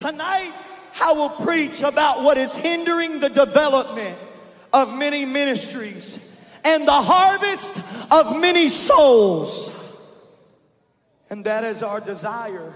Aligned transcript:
Tonight, 0.00 0.52
I 1.02 1.12
will 1.12 1.28
preach 1.28 1.82
about 1.82 2.22
what 2.22 2.38
is 2.38 2.56
hindering 2.56 3.20
the 3.20 3.28
development 3.28 4.16
of 4.72 4.96
many 4.96 5.26
ministries 5.26 6.42
and 6.64 6.88
the 6.88 6.92
harvest 6.92 8.10
of 8.10 8.40
many 8.40 8.68
souls. 8.68 9.76
And 11.28 11.44
that 11.44 11.64
is 11.64 11.82
our 11.82 12.00
desire 12.00 12.74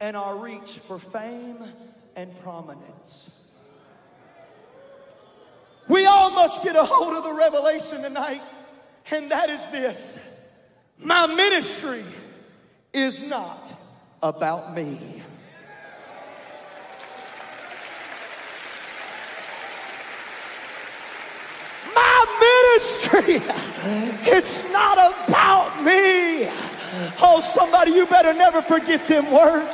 and 0.00 0.16
our 0.16 0.36
reach 0.38 0.78
for 0.78 0.98
fame 0.98 1.58
and 2.16 2.34
prominence. 2.40 3.54
We 5.88 6.06
all 6.06 6.30
must 6.30 6.64
get 6.64 6.76
a 6.76 6.82
hold 6.82 7.14
of 7.14 7.24
the 7.24 7.34
revelation 7.34 8.02
tonight, 8.02 8.40
and 9.10 9.30
that 9.30 9.50
is 9.50 9.70
this 9.70 10.56
my 10.98 11.26
ministry 11.26 12.02
is 12.94 13.28
not 13.28 13.74
about 14.22 14.74
me. 14.74 15.22
Ministry. 22.82 23.40
It's 24.24 24.72
not 24.72 24.98
about 24.98 25.70
me. 25.84 26.48
Oh, 27.22 27.40
somebody, 27.40 27.92
you 27.92 28.06
better 28.06 28.34
never 28.34 28.60
forget 28.60 29.06
them 29.06 29.32
words. 29.32 29.70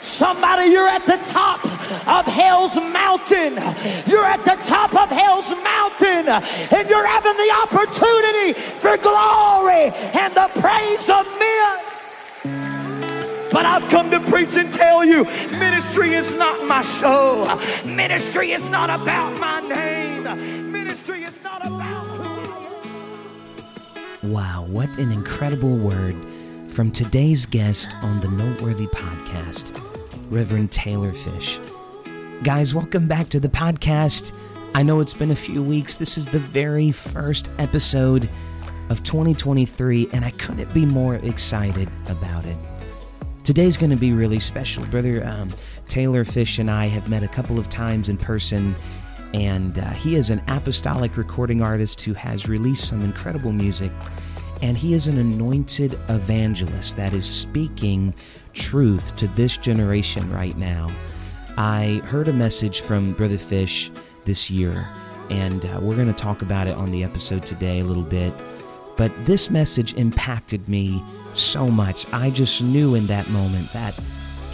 Somebody, 0.00 0.70
you're 0.70 0.88
at 0.88 1.02
the 1.02 1.18
top 1.26 1.64
of 2.06 2.26
hell's 2.32 2.76
mountain. 2.76 3.54
You're 4.06 4.24
at 4.24 4.44
the 4.44 4.56
top 4.64 4.94
of 4.94 5.08
hell's 5.10 5.50
mountain, 5.64 6.28
and 6.28 6.88
you're 6.88 7.06
having 7.06 7.36
the 7.36 7.50
opportunity 7.64 8.52
for 8.52 8.96
glory 8.98 9.90
and 10.14 10.34
the 10.34 10.48
praise 10.60 11.08
of 11.10 11.26
men. 11.40 11.78
But 13.50 13.64
I've 13.64 13.88
come 13.88 14.10
to 14.10 14.20
preach 14.20 14.56
and 14.56 14.72
tell 14.74 15.04
you 15.04 15.24
ministry 15.58 16.12
is 16.12 16.34
not 16.34 16.68
my 16.68 16.82
show, 16.82 17.58
ministry 17.86 18.52
is 18.52 18.68
not 18.68 18.90
about 18.90 19.40
my 19.40 19.60
name. 19.60 20.65
Wow, 24.22 24.64
what 24.70 24.88
an 24.98 25.12
incredible 25.12 25.76
word 25.76 26.16
from 26.68 26.90
today's 26.90 27.44
guest 27.44 27.94
on 28.02 28.18
the 28.20 28.28
Noteworthy 28.28 28.86
podcast, 28.86 29.78
Reverend 30.30 30.72
Taylor 30.72 31.12
Fish. 31.12 31.58
Guys, 32.42 32.74
welcome 32.74 33.08
back 33.08 33.28
to 33.28 33.40
the 33.40 33.50
podcast. 33.50 34.32
I 34.74 34.82
know 34.82 35.00
it's 35.00 35.12
been 35.12 35.32
a 35.32 35.36
few 35.36 35.62
weeks. 35.62 35.96
This 35.96 36.16
is 36.16 36.24
the 36.24 36.38
very 36.38 36.90
first 36.90 37.50
episode 37.58 38.30
of 38.88 39.02
2023, 39.02 40.08
and 40.14 40.24
I 40.24 40.30
couldn't 40.30 40.72
be 40.72 40.86
more 40.86 41.16
excited 41.16 41.90
about 42.08 42.46
it. 42.46 42.56
Today's 43.44 43.76
going 43.76 43.90
to 43.90 43.96
be 43.96 44.12
really 44.12 44.40
special. 44.40 44.86
Brother 44.86 45.26
um, 45.26 45.52
Taylor 45.88 46.24
Fish 46.24 46.58
and 46.58 46.70
I 46.70 46.86
have 46.86 47.10
met 47.10 47.22
a 47.22 47.28
couple 47.28 47.58
of 47.58 47.68
times 47.68 48.08
in 48.08 48.16
person, 48.16 48.76
and 49.34 49.78
uh, 49.78 49.90
he 49.90 50.16
is 50.16 50.30
an 50.30 50.42
apostolic 50.48 51.16
recording 51.16 51.62
artist 51.62 52.00
who 52.02 52.14
has 52.14 52.48
released 52.48 52.88
some 52.88 53.02
incredible 53.02 53.52
music. 53.52 53.92
And 54.62 54.76
he 54.76 54.94
is 54.94 55.06
an 55.06 55.18
anointed 55.18 55.98
evangelist 56.08 56.96
that 56.96 57.12
is 57.12 57.26
speaking 57.26 58.14
truth 58.54 59.14
to 59.16 59.28
this 59.28 59.56
generation 59.56 60.32
right 60.32 60.56
now. 60.56 60.90
I 61.58 62.00
heard 62.06 62.28
a 62.28 62.32
message 62.32 62.80
from 62.80 63.12
Brother 63.12 63.38
Fish 63.38 63.90
this 64.24 64.50
year, 64.50 64.86
and 65.30 65.64
uh, 65.66 65.80
we're 65.82 65.94
going 65.94 66.06
to 66.06 66.12
talk 66.12 66.42
about 66.42 66.66
it 66.66 66.74
on 66.74 66.90
the 66.90 67.04
episode 67.04 67.44
today 67.44 67.80
a 67.80 67.84
little 67.84 68.02
bit. 68.02 68.32
But 68.96 69.12
this 69.26 69.50
message 69.50 69.92
impacted 69.94 70.68
me 70.68 71.02
so 71.34 71.68
much. 71.68 72.06
I 72.12 72.30
just 72.30 72.62
knew 72.62 72.94
in 72.94 73.06
that 73.08 73.28
moment 73.28 73.72
that 73.72 73.98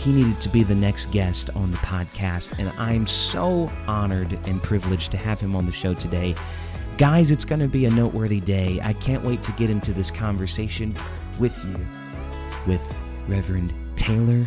he 0.03 0.13
needed 0.13 0.41
to 0.41 0.49
be 0.49 0.65
the 0.65 0.75
next 0.75 1.13
guest 1.13 1.49
on 1.55 1.71
the 1.71 1.77
podcast. 1.79 2.59
And 2.59 2.71
I'm 2.79 3.07
so 3.07 3.71
honored 3.87 4.33
and 4.47 4.61
privileged 4.61 5.13
to 5.13 5.17
have 5.17 5.41
him 5.41 5.55
on 5.55 5.65
the 5.65 5.73
show 5.73 5.95
today. 5.95 6.35
Guys, 6.99 7.31
it's 7.31 7.45
going 7.45 7.61
to 7.61 7.69
be 7.69 7.87
a 7.87 7.91
noteworthy 7.91 8.41
day. 8.41 8.81
I 8.83 8.95
can't 8.95 9.25
wait 9.25 9.45
to 9.45 9.53
get 9.53 9.71
into 9.71 9.93
this 9.93 10.11
conversation 10.11 10.97
with 11.39 11.65
you, 11.65 11.87
with 12.67 12.95
Reverend 13.29 13.73
Taylor 13.97 14.45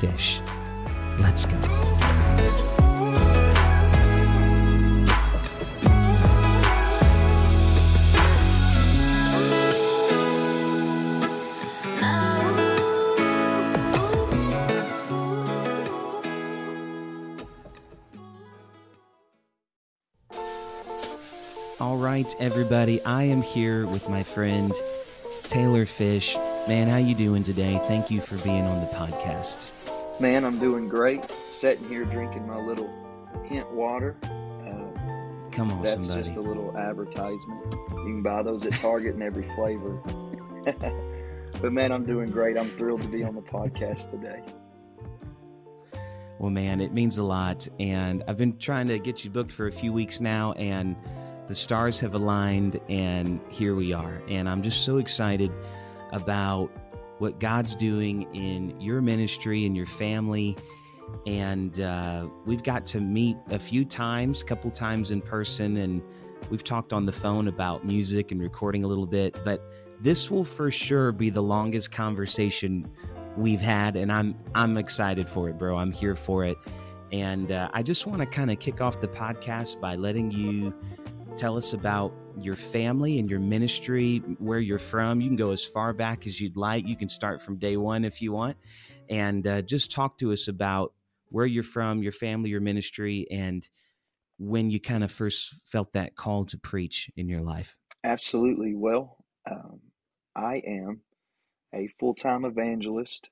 Fish. 0.00 0.40
Let's 1.20 1.46
go. 1.46 2.69
Everybody. 22.38 23.02
I 23.04 23.24
am 23.24 23.42
here 23.42 23.86
with 23.86 24.08
my 24.08 24.22
friend 24.22 24.72
Taylor 25.44 25.86
Fish. 25.86 26.36
Man, 26.68 26.88
how 26.88 26.98
you 26.98 27.14
doing 27.14 27.42
today? 27.42 27.80
Thank 27.88 28.10
you 28.10 28.20
for 28.20 28.36
being 28.38 28.66
on 28.66 28.80
the 28.80 28.86
podcast. 28.92 29.70
Man, 30.20 30.44
I'm 30.44 30.58
doing 30.58 30.88
great. 30.88 31.24
Sitting 31.52 31.88
here 31.88 32.04
drinking 32.04 32.46
my 32.46 32.58
little 32.58 32.90
hint 33.44 33.70
water. 33.72 34.16
Uh, 34.22 35.50
Come 35.50 35.70
on, 35.70 35.82
that's 35.82 36.04
somebody. 36.06 36.22
just 36.22 36.36
a 36.36 36.40
little 36.40 36.76
advertisement. 36.76 37.72
You 37.72 38.04
can 38.04 38.22
buy 38.22 38.42
those 38.42 38.64
at 38.66 38.72
Target 38.74 39.14
in 39.14 39.22
every 39.22 39.48
flavor. 39.54 40.00
but 41.60 41.72
man, 41.72 41.90
I'm 41.90 42.04
doing 42.04 42.30
great. 42.30 42.56
I'm 42.56 42.68
thrilled 42.68 43.02
to 43.02 43.08
be 43.08 43.24
on 43.24 43.34
the 43.34 43.42
podcast 43.42 44.10
today. 44.10 44.42
Well, 46.38 46.50
man, 46.50 46.80
it 46.80 46.94
means 46.94 47.18
a 47.18 47.24
lot. 47.24 47.68
And 47.78 48.24
I've 48.26 48.38
been 48.38 48.56
trying 48.56 48.88
to 48.88 48.98
get 48.98 49.24
you 49.24 49.30
booked 49.30 49.52
for 49.52 49.66
a 49.66 49.72
few 49.72 49.92
weeks 49.92 50.20
now, 50.22 50.52
and 50.52 50.96
the 51.50 51.56
stars 51.56 51.98
have 51.98 52.14
aligned 52.14 52.80
and 52.88 53.40
here 53.48 53.74
we 53.74 53.92
are. 53.92 54.22
And 54.28 54.48
I'm 54.48 54.62
just 54.62 54.84
so 54.84 54.98
excited 54.98 55.50
about 56.12 56.70
what 57.18 57.40
God's 57.40 57.74
doing 57.74 58.32
in 58.32 58.80
your 58.80 59.02
ministry 59.02 59.66
and 59.66 59.76
your 59.76 59.84
family. 59.84 60.56
And 61.26 61.80
uh, 61.80 62.28
we've 62.46 62.62
got 62.62 62.86
to 62.86 63.00
meet 63.00 63.36
a 63.48 63.58
few 63.58 63.84
times, 63.84 64.42
a 64.42 64.44
couple 64.44 64.70
times 64.70 65.10
in 65.10 65.20
person, 65.20 65.76
and 65.76 66.00
we've 66.50 66.62
talked 66.62 66.92
on 66.92 67.04
the 67.04 67.12
phone 67.12 67.48
about 67.48 67.84
music 67.84 68.30
and 68.30 68.40
recording 68.40 68.84
a 68.84 68.86
little 68.86 69.04
bit. 69.04 69.36
But 69.44 69.60
this 70.00 70.30
will 70.30 70.44
for 70.44 70.70
sure 70.70 71.10
be 71.10 71.30
the 71.30 71.42
longest 71.42 71.90
conversation 71.90 72.88
we've 73.36 73.60
had, 73.60 73.96
and 73.96 74.12
I'm 74.12 74.38
I'm 74.54 74.76
excited 74.76 75.28
for 75.28 75.48
it, 75.48 75.58
bro. 75.58 75.78
I'm 75.78 75.90
here 75.90 76.14
for 76.14 76.44
it. 76.44 76.58
And 77.12 77.50
uh, 77.50 77.68
I 77.72 77.82
just 77.82 78.06
want 78.06 78.20
to 78.20 78.26
kind 78.26 78.52
of 78.52 78.60
kick 78.60 78.80
off 78.80 79.00
the 79.00 79.08
podcast 79.08 79.80
by 79.80 79.96
letting 79.96 80.30
you 80.30 80.72
Tell 81.40 81.56
us 81.56 81.72
about 81.72 82.12
your 82.38 82.54
family 82.54 83.18
and 83.18 83.30
your 83.30 83.40
ministry, 83.40 84.18
where 84.40 84.58
you're 84.58 84.78
from. 84.78 85.22
You 85.22 85.28
can 85.28 85.38
go 85.38 85.52
as 85.52 85.64
far 85.64 85.94
back 85.94 86.26
as 86.26 86.38
you'd 86.38 86.54
like. 86.54 86.86
You 86.86 86.96
can 86.96 87.08
start 87.08 87.40
from 87.40 87.56
day 87.56 87.78
one 87.78 88.04
if 88.04 88.20
you 88.20 88.30
want. 88.30 88.58
And 89.08 89.46
uh, 89.46 89.62
just 89.62 89.90
talk 89.90 90.18
to 90.18 90.34
us 90.34 90.48
about 90.48 90.92
where 91.30 91.46
you're 91.46 91.62
from, 91.62 92.02
your 92.02 92.12
family, 92.12 92.50
your 92.50 92.60
ministry, 92.60 93.26
and 93.30 93.66
when 94.38 94.68
you 94.68 94.78
kind 94.80 95.02
of 95.02 95.10
first 95.10 95.54
felt 95.64 95.94
that 95.94 96.14
call 96.14 96.44
to 96.44 96.58
preach 96.58 97.10
in 97.16 97.26
your 97.26 97.40
life. 97.40 97.74
Absolutely. 98.04 98.74
Well, 98.74 99.16
um, 99.50 99.80
I 100.36 100.56
am 100.56 101.00
a 101.74 101.88
full 101.98 102.12
time 102.12 102.44
evangelist. 102.44 103.30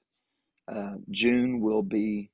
Uh, 0.66 0.94
June 1.10 1.60
will 1.60 1.82
be 1.82 2.30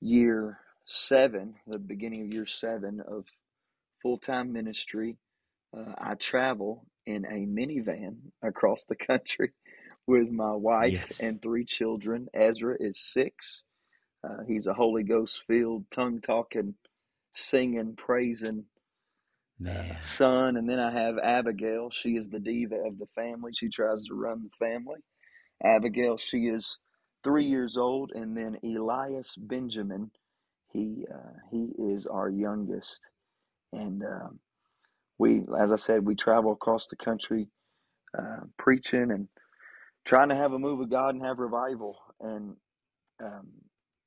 year 0.00 0.58
seven, 0.86 1.54
the 1.68 1.78
beginning 1.78 2.22
of 2.22 2.34
year 2.34 2.46
seven 2.46 3.00
of 3.06 3.26
full 4.06 4.18
time 4.18 4.52
ministry. 4.52 5.16
Uh, 5.76 5.92
I 5.98 6.14
travel 6.14 6.86
in 7.06 7.24
a 7.24 7.44
minivan 7.44 8.18
across 8.40 8.84
the 8.84 8.94
country 8.94 9.50
with 10.06 10.30
my 10.30 10.52
wife 10.52 11.06
yes. 11.08 11.20
and 11.20 11.42
three 11.42 11.64
children. 11.64 12.28
Ezra 12.32 12.76
is 12.78 13.00
six. 13.00 13.64
Uh, 14.22 14.44
he's 14.46 14.68
a 14.68 14.74
Holy 14.74 15.02
Ghost 15.02 15.42
filled, 15.48 15.90
tongue 15.90 16.20
talking, 16.20 16.74
singing, 17.32 17.96
praising 17.96 18.66
uh, 19.68 19.98
son. 19.98 20.56
And 20.56 20.68
then 20.68 20.78
I 20.78 20.92
have 20.92 21.18
Abigail. 21.18 21.90
She 21.90 22.10
is 22.10 22.28
the 22.28 22.38
diva 22.38 22.76
of 22.76 22.98
the 22.98 23.08
family. 23.16 23.52
She 23.54 23.68
tries 23.68 24.04
to 24.04 24.14
run 24.14 24.44
the 24.44 24.66
family. 24.66 25.00
Abigail, 25.64 26.16
she 26.16 26.46
is 26.46 26.78
three 27.24 27.46
years 27.46 27.76
old. 27.76 28.12
And 28.14 28.36
then 28.36 28.56
Elias 28.62 29.34
Benjamin, 29.36 30.12
he 30.72 31.06
uh, 31.12 31.38
he 31.50 31.72
is 31.76 32.06
our 32.06 32.30
youngest. 32.30 33.00
And 33.72 34.02
um, 34.04 34.40
we, 35.18 35.42
as 35.58 35.72
I 35.72 35.76
said, 35.76 36.06
we 36.06 36.16
travel 36.16 36.52
across 36.52 36.86
the 36.88 36.96
country 36.96 37.48
uh, 38.18 38.42
preaching 38.58 39.10
and 39.12 39.28
trying 40.06 40.30
to 40.30 40.36
have 40.36 40.52
a 40.52 40.58
move 40.58 40.80
of 40.80 40.90
God 40.90 41.14
and 41.14 41.24
have 41.24 41.38
revival. 41.38 41.98
And 42.20 42.56
um, 43.22 43.48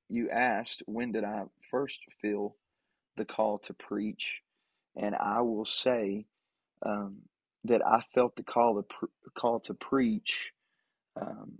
you 0.09 0.29
asked, 0.31 0.83
when 0.87 1.11
did 1.13 1.23
I 1.25 1.43
first 1.71 1.99
feel 2.21 2.55
the 3.17 3.25
call 3.25 3.59
to 3.59 3.73
preach? 3.73 4.41
And 4.97 5.15
I 5.15 5.41
will 5.41 5.65
say 5.65 6.25
um, 6.85 7.17
that 7.65 7.85
I 7.85 8.03
felt 8.15 8.35
the 8.37 8.43
call 8.43 8.75
to, 8.75 8.83
pre- 8.83 9.09
call 9.37 9.59
to 9.61 9.73
preach 9.75 10.51
um, 11.21 11.53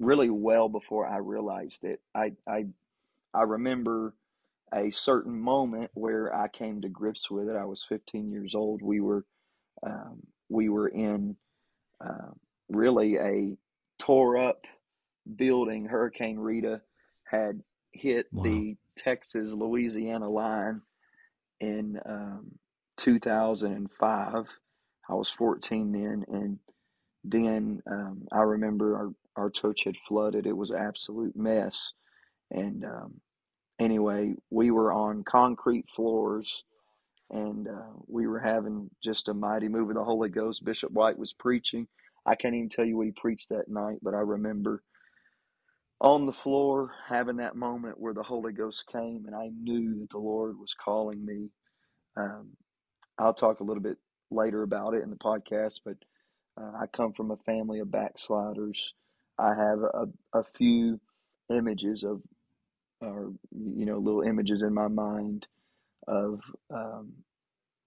really 0.00 0.30
well 0.30 0.68
before 0.70 1.06
I 1.08 1.18
realized 1.18 1.84
it. 1.84 2.00
I 2.14 2.32
I 2.48 2.66
I 3.34 3.42
remember 3.42 4.14
a 4.74 4.90
certain 4.90 5.38
moment 5.38 5.90
where 5.94 6.34
I 6.34 6.48
came 6.48 6.80
to 6.82 6.88
grips 6.88 7.30
with 7.30 7.48
it. 7.48 7.56
I 7.56 7.64
was 7.64 7.84
15 7.88 8.30
years 8.30 8.54
old. 8.54 8.82
We 8.82 9.00
were 9.00 9.24
um, 9.84 10.20
we 10.48 10.68
were 10.68 10.88
in 10.88 11.36
uh, 12.04 12.32
really 12.68 13.16
a 13.16 13.56
tore 13.98 14.36
up 14.36 14.64
building. 15.36 15.86
Hurricane 15.86 16.38
Rita 16.38 16.80
had 17.24 17.62
hit 17.92 18.26
wow. 18.32 18.44
the 18.44 18.76
Texas 18.96 19.52
Louisiana 19.52 20.28
line 20.28 20.82
in 21.60 21.98
um, 22.06 22.52
2005. 22.98 24.46
I 25.08 25.14
was 25.14 25.30
14 25.30 25.92
then, 25.92 26.24
and 26.28 26.58
then 27.24 27.82
um, 27.90 28.26
I 28.32 28.40
remember 28.40 28.96
our, 28.96 29.44
our 29.44 29.50
church 29.50 29.84
had 29.84 29.96
flooded. 30.08 30.46
It 30.46 30.56
was 30.56 30.70
an 30.70 30.76
absolute 30.76 31.36
mess. 31.36 31.92
And 32.50 32.84
um, 32.84 33.20
anyway, 33.80 34.34
we 34.50 34.70
were 34.70 34.92
on 34.92 35.24
concrete 35.24 35.86
floors 35.96 36.62
and 37.30 37.68
uh, 37.68 37.92
we 38.06 38.26
were 38.26 38.40
having 38.40 38.90
just 39.02 39.28
a 39.28 39.34
mighty 39.34 39.68
move 39.68 39.88
of 39.90 39.96
the 39.96 40.04
Holy 40.04 40.28
Ghost. 40.28 40.64
Bishop 40.64 40.92
White 40.92 41.18
was 41.18 41.32
preaching. 41.32 41.86
I 42.26 42.34
can't 42.34 42.54
even 42.54 42.68
tell 42.68 42.84
you 42.84 42.96
what 42.96 43.06
he 43.06 43.12
preached 43.12 43.48
that 43.50 43.68
night, 43.68 43.98
but 44.02 44.14
I 44.14 44.18
remember 44.18 44.82
on 46.00 46.26
the 46.26 46.32
floor 46.32 46.92
having 47.08 47.36
that 47.36 47.56
moment 47.56 48.00
where 48.00 48.14
the 48.14 48.22
Holy 48.22 48.52
Ghost 48.52 48.86
came 48.90 49.24
and 49.26 49.34
I 49.34 49.50
knew 49.60 50.00
that 50.00 50.10
the 50.10 50.18
Lord 50.18 50.58
was 50.58 50.74
calling 50.74 51.24
me. 51.24 51.50
Um, 52.16 52.50
I'll 53.18 53.34
talk 53.34 53.60
a 53.60 53.64
little 53.64 53.82
bit 53.82 53.98
later 54.30 54.62
about 54.62 54.94
it 54.94 55.02
in 55.02 55.10
the 55.10 55.16
podcast, 55.16 55.80
but 55.84 55.96
uh, 56.60 56.72
I 56.80 56.86
come 56.86 57.12
from 57.12 57.30
a 57.30 57.36
family 57.38 57.80
of 57.80 57.90
backsliders. 57.90 58.94
I 59.38 59.54
have 59.54 59.80
a, 59.80 60.06
a 60.34 60.44
few 60.56 61.00
images 61.50 62.02
of, 62.02 62.22
or, 63.00 63.32
you 63.52 63.86
know, 63.86 63.98
little 63.98 64.22
images 64.22 64.62
in 64.62 64.74
my 64.74 64.88
mind 64.88 65.46
of 66.08 66.40
um, 66.74 67.12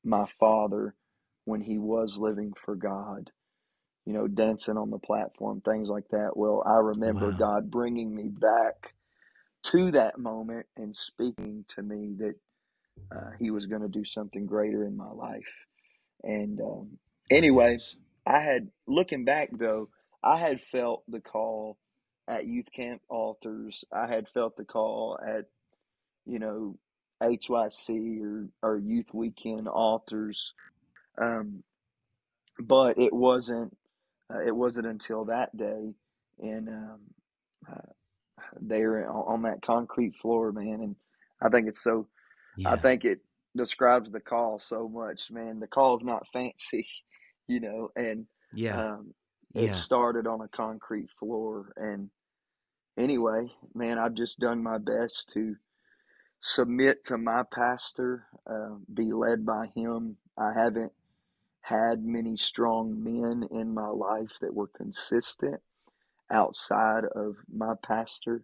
my 0.04 0.26
father 0.40 0.96
when 1.46 1.62
he 1.62 1.78
was 1.78 2.18
living 2.18 2.54
for 2.66 2.76
God, 2.76 3.32
you 4.06 4.14
know, 4.14 4.28
dancing 4.28 4.78
on 4.78 4.90
the 4.92 5.00
platform, 5.00 5.62
things 5.62 5.90
like 5.90 6.08
that. 6.12 6.38
Well, 6.38 6.64
I 6.66 6.78
remember 6.78 7.32
wow. 7.32 7.38
God 7.40 7.72
bringing 7.72 8.16
me 8.16 8.30
back 8.30 8.94
to 9.66 9.92
that 9.92 10.20
moment 10.20 10.68
and 10.78 10.96
speaking 10.96 11.66
to 11.76 11.82
me 11.84 12.16
that 12.20 12.36
uh, 13.16 13.32
he 13.40 13.52
was 13.52 13.66
going 13.66 13.82
to 13.82 13.88
do 13.88 14.06
something 14.06 14.46
greater 14.46 14.86
in 14.86 14.98
my 14.98 15.12
life. 15.12 15.54
And 16.24 16.60
um, 16.62 16.98
anyways, 17.30 17.98
I 18.26 18.40
had, 18.40 18.70
looking 18.88 19.26
back 19.26 19.50
though, 19.54 19.90
I 20.24 20.38
had 20.38 20.62
felt 20.72 21.04
the 21.08 21.20
call 21.22 21.78
at 22.28 22.46
youth 22.46 22.68
camp 22.74 23.02
altars. 23.10 23.84
I 23.92 24.08
had 24.08 24.30
felt 24.30 24.56
the 24.56 24.66
call 24.66 25.20
at, 25.26 25.46
you 26.26 26.40
know, 26.40 26.78
HYC 27.22 28.22
or, 28.22 28.48
or 28.62 28.78
youth 28.78 29.14
weekend 29.14 29.68
altars. 29.68 30.54
Um, 31.18 31.64
but 32.60 32.98
it 32.98 33.14
wasn't, 33.14 33.76
uh, 34.34 34.40
it 34.40 34.56
wasn't 34.56 34.88
until 34.88 35.26
that 35.26 35.56
day 35.56 35.94
and, 36.40 36.70
um, 36.70 37.00
uh, 37.72 37.92
there 38.62 39.10
on, 39.10 39.34
on 39.36 39.42
that 39.44 39.62
concrete 39.62 40.16
floor, 40.22 40.52
man. 40.52 40.82
And 40.82 40.96
I 41.42 41.50
think 41.50 41.68
it's 41.68 41.84
so, 41.84 42.08
yeah. 42.58 42.72
I 42.72 42.76
think 42.78 43.06
it 43.06 43.20
describes 43.56 44.12
the 44.12 44.20
call 44.20 44.60
so 44.60 44.88
much, 44.88 45.32
man. 45.32 45.60
The 45.60 45.68
call 45.68 45.96
is 45.96 46.04
not 46.04 46.28
fancy, 46.34 46.88
you 47.48 47.60
know, 47.60 47.90
and 47.96 48.26
yeah, 48.54 48.94
um, 48.94 49.14
it 49.54 49.66
yeah. 49.66 49.72
started 49.72 50.28
on 50.28 50.42
a 50.42 50.48
concrete 50.48 51.10
floor. 51.20 51.72
And 51.78 52.10
anyway, 52.98 53.52
man, 53.74 54.00
I've 54.00 54.16
just 54.16 54.40
done 54.40 54.64
my 54.64 54.78
best 54.78 55.30
to 55.34 55.56
submit 56.42 57.04
to 57.06 57.18
my 57.18 57.44
pastor, 57.54 58.26
uh, 58.50 58.76
be 58.94 59.14
led 59.14 59.46
by 59.46 59.68
him. 59.76 60.18
I 60.38 60.54
haven't 60.54 60.92
had 61.62 62.04
many 62.04 62.36
strong 62.36 63.02
men 63.04 63.48
in 63.52 63.74
my 63.74 63.88
life 63.88 64.32
that 64.42 64.54
were 64.54 64.68
consistent 64.68 65.62
outside 66.32 67.06
of 67.16 67.36
my 67.54 67.74
pastor 67.84 68.44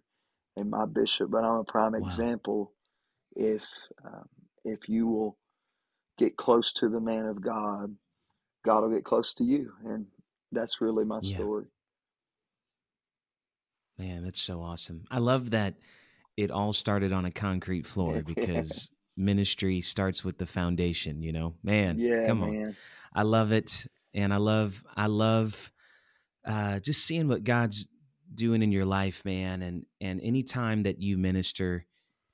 and 0.56 0.70
my 0.70 0.86
bishop, 0.86 1.30
but 1.30 1.44
I'm 1.44 1.58
a 1.58 1.64
prime 1.64 1.92
wow. 1.92 1.98
example. 1.98 2.72
If 3.36 3.62
um, 4.04 4.28
if 4.64 4.88
you 4.88 5.06
will 5.06 5.36
get 6.18 6.36
close 6.36 6.72
to 6.74 6.88
the 6.88 7.00
man 7.00 7.26
of 7.26 7.40
God, 7.42 7.94
God 8.64 8.82
will 8.82 8.90
get 8.90 9.04
close 9.04 9.34
to 9.34 9.44
you, 9.44 9.72
and 9.84 10.06
that's 10.52 10.80
really 10.80 11.04
my 11.04 11.20
yeah. 11.22 11.36
story. 11.36 11.66
Man, 13.98 14.24
that's 14.24 14.40
so 14.40 14.62
awesome. 14.62 15.04
I 15.10 15.18
love 15.18 15.50
that 15.50 15.74
it 16.36 16.50
all 16.50 16.72
started 16.72 17.12
on 17.12 17.24
a 17.24 17.30
concrete 17.30 17.86
floor 17.86 18.22
because 18.26 18.90
ministry 19.16 19.80
starts 19.80 20.24
with 20.24 20.38
the 20.38 20.46
foundation, 20.46 21.22
you 21.22 21.32
know. 21.32 21.54
Man, 21.62 21.98
yeah, 21.98 22.26
come 22.26 22.42
on. 22.42 22.52
Man. 22.52 22.76
I 23.14 23.22
love 23.22 23.52
it. 23.52 23.86
And 24.14 24.32
I 24.32 24.38
love 24.38 24.82
I 24.96 25.06
love 25.06 25.70
uh 26.44 26.80
just 26.80 27.04
seeing 27.04 27.28
what 27.28 27.44
God's 27.44 27.86
doing 28.34 28.62
in 28.62 28.72
your 28.72 28.86
life, 28.86 29.24
man. 29.24 29.62
And 29.62 29.86
and 30.00 30.20
any 30.22 30.42
time 30.42 30.84
that 30.84 31.00
you 31.00 31.18
minister, 31.18 31.84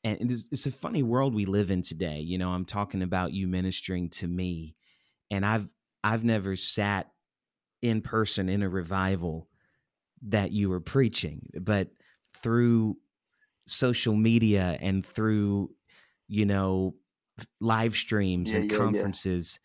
and 0.05 0.31
it's, 0.31 0.47
it's 0.53 0.67
a 0.67 0.73
funny 0.73 1.03
world 1.03 1.35
we 1.35 1.45
live 1.45 1.71
in 1.71 1.83
today. 1.83 2.21
You 2.21 2.39
know, 2.39 2.51
I'm 2.51 2.65
talking 2.65 3.03
about 3.03 3.33
you 3.33 3.49
ministering 3.49 4.11
to 4.11 4.29
me, 4.29 4.77
and 5.31 5.45
I've 5.45 5.69
I've 6.05 6.25
never 6.25 6.55
sat 6.57 7.11
in 7.83 8.01
person 8.01 8.49
in 8.49 8.63
a 8.63 8.69
revival 8.69 9.49
that 10.23 10.51
you 10.51 10.69
were 10.69 10.81
preaching, 10.81 11.49
but 11.61 11.89
through 12.43 12.97
social 13.67 14.15
media 14.15 14.79
and 14.81 15.05
through 15.05 15.71
you 16.29 16.47
know 16.47 16.95
live 17.61 17.95
streams 17.95 18.53
yeah, 18.53 18.61
and 18.61 18.71
yeah, 18.71 18.79
conferences 18.79 19.59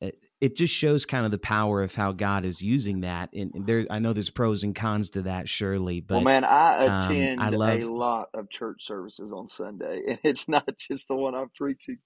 yeah. 0.00 0.10
It, 0.40 0.56
just 0.56 0.72
shows 0.72 1.04
kind 1.04 1.26
of 1.26 1.30
the 1.30 1.38
power 1.38 1.82
of 1.82 1.94
how 1.94 2.12
god 2.12 2.44
is 2.44 2.62
using 2.62 3.00
that 3.02 3.30
and 3.34 3.52
there 3.66 3.86
i 3.90 3.98
know 3.98 4.12
there's 4.12 4.30
pros 4.30 4.62
and 4.62 4.74
cons 4.74 5.10
to 5.10 5.22
that 5.22 5.48
surely 5.48 6.00
but 6.00 6.14
well 6.14 6.24
man 6.24 6.44
i 6.44 6.84
attend 6.84 7.40
um, 7.40 7.46
I 7.46 7.50
love, 7.50 7.82
a 7.82 7.92
lot 7.92 8.28
of 8.32 8.48
church 8.48 8.86
services 8.86 9.32
on 9.32 9.48
sunday 9.48 10.02
and 10.08 10.18
it's 10.22 10.48
not 10.48 10.78
just 10.78 11.08
the 11.08 11.14
one 11.14 11.34
i'm 11.34 11.50
preaching 11.54 11.98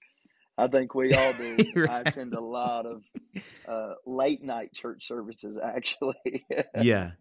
i 0.57 0.67
think 0.67 0.95
we 0.95 1.13
all 1.13 1.33
do 1.33 1.57
right. 1.75 1.89
i 1.89 1.99
attend 2.01 2.33
a 2.33 2.41
lot 2.41 2.85
of 2.85 3.03
uh, 3.67 3.93
late 4.05 4.43
night 4.43 4.73
church 4.73 5.07
services 5.07 5.57
actually 5.61 6.45
yeah 6.81 7.11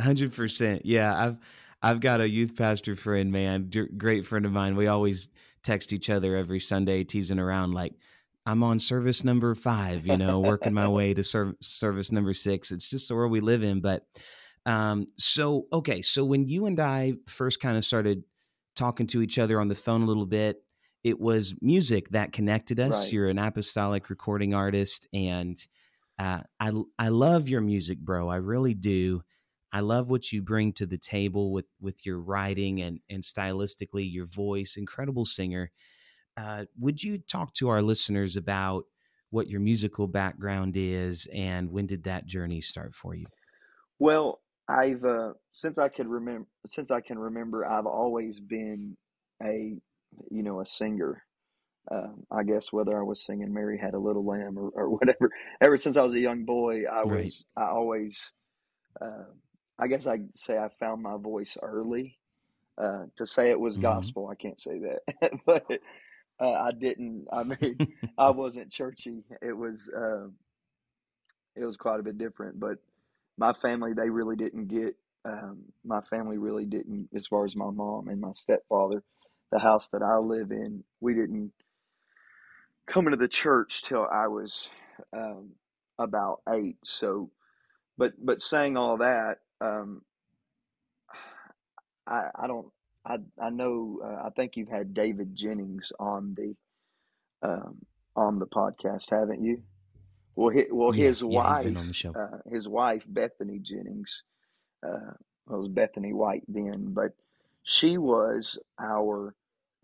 100% 0.00 0.82
yeah 0.84 1.16
i've 1.18 1.38
I've 1.82 2.00
got 2.00 2.20
a 2.20 2.28
youth 2.28 2.56
pastor 2.56 2.96
friend, 2.96 3.30
man, 3.30 3.70
great 3.96 4.26
friend 4.26 4.46
of 4.46 4.52
mine. 4.52 4.76
We 4.76 4.86
always 4.86 5.28
text 5.62 5.92
each 5.92 6.10
other 6.10 6.36
every 6.36 6.60
Sunday, 6.60 7.04
teasing 7.04 7.38
around 7.38 7.74
like, 7.74 7.92
I'm 8.44 8.62
on 8.62 8.78
service 8.78 9.24
number 9.24 9.54
five, 9.54 10.06
you 10.06 10.16
know, 10.16 10.40
working 10.40 10.72
my 10.72 10.86
way 10.88 11.14
to 11.14 11.24
serv- 11.24 11.56
service 11.60 12.12
number 12.12 12.32
six. 12.32 12.70
It's 12.70 12.88
just 12.88 13.08
the 13.08 13.14
world 13.14 13.32
we 13.32 13.40
live 13.40 13.64
in. 13.64 13.80
But 13.80 14.04
um, 14.64 15.06
so, 15.16 15.66
okay, 15.72 16.02
so 16.02 16.24
when 16.24 16.48
you 16.48 16.66
and 16.66 16.78
I 16.78 17.14
first 17.26 17.60
kind 17.60 17.76
of 17.76 17.84
started 17.84 18.22
talking 18.76 19.06
to 19.08 19.22
each 19.22 19.38
other 19.38 19.60
on 19.60 19.68
the 19.68 19.74
phone 19.74 20.02
a 20.02 20.06
little 20.06 20.26
bit, 20.26 20.62
it 21.06 21.20
was 21.20 21.54
music 21.62 22.08
that 22.10 22.32
connected 22.32 22.80
us. 22.80 23.04
Right. 23.04 23.12
You're 23.12 23.28
an 23.28 23.38
apostolic 23.38 24.10
recording 24.10 24.54
artist, 24.54 25.06
and 25.12 25.56
uh, 26.18 26.40
I 26.58 26.72
I 26.98 27.08
love 27.10 27.48
your 27.48 27.60
music, 27.60 28.00
bro. 28.00 28.28
I 28.28 28.36
really 28.36 28.74
do. 28.74 29.22
I 29.72 29.80
love 29.80 30.10
what 30.10 30.32
you 30.32 30.42
bring 30.42 30.72
to 30.72 30.84
the 30.84 30.98
table 30.98 31.52
with 31.52 31.66
with 31.80 32.04
your 32.04 32.18
writing 32.18 32.82
and 32.82 32.98
and 33.08 33.22
stylistically 33.22 34.12
your 34.12 34.26
voice. 34.26 34.74
Incredible 34.76 35.24
singer. 35.24 35.70
Uh, 36.36 36.64
would 36.76 37.00
you 37.00 37.18
talk 37.18 37.54
to 37.54 37.68
our 37.68 37.82
listeners 37.82 38.36
about 38.36 38.86
what 39.30 39.48
your 39.48 39.60
musical 39.60 40.08
background 40.08 40.74
is 40.76 41.28
and 41.32 41.70
when 41.70 41.86
did 41.86 42.02
that 42.02 42.26
journey 42.26 42.60
start 42.60 42.96
for 42.96 43.14
you? 43.14 43.26
Well, 44.00 44.40
I've 44.68 45.04
uh, 45.04 45.34
since 45.52 45.78
I 45.78 45.88
can 45.88 46.08
remember 46.08 46.48
since 46.66 46.90
I 46.90 47.00
can 47.00 47.16
remember, 47.16 47.64
I've 47.64 47.86
always 47.86 48.40
been 48.40 48.96
a 49.40 49.76
you 50.30 50.42
know 50.42 50.60
a 50.60 50.66
singer. 50.66 51.22
Uh, 51.88 52.08
I 52.32 52.42
guess 52.42 52.72
whether 52.72 52.98
I 52.98 53.02
was 53.02 53.24
singing 53.24 53.52
"Mary 53.52 53.78
Had 53.78 53.94
a 53.94 53.98
Little 53.98 54.24
Lamb" 54.24 54.58
or, 54.58 54.70
or 54.70 54.90
whatever. 54.98 55.30
Ever 55.60 55.76
since 55.76 55.96
I 55.96 56.02
was 56.02 56.14
a 56.14 56.20
young 56.20 56.44
boy, 56.44 56.84
I 56.84 57.02
was 57.02 57.10
right. 57.10 57.34
I 57.56 57.70
always 57.70 58.32
uh, 59.00 59.24
I 59.78 59.86
guess 59.88 60.06
I'd 60.06 60.36
say 60.36 60.56
I 60.56 60.68
found 60.80 61.02
my 61.02 61.16
voice 61.16 61.56
early. 61.62 62.18
Uh, 62.78 63.06
to 63.16 63.26
say 63.26 63.50
it 63.50 63.58
was 63.58 63.74
mm-hmm. 63.74 63.82
gospel, 63.82 64.28
I 64.28 64.34
can't 64.34 64.60
say 64.60 64.80
that, 64.80 65.32
but 65.46 65.64
uh, 66.38 66.52
I 66.52 66.72
didn't. 66.72 67.26
I 67.32 67.42
mean, 67.44 67.78
I 68.18 68.30
wasn't 68.30 68.70
churchy. 68.70 69.24
It 69.40 69.56
was 69.56 69.88
uh, 69.88 70.26
it 71.54 71.64
was 71.64 71.76
quite 71.76 72.00
a 72.00 72.02
bit 72.02 72.18
different. 72.18 72.60
But 72.60 72.78
my 73.38 73.54
family, 73.54 73.94
they 73.94 74.10
really 74.10 74.36
didn't 74.36 74.68
get. 74.68 74.94
Um, 75.24 75.62
my 75.84 76.02
family 76.02 76.36
really 76.36 76.66
didn't, 76.66 77.08
as 77.16 77.26
far 77.26 77.46
as 77.46 77.56
my 77.56 77.70
mom 77.70 78.08
and 78.08 78.20
my 78.20 78.32
stepfather, 78.34 79.02
the 79.52 79.58
house 79.58 79.88
that 79.88 80.02
I 80.02 80.18
live 80.18 80.50
in, 80.50 80.84
we 81.00 81.14
didn't 81.14 81.52
come 82.86 83.06
into 83.06 83.16
the 83.18 83.28
church 83.28 83.82
till 83.82 84.06
I 84.10 84.28
was 84.28 84.68
um, 85.16 85.50
about 85.98 86.40
eight. 86.48 86.76
So, 86.84 87.30
but 87.98 88.12
but 88.24 88.42
saying 88.42 88.76
all 88.76 88.98
that, 88.98 89.38
um, 89.60 90.02
I, 92.06 92.30
I 92.36 92.46
don't 92.46 92.68
I 93.04 93.18
I 93.40 93.50
know 93.50 94.00
uh, 94.04 94.26
I 94.26 94.30
think 94.36 94.56
you've 94.56 94.68
had 94.68 94.94
David 94.94 95.34
Jennings 95.36 95.92
on 95.98 96.34
the 96.36 96.54
um, 97.48 97.78
on 98.16 98.38
the 98.38 98.46
podcast, 98.46 99.10
haven't 99.10 99.42
you? 99.44 99.62
Well, 100.36 100.50
his, 100.50 100.66
well, 100.70 100.94
Yeah, 100.94 101.08
his 101.08 101.22
yeah, 101.28 101.44
he's 101.44 101.60
been 101.60 101.76
wife, 101.76 101.76
on 101.76 101.86
the 101.88 101.92
show. 101.94 102.16
uh, 102.18 102.38
his 102.50 102.68
wife 102.68 103.04
Bethany 103.08 103.58
Jennings, 103.60 104.22
uh, 104.86 105.12
well, 105.46 105.54
it 105.54 105.56
was 105.58 105.68
Bethany 105.68 106.12
White 106.12 106.44
then, 106.48 106.92
but 106.92 107.12
she 107.66 107.98
was 107.98 108.58
our 108.80 109.34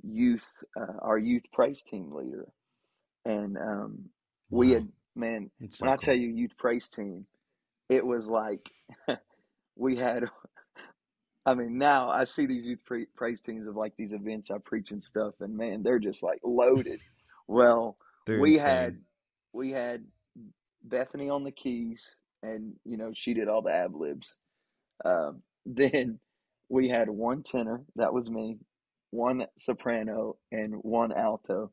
youth 0.04 0.46
uh, 0.80 0.98
our 1.02 1.18
youth 1.18 1.44
praise 1.52 1.84
team 1.84 2.12
leader, 2.12 2.48
and 3.26 3.58
um, 3.58 4.10
we 4.50 4.72
had 4.72 4.88
man 5.16 5.50
so 5.70 5.86
when 5.86 5.90
I 5.92 5.96
cool. 5.96 5.98
tell 5.98 6.16
you 6.16 6.28
youth 6.28 6.56
praise 6.58 6.88
team, 6.88 7.26
it 7.90 8.06
was 8.06 8.28
like 8.28 8.70
we 9.76 9.96
had. 9.96 10.24
I 11.46 11.54
mean, 11.54 11.78
now 11.78 12.10
I 12.10 12.24
see 12.24 12.46
these 12.46 12.66
youth 12.66 12.80
pra- 12.86 13.06
praise 13.16 13.40
teams 13.40 13.66
of 13.66 13.76
like 13.76 13.94
these 13.96 14.12
events 14.12 14.50
I 14.50 14.58
preach 14.64 14.92
and 14.92 15.02
stuff, 15.02 15.34
and 15.40 15.56
man, 15.56 15.82
they're 15.82 15.98
just 16.00 16.22
like 16.22 16.40
loaded. 16.44 17.00
Well, 17.48 17.98
They're 18.26 18.40
we 18.40 18.54
insane. 18.54 18.58
had 18.58 18.98
we 19.52 19.72
had 19.72 20.04
Bethany 20.84 21.28
on 21.28 21.44
the 21.44 21.50
keys, 21.52 22.16
and 22.42 22.74
you 22.84 22.96
know 22.96 23.12
she 23.14 23.34
did 23.34 23.48
all 23.48 23.62
the 23.62 23.72
ad 23.72 23.94
libs. 23.94 24.36
Um, 25.04 25.42
then 25.66 26.20
we 26.72 26.88
had 26.88 27.10
one 27.10 27.44
tenor, 27.44 27.82
that 27.96 28.14
was 28.14 28.30
me, 28.30 28.58
one 29.10 29.46
soprano, 29.58 30.38
and 30.52 30.74
one 30.76 31.12
alto, 31.12 31.70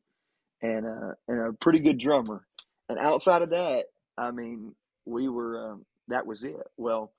and 0.61 0.85
uh, 0.85 1.13
and 1.29 1.41
a 1.41 1.53
pretty 1.53 1.79
good 1.79 1.97
drummer. 1.97 2.45
And 2.89 2.99
outside 2.99 3.41
of 3.41 3.51
that, 3.51 3.85
I 4.17 4.31
mean, 4.31 4.75
we 5.05 5.29
were 5.29 5.71
um, 5.71 5.85
that 6.09 6.27
was 6.27 6.43
it. 6.43 6.57
Well, 6.77 7.13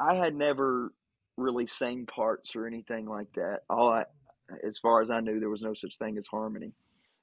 I 0.00 0.14
had 0.14 0.34
never 0.34 0.92
really 1.36 1.66
sang 1.66 2.06
parts 2.06 2.56
or 2.56 2.66
anything 2.66 3.06
like 3.06 3.32
that. 3.34 3.60
All 3.70 3.90
I, 3.90 4.04
as 4.66 4.78
far 4.78 5.02
as 5.02 5.10
I 5.10 5.20
knew, 5.20 5.40
there 5.40 5.50
was 5.50 5.62
no 5.62 5.74
such 5.74 5.98
thing 5.98 6.18
as 6.18 6.26
harmony, 6.26 6.72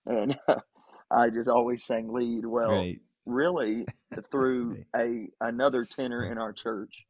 and 0.06 0.38
I 1.12 1.30
just 1.32 1.50
always 1.50 1.84
sang 1.86 2.14
lead. 2.14 2.46
Well, 2.46 2.92
Right. 2.92 3.02
really, 3.26 3.88
through 4.32 4.78
Right. 4.78 4.88
a 4.96 5.30
another 5.42 5.86
tenor 5.86 6.26
in 6.26 6.38
our 6.38 6.54
church, 6.54 7.06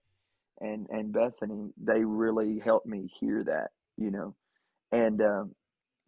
and 0.62 0.88
and 0.90 1.14
Bethany, 1.14 1.72
they 1.78 2.04
really 2.06 2.60
helped 2.60 2.88
me 2.88 3.12
hear 3.20 3.44
that, 3.46 3.70
you 3.98 4.12
know. 4.12 4.36
And 4.92 5.22
um, 5.22 5.56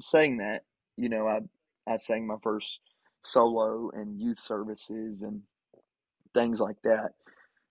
saying 0.02 0.38
that, 0.38 0.62
you 0.98 1.10
know, 1.10 1.28
I 1.28 1.40
I 1.92 1.98
sang 1.98 2.28
my 2.28 2.38
first 2.44 2.80
solo 3.24 3.90
in 3.92 4.20
youth 4.20 4.40
services 4.40 5.24
and 5.24 5.42
things 6.34 6.60
like 6.62 6.78
that. 6.84 7.12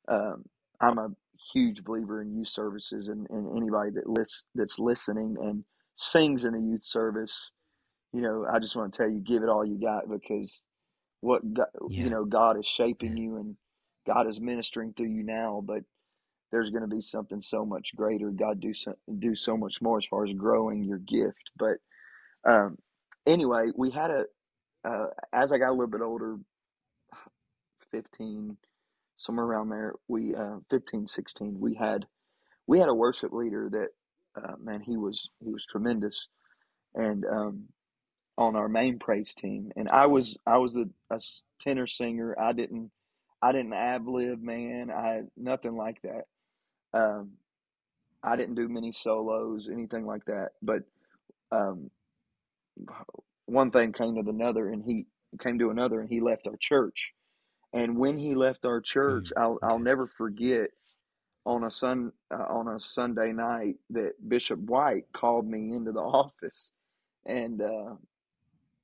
Um, 0.09 0.45
I'm 0.81 0.99
a 0.99 1.11
huge 1.53 1.85
believer 1.85 2.23
in 2.23 2.37
youth 2.37 2.49
services, 2.49 3.09
and, 3.09 3.27
and 3.31 3.57
anybody 3.57 3.91
that 3.93 4.09
lis- 4.09 4.45
that's 4.55 4.79
listening 4.79 5.37
and 5.41 5.65
sings 5.97 6.45
in 6.45 6.55
a 6.55 6.61
youth 6.61 6.85
service, 6.85 7.53
you 8.13 8.23
know, 8.23 8.47
I 8.53 8.59
just 8.61 8.77
want 8.77 8.93
to 8.93 8.99
tell 8.99 9.11
you, 9.11 9.21
give 9.21 9.43
it 9.43 9.49
all 9.49 9.65
you 9.67 9.81
got 9.81 10.09
because 10.11 10.61
what 11.23 11.43
God, 11.55 11.69
you 11.97 12.11
know, 12.11 12.27
God 12.27 12.59
is 12.59 12.67
shaping 12.67 13.17
Yeah. 13.17 13.19
you 13.19 13.39
and 13.39 13.57
God 14.07 14.29
is 14.29 14.41
ministering 14.41 14.95
through 14.95 15.11
you 15.11 15.25
now, 15.25 15.63
but 15.67 15.83
there's 16.51 16.71
going 16.71 16.83
to 16.83 16.89
be 16.89 17.03
something 17.03 17.43
so 17.43 17.65
much 17.65 17.95
greater. 17.95 18.31
God 18.31 18.61
do 18.61 18.75
so, 18.75 18.95
do 19.19 19.35
so 19.35 19.57
much 19.57 19.81
more 19.81 19.99
as 19.99 20.05
far 20.05 20.25
as 20.25 20.33
growing 20.35 20.85
your 20.85 20.99
gift. 20.99 21.51
But 21.57 21.79
um, 22.45 22.79
anyway, 23.27 23.71
we 23.77 23.91
had 23.91 24.11
a 24.11 24.25
uh, 24.85 25.09
as 25.33 25.53
I 25.53 25.59
got 25.59 25.71
a 25.71 25.73
little 25.73 25.87
bit 25.87 26.01
older, 26.01 26.37
15, 27.91 28.57
somewhere 29.19 29.45
around 29.45 29.69
there, 29.69 29.95
we 30.09 30.35
uh, 30.35 30.57
15, 30.71 31.07
16, 31.07 31.61
we 31.61 31.75
had 31.75 32.07
we 32.67 32.79
had 32.79 32.89
a 32.89 32.95
worship 32.95 33.33
leader 33.33 33.69
that 33.71 33.89
uh, 34.37 34.55
man, 34.63 34.81
he 34.81 34.97
was 34.97 35.29
he 35.45 35.51
was 35.51 35.67
tremendous, 35.67 36.29
and 36.95 37.25
um, 37.27 37.65
on 38.39 38.57
our 38.57 38.69
main 38.69 38.99
praise 38.99 39.35
team, 39.35 39.73
and 39.77 39.89
I 39.89 40.07
was 40.07 40.37
I 40.47 40.59
was 40.59 40.77
a, 40.77 40.87
a 41.11 41.21
tenor 41.61 41.87
singer. 41.87 42.37
I 42.41 42.53
didn't 42.53 42.91
I 43.43 43.53
didn't 43.53 43.75
ad 43.75 44.07
lib, 44.07 44.43
man. 44.43 44.91
I 44.91 45.23
nothing 45.37 45.77
like 45.77 46.01
that. 46.03 46.25
Um, 46.95 47.33
I 48.23 48.37
didn't 48.37 48.57
do 48.57 48.69
many 48.69 48.93
solos, 48.93 49.69
anything 49.73 50.07
like 50.07 50.25
that. 50.27 50.51
But 50.63 50.83
um, 51.53 51.91
one 53.47 53.71
thing 53.71 53.93
came 53.93 54.15
to 54.17 54.31
another, 54.31 54.69
and 54.71 54.85
he 54.85 55.07
came 55.43 55.59
to 55.59 55.71
another, 55.71 56.01
and 56.01 56.09
he 56.11 56.21
left 56.21 56.47
our 56.47 56.57
church. 56.61 57.13
And 57.73 57.99
when 57.99 58.19
he 58.19 58.35
left 58.35 58.65
our 58.67 58.81
church, 58.81 59.27
Mm, 59.27 59.35
I'll 59.37 59.59
I'll 59.63 59.79
never 59.81 60.07
forget 60.07 60.71
on 61.47 61.65
a 61.65 61.71
sun 61.71 62.13
uh, 62.33 62.37
on 62.49 62.69
a 62.69 62.81
Sunday 62.81 63.33
night 63.33 63.77
that 63.91 64.13
Bishop 64.29 64.61
White 64.61 65.07
called 65.13 65.49
me 65.49 65.75
into 65.75 65.93
the 65.93 66.01
office, 66.01 66.71
and 67.27 67.63
uh, 67.63 67.95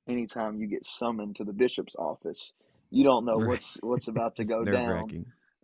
anytime 0.09 0.59
you 0.59 0.67
get 0.67 0.85
summoned 0.85 1.35
to 1.37 1.43
the 1.43 1.53
bishop's 1.53 1.95
office, 1.97 2.53
you 2.91 3.03
don't 3.03 3.25
know 3.25 3.39
Right. 3.39 3.39
what's 3.39 3.77
what's 3.81 4.07
about 4.07 4.35
to 4.37 4.45
go 4.45 4.65
down. 4.65 5.15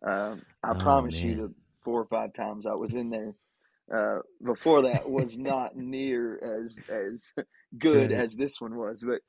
Um, 0.05 0.43
I 0.63 0.73
Oh 0.73 0.77
promise 0.79 1.23
you, 1.23 1.35
man. 1.35 1.35
the 1.35 1.53
four 1.83 2.01
or 2.01 2.05
five 2.07 2.33
times 2.33 2.65
I 2.67 2.73
was 2.75 2.93
in 2.95 3.09
there 3.09 3.33
uh, 3.93 4.19
before 4.43 4.83
that 4.83 5.09
was 5.09 5.37
not 5.39 5.75
near 5.75 6.39
as 6.63 6.83
as 6.89 7.31
good 7.77 8.11
Right. 8.11 8.11
as 8.11 8.35
this 8.35 8.61
one 8.61 8.75
was. 8.77 9.03
But 9.05 9.21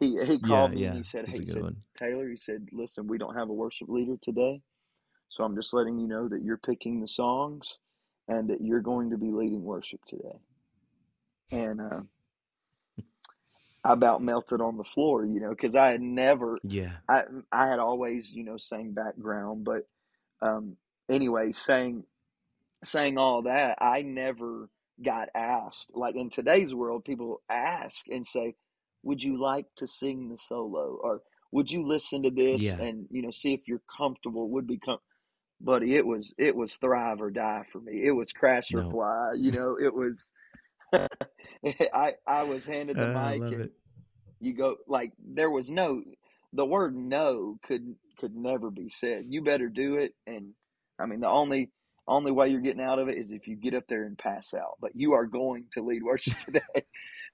he 0.00 0.18
he 0.24 0.38
Yeah, 0.40 0.40
called 0.40 0.74
me 0.74 0.86
and 0.86 0.94
yeah. 0.94 0.96
he 0.96 1.02
said, 1.02 1.26
It's 1.26 1.38
"Hey, 1.38 1.40
he 1.40 1.46
said 1.46 1.62
one. 1.62 1.76
Taylor, 1.96 2.28
he 2.28 2.36
said, 2.36 2.68
listen, 2.72 3.06
we 3.06 3.18
don't 3.18 3.36
have 3.36 3.48
a 3.50 3.54
worship 3.54 3.88
leader 3.88 4.16
today, 4.20 4.60
so 5.28 5.44
I'm 5.44 5.56
just 5.56 5.74
letting 5.74 5.98
you 5.98 6.08
know 6.08 6.28
that 6.28 6.42
you're 6.42 6.58
picking 6.58 7.00
the 7.00 7.08
songs 7.08 7.78
and 8.28 8.48
that 8.50 8.60
you're 8.60 8.80
going 8.80 9.10
to 9.10 9.18
be 9.18 9.30
leading 9.30 9.62
worship 9.64 10.00
today." 10.06 10.38
And 11.52 11.80
uh, 11.80 12.00
I 13.84 13.92
about 13.92 14.22
melted 14.22 14.60
on 14.60 14.76
the 14.76 14.84
floor, 14.84 15.24
you 15.24 15.40
know, 15.40 15.50
because 15.50 15.76
I 15.76 15.88
had 15.88 16.00
never, 16.02 16.58
Yeah. 16.62 16.92
I 17.08 17.24
I 17.52 17.68
had 17.68 17.78
always, 17.78 18.32
you 18.32 18.44
know, 18.44 18.56
sang 18.56 18.92
background, 18.92 19.64
but 19.64 19.86
um, 20.42 20.76
anyway, 21.08 21.52
saying 21.52 22.04
saying 22.84 23.18
all 23.18 23.42
that, 23.42 23.78
I 23.80 24.02
never 24.02 24.68
got 25.02 25.28
asked. 25.34 25.90
Like 25.94 26.14
in 26.16 26.30
today's 26.30 26.74
world, 26.74 27.04
people 27.04 27.42
ask 27.48 28.06
and 28.08 28.26
say, 28.26 28.54
"Would 29.02 29.22
you 29.22 29.40
like 29.40 29.66
to 29.76 29.86
sing 29.86 30.28
the 30.28 30.38
solo?" 30.38 30.98
or 31.02 31.22
"Would 31.52 31.70
you 31.70 31.86
listen 31.86 32.22
to 32.24 32.30
this 32.30 32.62
Yeah. 32.62 32.76
and 32.80 33.06
you 33.10 33.22
know 33.22 33.30
see 33.30 33.54
if 33.54 33.66
you're 33.66 33.82
comfortable?" 33.96 34.48
Would 34.50 34.66
be 34.66 34.78
com- 34.78 34.98
buddy. 35.60 35.94
It 35.96 36.06
was 36.06 36.34
it 36.38 36.54
was 36.54 36.76
thrive 36.76 37.20
or 37.20 37.30
die 37.30 37.64
for 37.72 37.80
me. 37.80 38.02
It 38.04 38.12
was 38.12 38.32
crash 38.32 38.72
or 38.74 38.82
No. 38.82 38.90
fly. 38.90 39.32
You 39.36 39.52
know, 39.52 39.76
it 39.80 39.94
was. 39.94 40.32
I 41.94 42.14
I 42.26 42.42
was 42.44 42.64
handed 42.66 42.96
the 42.96 43.06
I 43.06 43.38
mic 43.38 43.52
and 43.52 43.62
it. 43.62 43.72
you 44.40 44.52
go 44.54 44.76
like 44.86 45.12
there 45.18 45.50
was 45.50 45.70
no 45.70 46.02
the 46.52 46.64
word 46.64 46.94
no 46.94 47.58
could 47.64 47.96
could 48.18 48.34
never 48.36 48.70
be 48.70 48.88
said 48.88 49.24
you 49.28 49.42
better 49.42 49.68
do 49.68 49.96
it 49.96 50.14
and 50.26 50.54
i 50.98 51.06
mean 51.06 51.20
the 51.20 51.28
only 51.28 51.70
only 52.06 52.32
way 52.32 52.48
you're 52.48 52.60
getting 52.60 52.82
out 52.82 52.98
of 52.98 53.08
it 53.08 53.16
is 53.16 53.30
if 53.32 53.48
you 53.48 53.56
get 53.56 53.74
up 53.74 53.84
there 53.88 54.04
and 54.04 54.18
pass 54.18 54.52
out 54.54 54.76
but 54.80 54.94
you 54.94 55.14
are 55.14 55.26
going 55.26 55.64
to 55.72 55.82
lead 55.82 56.02
worship 56.02 56.34
today. 56.44 56.84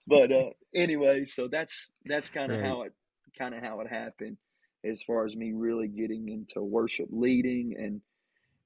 But 0.07 0.31
uh 0.33 0.51
anyway 0.75 1.25
so 1.25 1.49
that's 1.49 1.91
that's 2.05 2.29
kind 2.29 2.53
of 2.53 2.61
Right. 2.61 2.67
how 2.67 2.83
it 2.83 2.93
kind 3.39 3.55
of 3.55 3.63
how 3.63 3.81
it 3.81 3.89
happened 3.89 4.37
as 4.85 5.03
far 5.03 5.27
as 5.27 5.37
me 5.37 5.53
really 5.53 5.89
getting 5.89 6.29
into 6.29 6.63
worship 6.63 7.09
leading. 7.11 7.75
And 7.79 8.01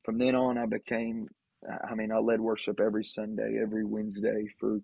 from 0.04 0.18
then 0.18 0.34
on 0.34 0.58
i 0.58 0.66
became 0.66 1.28
i 1.90 1.94
mean 1.94 2.12
i 2.12 2.18
led 2.18 2.40
worship 2.40 2.80
every 2.80 3.04
sunday 3.04 3.58
every 3.62 3.84
wednesday 3.84 4.46
for 4.60 4.80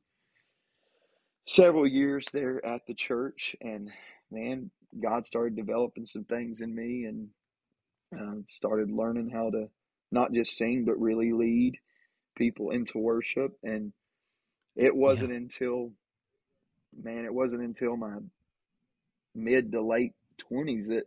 several 1.44 1.86
years 1.86 2.26
there 2.32 2.64
at 2.64 2.86
the 2.86 2.94
church. 2.94 3.54
And 3.60 3.90
man 4.30 4.70
god 5.02 5.26
started 5.26 5.54
developing 5.54 6.06
some 6.06 6.24
things 6.24 6.62
in 6.62 6.74
me 6.74 7.04
and 7.04 7.28
uh, 8.18 8.40
started 8.48 8.90
learning 8.90 9.30
how 9.30 9.50
to 9.50 9.68
not 10.10 10.32
just 10.32 10.56
sing 10.56 10.84
but 10.84 11.00
really 11.00 11.32
lead 11.32 11.78
people 12.36 12.70
into 12.70 12.98
worship. 12.98 13.56
And 13.62 13.92
it 14.76 14.94
wasn't 14.94 15.32
until 15.32 15.92
man 16.96 17.24
it 17.24 17.34
wasn't 17.34 17.62
until 17.62 17.96
my 17.96 18.16
mid 19.34 19.70
to 19.72 19.80
late 19.80 20.12
20s 20.50 20.88
that 20.88 21.04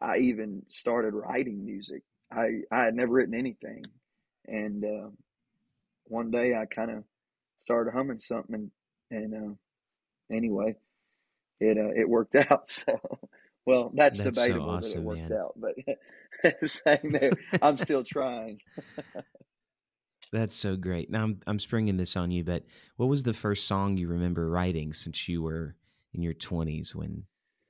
i 0.00 0.18
even 0.18 0.62
started 0.68 1.12
writing 1.14 1.64
music. 1.64 2.02
I 2.30 2.60
i 2.70 2.84
had 2.84 2.94
never 2.94 3.12
written 3.12 3.34
anything. 3.34 3.84
And 4.46 4.84
uh, 4.84 5.08
one 6.04 6.30
day 6.30 6.54
i 6.54 6.66
kind 6.66 6.90
of 6.90 7.04
started 7.64 7.92
humming 7.92 8.20
something 8.20 8.70
and, 9.10 9.34
and 9.34 9.34
uh, 9.34 10.34
anyway 10.34 10.76
it 11.60 11.78
uh, 11.78 11.90
it 11.94 12.08
worked 12.08 12.34
out. 12.50 12.68
So, 12.68 13.00
well, 13.68 13.92
that's 13.94 14.18
That's 14.18 14.38
so 14.40 14.46
debatable 14.46 14.78
that 14.80 14.92
it 14.92 15.00
awesome, 15.00 15.04
worked 15.04 15.28
man. 15.30 15.32
out, 15.34 15.54
but 15.56 15.74
saying 16.68 17.12
there, 17.12 17.32
I'm 17.62 17.78
still 17.78 18.02
trying. 18.02 18.60
That's 20.32 20.54
so 20.54 20.76
great. 20.76 21.10
Now 21.10 21.24
I'm 21.24 21.40
I'm 21.46 21.58
springing 21.58 21.96
this 21.98 22.16
on 22.16 22.30
you, 22.30 22.44
but 22.44 22.64
what 22.96 23.06
was 23.08 23.22
the 23.22 23.34
first 23.34 23.66
song 23.66 23.96
you 23.96 24.08
remember 24.08 24.48
writing 24.48 24.92
since 24.92 25.28
you 25.28 25.42
were 25.42 25.76
in 26.14 26.22
your 26.22 26.34
20s 26.34 26.94
when 26.94 27.24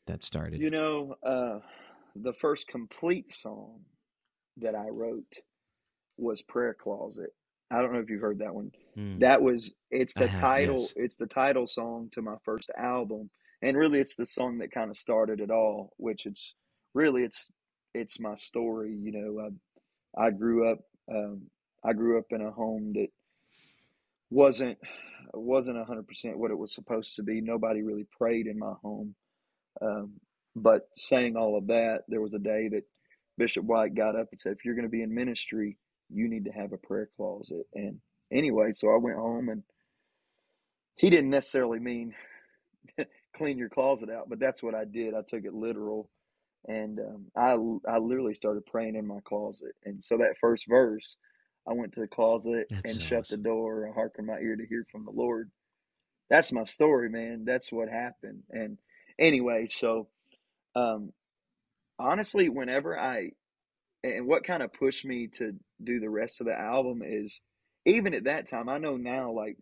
that 0.07 0.23
started? 0.23 0.61
You 0.61 0.71
know, 0.71 1.17
uh, 1.25 1.61
the 2.17 2.33
first 2.35 2.69
complete 2.69 3.33
song 3.33 3.81
that 4.59 4.75
I 4.77 4.89
wrote 4.89 5.35
was 6.17 6.43
Prayer 6.43 6.75
Closet, 6.75 7.31
I 7.71 7.81
don't 7.83 7.93
know 7.93 8.01
if 8.01 8.11
you've 8.11 8.21
heard 8.23 8.39
that 8.41 8.55
one. 8.55 8.73
Mm, 8.97 9.21
That 9.21 9.43
was 9.43 9.73
it's 9.91 10.15
the 10.15 10.27
have, 10.27 10.41
title 10.41 10.77
yes. 10.79 10.95
it's 10.97 11.17
the 11.17 11.27
title 11.27 11.67
song 11.67 12.09
to 12.13 12.23
my 12.23 12.37
first 12.45 12.71
album, 12.79 13.31
and 13.63 13.77
really 13.77 14.01
it's 14.01 14.17
the 14.17 14.27
song 14.27 14.59
that 14.59 14.73
kind 14.73 14.91
of 14.91 14.97
started 14.97 15.41
it 15.41 15.51
all. 15.51 15.93
Which 15.97 16.27
it's 16.27 16.55
really 16.95 17.23
it's 17.25 17.49
it's 17.95 18.21
my 18.21 18.35
story. 18.37 18.97
You 19.01 19.13
know, 19.13 19.51
I 20.17 20.27
I 20.27 20.31
grew 20.31 20.71
up 20.71 20.79
um, 21.11 21.43
I 21.85 21.93
grew 21.93 22.19
up 22.19 22.27
in 22.31 22.43
a 22.43 22.51
home 22.51 22.93
that 22.95 23.09
wasn't 24.31 24.79
wasn't 25.35 25.79
a 25.79 25.85
hundred 25.85 26.07
percent 26.07 26.39
what 26.39 26.51
it 26.51 26.59
was 26.59 26.75
supposed 26.75 27.17
to 27.17 27.23
be. 27.23 27.41
Nobody 27.41 27.83
really 27.83 28.07
prayed 28.19 28.47
in 28.47 28.59
my 28.59 28.73
home. 28.83 29.15
Um, 29.81 30.15
but 30.57 30.89
saying 30.97 31.37
all 31.37 31.57
of 31.57 31.69
that, 31.69 32.01
there 32.09 32.21
was 32.21 32.35
a 32.35 32.39
day 32.39 32.69
that 32.69 32.83
Bishop 33.37 33.65
White 33.65 33.95
got 33.95 34.17
up 34.17 34.29
and 34.33 34.41
said, 34.41 34.53
"If 34.53 34.65
you're 34.65 34.75
going 34.75 34.87
to 34.87 34.91
be 34.91 35.03
in 35.03 35.15
ministry, 35.15 35.77
you 36.11 36.29
need 36.29 36.45
to 36.47 36.53
have 36.53 36.73
a 36.73 36.79
prayer 36.79 37.09
closet." 37.17 37.67
And 37.75 38.01
anyway, 38.33 38.73
so 38.73 38.89
I 38.93 38.97
went 38.99 39.19
home, 39.19 39.49
and 39.49 39.63
he 40.97 41.11
didn't 41.11 41.31
necessarily 41.31 41.79
mean 41.79 42.15
clean 43.39 43.59
your 43.59 43.69
closet 43.69 44.11
out, 44.11 44.29
but 44.29 44.39
that's 44.39 44.63
what 44.63 44.75
I 44.75 44.85
did. 44.85 45.15
I 45.15 45.23
took 45.23 45.45
it 45.45 45.55
literal, 45.55 46.11
and 46.67 46.99
um, 47.01 47.27
I 47.37 47.53
I 47.91 47.99
literally 47.99 48.35
started 48.35 48.67
praying 48.67 48.97
in 48.97 49.07
my 49.07 49.21
closet. 49.25 49.75
And 49.85 50.03
so 50.05 50.19
that 50.19 50.37
first 50.41 50.67
verse, 50.69 51.17
I 51.69 51.73
went 51.73 51.93
to 51.95 52.01
the 52.01 52.09
closet 52.09 52.67
That's 52.71 52.93
and 52.93 53.03
shut 53.03 53.29
the 53.29 53.37
door 53.37 53.85
and 53.85 53.95
hearkened 53.95 54.27
my 54.27 54.39
ear 54.39 54.57
to 54.57 54.67
hear 54.67 54.85
from 54.91 55.05
the 55.05 55.13
Lord. 55.13 55.51
That's 56.29 56.53
my 56.53 56.65
story, 56.65 57.09
man. 57.09 57.45
That's 57.47 57.73
what 57.73 57.89
happened. 57.89 58.43
And 58.51 58.79
anyway, 59.19 59.67
so 59.67 60.09
um, 60.75 61.13
honestly, 61.99 62.49
whenever 62.49 62.99
I 62.99 63.33
and 64.05 64.27
what 64.27 64.45
kind 64.45 64.63
of 64.63 64.73
pushed 64.73 65.05
me 65.05 65.29
to 65.29 65.55
do 65.83 66.01
the 66.01 66.11
rest 66.11 66.41
of 66.41 66.47
the 66.47 66.59
album 66.59 67.03
is 67.05 67.41
even 67.85 68.15
at 68.15 68.25
that 68.25 68.47
time, 68.49 68.69
I 68.69 68.79
know 68.79 68.97
now, 68.97 69.33
like 69.33 69.57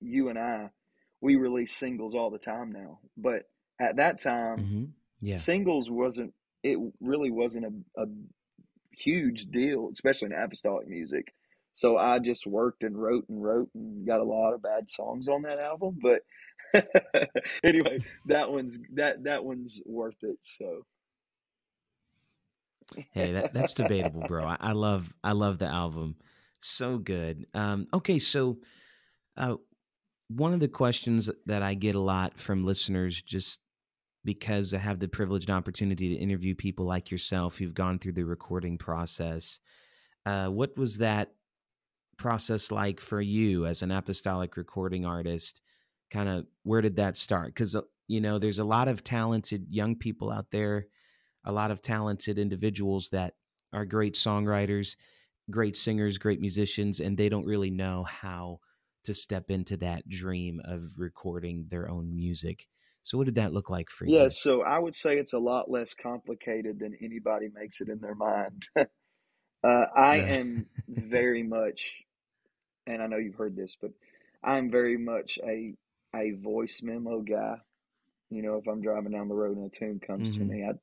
you 0.00 0.28
and 0.28 0.38
I, 0.38 0.70
we 1.20 1.36
release 1.36 1.72
singles 1.76 2.14
all 2.14 2.30
the 2.30 2.38
time 2.38 2.72
now. 2.72 3.00
But 3.16 3.44
at 3.80 3.96
that 3.96 4.20
time, 4.22 4.66
hmm 4.66 4.84
Yeah. 5.20 5.38
singles 5.38 5.90
wasn't, 5.90 6.34
it 6.62 6.78
really 7.00 7.30
wasn't 7.30 7.66
a, 7.66 8.02
a 8.02 8.06
huge 8.92 9.46
deal, 9.46 9.90
especially 9.92 10.26
in 10.26 10.32
apostolic 10.32 10.88
music. 10.88 11.32
So 11.76 11.98
I 11.98 12.18
just 12.18 12.46
worked 12.46 12.84
and 12.84 13.00
wrote 13.00 13.28
and 13.28 13.42
wrote 13.42 13.70
and 13.74 14.06
got 14.06 14.20
a 14.20 14.24
lot 14.24 14.54
of 14.54 14.62
bad 14.62 14.88
songs 14.88 15.28
on 15.28 15.42
that 15.42 15.58
album. 15.58 15.98
But 16.02 16.22
anyway, 17.64 18.00
that 18.26 18.50
one's 18.50 18.78
that 18.94 19.24
that 19.24 19.44
one's 19.44 19.82
worth 19.86 20.16
it. 20.22 20.38
So 20.42 20.86
Hey, 23.12 23.32
that, 23.32 23.52
that's 23.52 23.74
debatable, 23.74 24.22
bro. 24.22 24.46
I, 24.46 24.56
I 24.60 24.72
love 24.72 25.12
I 25.24 25.32
love 25.32 25.58
the 25.58 25.66
album. 25.66 26.16
So 26.60 26.98
good. 26.98 27.46
Um, 27.54 27.86
okay, 27.92 28.18
so 28.18 28.58
uh, 29.36 29.56
one 30.28 30.52
of 30.52 30.60
the 30.60 30.68
questions 30.68 31.30
that 31.46 31.62
I 31.62 31.74
get 31.74 31.94
a 31.94 32.00
lot 32.00 32.38
from 32.38 32.62
listeners, 32.62 33.22
just 33.22 33.60
because 34.24 34.74
I 34.74 34.78
have 34.78 34.98
the 34.98 35.08
privileged 35.08 35.50
opportunity 35.50 36.14
to 36.14 36.20
interview 36.20 36.54
people 36.54 36.84
like 36.84 37.10
yourself 37.10 37.58
who've 37.58 37.74
gone 37.74 37.98
through 37.98 38.12
the 38.12 38.24
recording 38.24 38.76
process, 38.76 39.60
uh, 40.24 40.48
what 40.48 40.76
was 40.76 40.98
that 40.98 41.32
process 42.16 42.72
like 42.72 42.98
for 43.00 43.20
you 43.20 43.66
as 43.66 43.82
an 43.82 43.92
apostolic 43.92 44.56
recording 44.56 45.06
artist? 45.06 45.60
Kind 46.10 46.28
of 46.28 46.46
where 46.64 46.80
did 46.80 46.96
that 46.96 47.16
start? 47.16 47.54
Because 47.54 47.76
you 48.08 48.20
know, 48.20 48.38
there's 48.38 48.58
a 48.58 48.64
lot 48.64 48.88
of 48.88 49.04
talented 49.04 49.66
young 49.70 49.96
people 49.96 50.32
out 50.32 50.46
there 50.50 50.86
a 51.46 51.52
lot 51.52 51.70
of 51.70 51.80
talented 51.80 52.38
individuals 52.38 53.08
that 53.10 53.34
are 53.72 53.86
great 53.86 54.14
songwriters, 54.14 54.96
great 55.50 55.76
singers, 55.76 56.18
great 56.18 56.40
musicians, 56.40 57.00
and 57.00 57.16
they 57.16 57.28
don't 57.28 57.46
really 57.46 57.70
know 57.70 58.02
how 58.02 58.58
to 59.06 59.14
step 59.14 59.50
into 59.50 59.76
that 59.78 60.08
dream 60.08 60.60
of 60.64 60.94
recording 60.98 61.66
their 61.68 61.88
own 61.90 62.14
music. 62.14 62.66
So, 63.02 63.18
what 63.18 63.24
did 63.26 63.36
that 63.36 63.52
look 63.52 63.70
like 63.70 63.90
for 63.90 64.06
you? 64.06 64.24
yeah, 64.24 64.28
so 64.28 64.62
I 64.62 64.78
would 64.78 64.94
say 64.94 65.18
it's 65.18 65.32
a 65.32 65.38
lot 65.38 65.70
less 65.70 65.94
complicated 65.94 66.78
than 66.78 66.96
anybody 67.02 67.48
makes 67.52 67.80
it 67.80 67.88
in 67.88 68.00
their 68.00 68.14
mind. 68.14 68.66
uh, 68.76 68.86
I 69.64 70.22
am 70.22 70.66
very 70.88 71.42
much, 71.42 71.92
and 72.86 73.02
I 73.02 73.06
know 73.06 73.18
you've 73.18 73.36
heard 73.36 73.56
this, 73.56 73.76
but 73.80 73.92
I'm 74.44 74.70
very 74.70 74.96
much 74.98 75.38
a 75.44 75.74
a 76.14 76.32
voice 76.32 76.80
memo 76.82 77.20
guy. 77.20 77.56
You 78.30 78.42
know, 78.42 78.56
if 78.56 78.66
I'm 78.68 78.82
driving 78.82 79.12
down 79.12 79.28
the 79.28 79.34
road 79.34 79.56
and 79.56 79.66
a 79.66 79.70
tune 79.70 80.00
comes 80.00 80.32
to 80.32 80.44
hmm 80.44 80.46
me, 80.46 80.64
I 80.64 80.74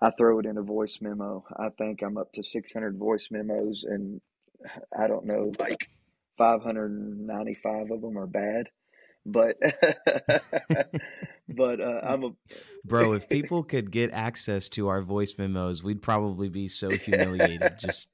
I 0.00 0.10
throw 0.10 0.38
it 0.38 0.46
in 0.46 0.58
a 0.58 0.62
voice 0.62 0.98
memo. 1.00 1.44
I 1.56 1.70
think 1.70 2.02
I'm 2.02 2.16
up 2.18 2.32
to 2.34 2.44
600 2.44 2.96
voice 2.98 3.28
memos, 3.30 3.84
and 3.84 4.20
I 4.98 5.06
don't 5.08 5.26
know, 5.26 5.52
like 5.58 5.88
595 6.36 7.90
of 7.90 8.00
them 8.00 8.18
are 8.18 8.26
bad. 8.26 8.68
But 9.26 9.56
but 11.56 11.80
uh, 11.80 12.00
I'm 12.02 12.24
a 12.24 12.30
Bro, 12.84 13.14
if 13.14 13.28
people 13.28 13.62
could 13.62 13.90
get 13.90 14.12
access 14.12 14.68
to 14.70 14.88
our 14.88 15.02
voice 15.02 15.36
memos, 15.38 15.82
we'd 15.82 16.02
probably 16.02 16.48
be 16.48 16.68
so 16.68 16.90
humiliated. 16.90 17.72
just 17.78 18.08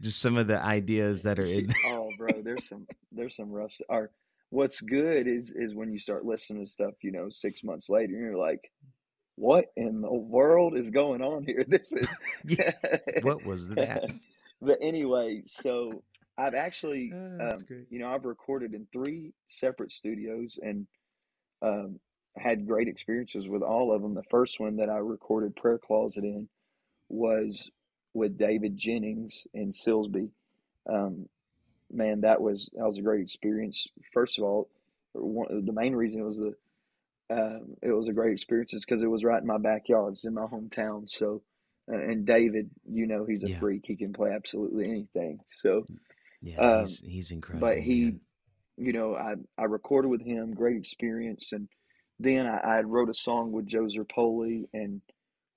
just 0.00 0.20
some 0.20 0.38
of 0.38 0.46
the 0.46 0.60
ideas 0.60 1.22
that 1.24 1.38
are 1.38 1.44
in 1.44 1.70
oh, 1.86 2.10
bro, 2.16 2.42
there's 2.42 2.68
some 2.68 2.86
there's 3.12 3.36
some 3.36 3.50
rough. 3.50 3.74
Or 3.88 4.10
what's 4.50 4.80
good 4.80 5.26
is 5.26 5.52
is 5.54 5.74
when 5.74 5.92
you 5.92 5.98
start 5.98 6.24
listening 6.24 6.64
to 6.64 6.70
stuff, 6.70 6.94
you 7.02 7.12
know, 7.12 7.28
six 7.28 7.62
months 7.62 7.90
later, 7.90 8.14
and 8.14 8.22
you're 8.22 8.38
like, 8.38 8.70
what 9.36 9.66
in 9.76 10.00
the 10.00 10.12
world 10.12 10.78
is 10.78 10.88
going 10.88 11.20
on 11.20 11.44
here? 11.44 11.64
This 11.68 11.92
is. 11.92 12.08
Yeah, 12.46 12.72
what 13.22 13.44
was 13.44 13.68
that? 13.68 14.10
but 14.62 14.78
anyway, 14.80 15.42
so 15.44 16.02
I've 16.38 16.54
actually, 16.54 17.12
Uh, 17.12 17.28
that's 17.38 17.62
um, 17.62 17.66
great. 17.66 17.86
you 17.90 17.98
know, 18.00 18.08
I've 18.08 18.24
recorded 18.24 18.74
in 18.74 18.86
three 18.92 19.32
separate 19.48 19.92
studios 19.92 20.58
and 20.62 20.86
um, 21.62 22.00
had 22.36 22.66
great 22.66 22.88
experiences 22.88 23.48
with 23.48 23.62
all 23.62 23.92
of 23.94 24.02
them. 24.02 24.14
The 24.14 24.22
first 24.30 24.60
one 24.60 24.76
that 24.76 24.90
I 24.90 24.98
recorded 24.98 25.56
Prayer 25.56 25.78
Closet 25.78 26.24
in 26.24 26.48
was 27.08 27.70
with 28.14 28.38
David 28.38 28.76
Jennings 28.76 29.46
in 29.54 29.72
Silsbee. 29.72 30.30
Um, 30.88 31.28
man, 31.92 32.22
that 32.22 32.40
was 32.40 32.70
that 32.74 32.84
was 32.86 32.98
a 32.98 33.02
great 33.02 33.22
experience. 33.22 33.86
First 34.12 34.38
of 34.38 34.44
all, 34.44 34.68
one, 35.12 35.64
the 35.64 35.72
main 35.72 35.94
reason 35.94 36.20
it 36.20 36.24
was 36.24 36.38
the 36.38 36.54
um, 37.30 37.76
it 37.82 37.92
was 37.92 38.08
a 38.08 38.12
great 38.12 38.32
experience 38.32 38.74
is 38.74 38.84
because 38.84 39.02
it 39.02 39.10
was 39.10 39.24
right 39.24 39.40
in 39.40 39.46
my 39.46 39.58
backyard. 39.58 40.14
It's 40.14 40.24
in 40.24 40.34
my 40.34 40.46
hometown. 40.46 41.08
So, 41.10 41.42
uh, 41.92 41.96
and 41.96 42.26
David, 42.26 42.70
you 42.90 43.06
know, 43.06 43.24
he's 43.24 43.44
a 43.44 43.48
Yeah. 43.48 43.58
freak. 43.58 43.84
He 43.86 43.96
can 43.96 44.12
play 44.12 44.30
absolutely 44.32 44.90
anything. 44.90 45.40
So, 45.50 45.86
Yeah, 46.44 46.60
um, 46.62 46.80
he's 46.80 47.00
he's 47.00 47.32
but 47.52 47.78
he, 47.78 47.94
man. 48.00 48.20
you 48.76 48.92
know, 48.92 49.16
I 49.16 49.34
I 49.58 49.64
recorded 49.64 50.08
with 50.08 50.22
him, 50.22 50.54
great 50.54 50.76
experience, 50.76 51.52
and 51.52 51.68
then 52.20 52.46
I, 52.46 52.58
I 52.58 52.80
wrote 52.82 53.10
a 53.10 53.14
song 53.14 53.52
with 53.52 53.66
Joe 53.66 53.86
Zerpoli, 53.86 54.64
and 54.74 55.00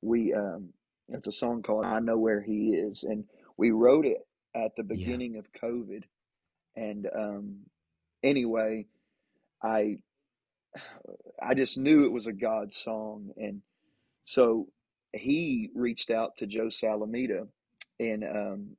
we 0.02 0.34
um, 0.34 0.70
it's 1.10 1.28
a 1.28 1.32
song 1.34 1.62
called 1.62 1.86
"I 1.86 2.00
Know 2.00 2.18
Where 2.18 2.42
He 2.42 2.70
Is," 2.76 3.04
and 3.04 3.26
we 3.58 3.72
wrote 3.72 4.06
it 4.06 4.20
at 4.56 4.76
the 4.78 4.84
Yeah. 4.84 4.88
beginning 4.96 5.38
of 5.38 5.46
COVID, 5.62 6.04
and 6.76 7.08
um, 7.16 7.58
anyway, 8.24 8.86
I 9.64 9.98
I 11.42 11.54
just 11.54 11.78
knew 11.78 12.06
it 12.06 12.12
was 12.14 12.28
a 12.28 12.34
God 12.34 12.74
song, 12.74 13.32
and 13.38 13.62
so 14.26 14.68
he 15.14 15.70
reached 15.76 16.12
out 16.12 16.38
to 16.38 16.48
Joe 16.48 16.68
Salamita 16.68 17.48
and 18.00 18.24
um, 18.24 18.78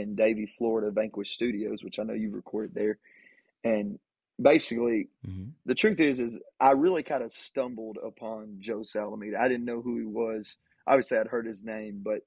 in 0.00 0.14
Davie, 0.14 0.46
Florida, 0.58 0.90
Vanquish 0.90 1.34
Studios, 1.34 1.82
which 1.84 1.98
I 1.98 2.02
know 2.04 2.14
you've 2.14 2.34
recorded 2.34 2.74
there, 2.74 2.98
and 3.64 3.98
basically 4.40 5.08
hmm 5.24 5.56
the 5.66 5.74
truth 5.74 6.00
is 6.00 6.20
is 6.20 6.38
I 6.60 6.72
really 6.72 7.02
kind 7.02 7.22
of 7.24 7.32
stumbled 7.32 7.98
upon 8.04 8.58
Joe 8.60 8.80
Salamita. 8.80 9.38
I 9.38 9.48
didn't 9.48 9.66
know 9.66 9.82
who 9.82 9.98
he 9.98 10.04
was. 10.06 10.56
Obviously, 10.86 11.18
I'd 11.18 11.28
heard 11.28 11.46
his 11.46 11.62
name, 11.64 12.02
but 12.04 12.22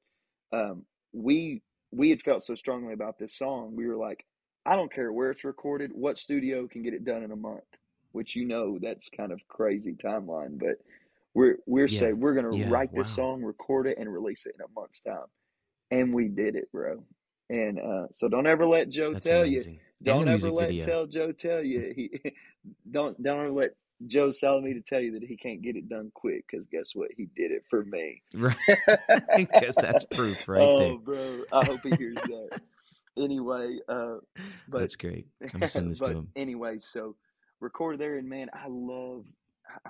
um, 0.52 0.86
we 1.14 1.64
we 1.92 2.10
had 2.10 2.22
felt 2.22 2.44
so 2.44 2.56
strongly 2.56 2.94
about 2.94 3.18
this 3.20 3.36
song. 3.38 3.76
We 3.76 3.88
were 3.88 3.96
like, 3.98 4.26
I 4.66 4.76
don't 4.76 4.92
care 4.92 5.14
where 5.14 5.32
it's 5.32 5.44
recorded, 5.44 5.92
what 5.94 6.20
studio 6.20 6.68
can 6.68 6.84
get 6.84 6.94
it 6.94 7.06
done 7.06 7.24
in 7.24 7.32
a 7.32 7.36
month. 7.36 7.64
Which 8.14 8.36
you 8.36 8.46
know 8.46 8.80
that's 8.82 9.10
kind 9.10 9.32
of 9.32 9.42
crazy 9.48 9.94
timeline, 9.94 10.58
but 10.60 10.78
we're 11.34 11.58
we're 11.68 11.88
Yeah. 11.88 11.90
saying 11.90 12.20
we're 12.20 12.34
gonna 12.36 12.52
Yeah. 12.52 12.66
write 12.70 12.94
this 12.94 13.12
song, 13.12 13.44
record 13.44 13.88
it, 13.88 13.98
and 14.00 14.12
release 14.12 14.46
it 14.46 14.56
in 14.56 14.62
a 14.66 14.80
month's 14.80 15.02
time, 15.02 15.28
and 15.92 16.14
we 16.14 16.30
did 16.30 16.56
it, 16.56 16.72
bro. 16.72 17.06
And 17.50 17.80
uh, 17.80 18.08
so 18.14 18.28
don't 18.28 18.48
ever 18.48 18.66
let 18.66 18.90
Joe 18.90 19.14
That's 19.14 19.26
tell 19.26 19.46
you. 19.46 19.58
amazing. 19.58 19.80
And 20.00 20.06
Don't 20.06 20.28
ever 20.28 20.52
let 20.52 20.68
video. 20.68 20.86
tell 20.86 21.06
Joe 21.08 21.32
tell 21.32 21.64
you 21.64 21.92
he 21.96 22.12
don't 22.92 23.22
don't 23.24 23.40
ever 23.40 23.52
let 23.52 23.72
Joe 24.06 24.28
Salamita 24.30 24.86
tell 24.86 25.00
you 25.00 25.12
that 25.20 25.24
he 25.24 25.36
can't 25.38 25.62
get 25.62 25.76
it 25.76 25.90
done 25.90 26.12
quick 26.14 26.46
because 26.50 26.68
guess 26.68 26.92
what 26.94 27.10
he 27.18 27.28
did 27.36 27.52
it 27.52 27.64
for 27.70 27.84
me. 27.86 28.22
Right. 28.36 28.56
Because 29.36 29.76
that's 29.76 30.04
proof 30.06 30.48
right 30.48 30.60
there. 30.60 30.68
oh, 30.92 30.98
bro, 30.98 31.44
I 31.52 31.66
hope 31.66 31.80
he 31.84 31.96
hears 31.96 32.16
that. 32.16 32.62
Anyway, 33.18 33.80
uh, 33.90 34.18
but 34.68 34.82
That's 34.82 34.96
great. 34.96 35.26
I'm 35.42 35.50
gonna 35.54 35.68
send 35.68 35.90
this 35.92 36.00
to 36.02 36.12
him. 36.12 36.28
anyway, 36.36 36.78
so 36.80 37.16
recorded 37.60 38.00
there, 38.00 38.18
and 38.18 38.30
man, 38.30 38.50
I 38.54 38.68
love 38.70 39.26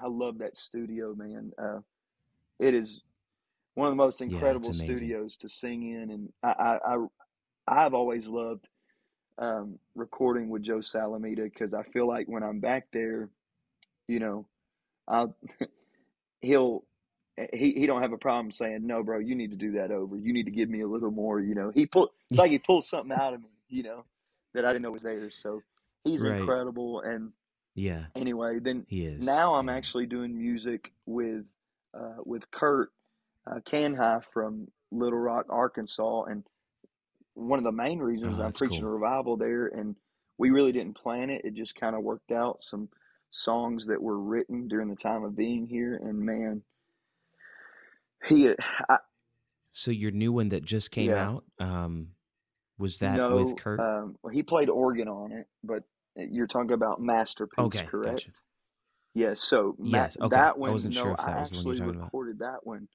I 0.01 0.07
love 0.07 0.37
that 0.37 0.55
studio, 0.55 1.13
man. 1.15 1.51
Uh, 1.61 1.79
it 2.59 2.73
is 2.73 3.01
one 3.75 3.87
of 3.89 3.91
the 3.91 3.97
most 3.97 4.21
incredible 4.21 4.69
amazing. 4.69 4.95
studios 4.95 5.35
to 5.37 5.49
sing 5.49 5.83
in, 5.91 6.11
and 6.11 6.29
I 6.43 6.77
I, 6.87 6.95
I 6.95 7.05
I've 7.67 7.93
always 7.93 8.27
loved 8.27 8.67
um, 9.39 9.79
recording 9.95 10.49
with 10.49 10.63
Joe 10.63 10.79
Salamita 10.79 11.43
because 11.43 11.73
I 11.73 11.83
feel 11.83 12.07
like 12.07 12.27
when 12.27 12.43
I'm 12.43 12.59
back 12.59 12.87
there, 12.93 13.29
you 14.07 14.19
know, 14.19 14.47
I'll 15.07 15.35
he'll 16.41 16.83
he 17.53 17.73
he 17.73 17.85
don't 17.87 18.01
have 18.01 18.13
a 18.13 18.17
problem 18.17 18.51
saying 18.51 18.85
no, 18.87 19.03
bro. 19.03 19.19
You 19.19 19.35
need 19.35 19.51
to 19.51 19.57
do 19.57 19.73
that 19.73 19.91
over. 19.91 20.17
You 20.17 20.33
need 20.33 20.45
to 20.45 20.51
give 20.51 20.69
me 20.69 20.81
a 20.81 20.87
little 20.87 21.11
more. 21.11 21.39
You 21.39 21.55
know, 21.55 21.71
he 21.73 21.85
pull 21.85 22.11
it's 22.29 22.39
like 22.39 22.51
he 22.51 22.59
pulled 22.59 22.85
something 22.85 23.11
out 23.11 23.33
of 23.33 23.41
me. 23.41 23.49
You 23.69 23.83
know, 23.83 24.05
that 24.53 24.65
I 24.65 24.69
didn't 24.69 24.83
know 24.83 24.91
was 24.91 25.03
there. 25.03 25.29
So 25.31 25.61
he's 26.03 26.23
Right. 26.23 26.39
incredible. 26.39 27.01
And 27.01 27.33
Yeah, 27.75 28.05
anyway, 28.15 28.59
then 28.59 28.85
he 28.87 29.05
is. 29.05 29.25
now 29.25 29.55
I'm 29.55 29.69
yeah. 29.69 29.75
actually 29.75 30.05
doing 30.07 30.37
music 30.37 30.93
with 31.05 31.45
uh, 31.93 32.17
with 32.25 32.49
Kurt 32.51 32.91
uh, 33.49 33.59
Canhigh 33.65 34.21
from 34.33 34.69
Little 34.91 35.19
Rock, 35.19 35.47
Arkansas, 35.49 36.23
and 36.23 36.43
one 37.37 37.59
of 37.59 37.63
the 37.65 37.71
main 37.71 37.99
reasons 37.99 38.39
Oh, 38.39 38.43
I'm 38.43 38.53
preaching 38.53 38.79
cool. 38.79 38.89
a 38.89 38.91
revival 38.91 39.37
there, 39.37 39.67
and 39.67 39.95
we 40.37 40.49
really 40.49 40.71
didn't 40.71 40.97
plan 40.97 41.29
it. 41.29 41.45
It 41.45 41.53
just 41.53 41.75
kind 41.75 41.95
of 41.95 42.03
worked 42.03 42.31
out. 42.31 42.63
Some 42.63 42.89
songs 43.31 43.85
that 43.87 44.01
were 44.01 44.19
written 44.19 44.67
during 44.67 44.89
the 44.89 44.95
time 44.95 45.23
of 45.23 45.35
being 45.35 45.67
here, 45.67 45.95
and 45.95 46.19
man, 46.19 46.63
he, 48.25 48.49
I, 48.89 48.97
So 49.71 49.91
your 49.91 50.11
new 50.11 50.31
one 50.31 50.49
that 50.49 50.65
just 50.65 50.91
came 50.91 51.09
Yeah. 51.09 51.27
out, 51.29 51.45
um, 51.59 52.15
was 52.77 52.97
that 52.99 53.17
no, 53.17 53.35
with 53.35 53.55
Kurt? 53.55 53.79
um, 53.79 54.17
well, 54.21 54.33
he 54.33 54.43
played 54.43 54.69
organ 54.69 55.07
on 55.07 55.31
it, 55.31 55.47
but 55.63 55.83
you're 56.15 56.47
talking 56.47 56.71
about 56.71 56.99
masterpiece, 57.01 57.63
okay, 57.65 57.85
correct? 57.85 58.25
gotcha. 58.25 58.31
Yes, 59.13 59.41
so 59.43 59.75
Ma- 59.79 59.97
Yes, 59.99 60.17
okay. 60.19 60.35
that 60.35 60.57
I 60.65 60.69
one, 60.69 60.71
wasn't 60.71 60.93
no, 60.93 61.03
sure 61.03 61.11
if 61.13 61.19
I 61.19 61.25
that 61.25 61.39
was 61.39 61.49
the 61.51 61.55
one 61.57 61.65
you're 61.65 61.75
actually 61.75 61.75
talking 61.75 61.95
about. 61.95 62.03
recorded 62.03 62.39
that 62.39 62.65
one 62.65 62.87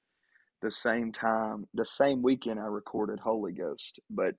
the 0.63 0.71
same 0.71 1.13
time, 1.13 1.67
the 1.75 1.85
same 1.85 2.23
weekend 2.23 2.59
I 2.61 2.65
recorded 2.65 3.21
Holy 3.21 3.53
Ghost, 3.53 4.01
but 4.09 4.35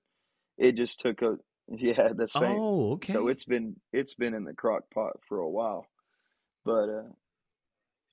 it 0.58 0.72
just 0.72 1.00
took 1.00 1.22
a 1.22 1.36
yeah 1.68 2.10
the 2.14 2.28
same. 2.28 2.58
Oh, 2.58 2.92
okay. 2.94 3.12
So 3.12 3.28
it's 3.28 3.44
been 3.44 3.76
it's 3.92 4.14
been 4.14 4.34
in 4.34 4.44
the 4.44 4.54
crock 4.54 4.84
pot 4.92 5.12
for 5.28 5.38
a 5.38 5.48
while, 5.48 5.86
but 6.64 6.88
uh, 6.88 7.12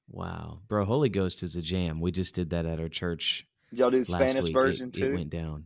wow, 0.09 0.59
bro. 0.67 0.85
Holy 0.85 1.09
Ghost 1.09 1.41
is 1.43 1.55
a 1.55 1.61
jam. 1.61 1.99
We 1.99 2.11
just 2.11 2.35
did 2.35 2.51
that 2.51 2.65
at 2.65 2.79
our 2.79 2.89
church 2.89 3.47
y'all 3.71 3.91
do 3.91 4.05
Spanish 4.05 4.43
week. 4.43 4.53
version 4.53 4.89
it, 4.89 4.93
too. 4.93 5.05
it 5.07 5.13
went 5.13 5.29
down. 5.29 5.65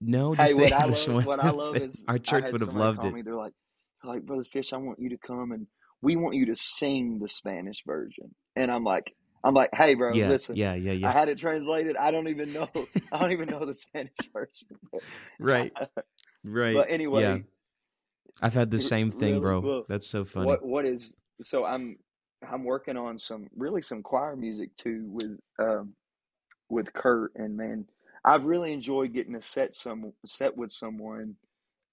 No, 0.00 0.34
Hey, 0.34 0.44
just 0.44 0.56
the 0.56 0.62
what 0.62 0.72
I 0.72 0.84
love, 0.84 1.08
one. 1.14 1.24
what 1.24 1.40
I 1.40 1.50
love 1.50 1.76
is 1.82 2.04
our 2.08 2.18
church 2.18 2.52
would 2.52 2.60
have 2.62 2.74
loved 2.74 3.04
it. 3.04 3.12
me. 3.12 3.22
They're 3.22 3.36
like, 3.36 3.52
they're 4.02 4.14
like, 4.14 4.24
brother 4.24 4.44
Fish, 4.50 4.72
I 4.72 4.78
want 4.78 4.98
you 4.98 5.10
to 5.10 5.18
come 5.18 5.52
and 5.52 5.66
we 6.02 6.16
want 6.16 6.36
you 6.36 6.46
to 6.46 6.56
sing 6.56 7.18
the 7.18 7.28
Spanish 7.28 7.82
version. 7.86 8.34
And 8.56 8.70
I'm 8.70 8.84
like, 8.84 9.14
I'm 9.42 9.54
like, 9.54 9.70
hey, 9.72 9.94
bro, 9.94 10.12
Yeah, 10.12 10.28
listen, 10.28 10.56
yeah, 10.56 10.74
yeah, 10.74 10.92
yeah. 10.92 11.08
I 11.08 11.12
had 11.12 11.28
it 11.28 11.38
translated. 11.38 11.96
I 11.96 12.10
don't 12.10 12.28
even 12.28 12.52
know. 12.52 12.68
I 13.12 13.18
don't 13.18 13.32
even 13.32 13.48
know 13.48 13.64
the 13.64 13.74
Spanish 13.74 14.12
version. 14.32 14.68
Right, 15.38 15.72
right. 16.44 16.74
but 16.74 16.88
yeah, 16.88 16.94
anyway, 16.94 17.44
I've 18.42 18.54
had 18.54 18.70
the 18.70 18.80
same 18.80 19.10
thing, 19.10 19.34
really, 19.34 19.40
bro. 19.40 19.60
well, 19.60 19.84
That's 19.88 20.06
so 20.06 20.24
funny. 20.24 20.46
what 20.46 20.64
what 20.64 20.84
is 20.84 21.16
so 21.40 21.64
I'm 21.64 21.98
I'm 22.46 22.64
working 22.64 22.96
on 22.96 23.18
some 23.18 23.48
really 23.56 23.82
some 23.82 24.02
choir 24.02 24.36
music 24.36 24.76
too 24.76 25.04
with 25.08 25.38
um 25.58 25.94
with 26.68 26.92
Kurt 26.92 27.32
and 27.34 27.56
man, 27.56 27.86
I've 28.24 28.44
really 28.44 28.72
enjoyed 28.72 29.12
getting 29.12 29.34
to 29.34 29.42
set 29.42 29.74
some 29.74 30.12
set 30.26 30.56
with 30.56 30.70
someone 30.72 31.36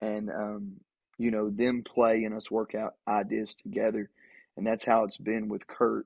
and 0.02 0.30
um 0.30 0.74
you 1.18 1.32
know 1.32 1.50
them 1.50 1.84
play 1.84 2.24
and 2.26 2.36
us 2.36 2.52
work 2.52 2.76
out 2.76 2.96
ideas 3.08 3.56
together, 3.56 4.10
and 4.56 4.68
that's 4.68 4.86
how 4.86 5.04
it's 5.04 5.18
been 5.18 5.48
with 5.50 5.66
Kurt. 5.66 6.06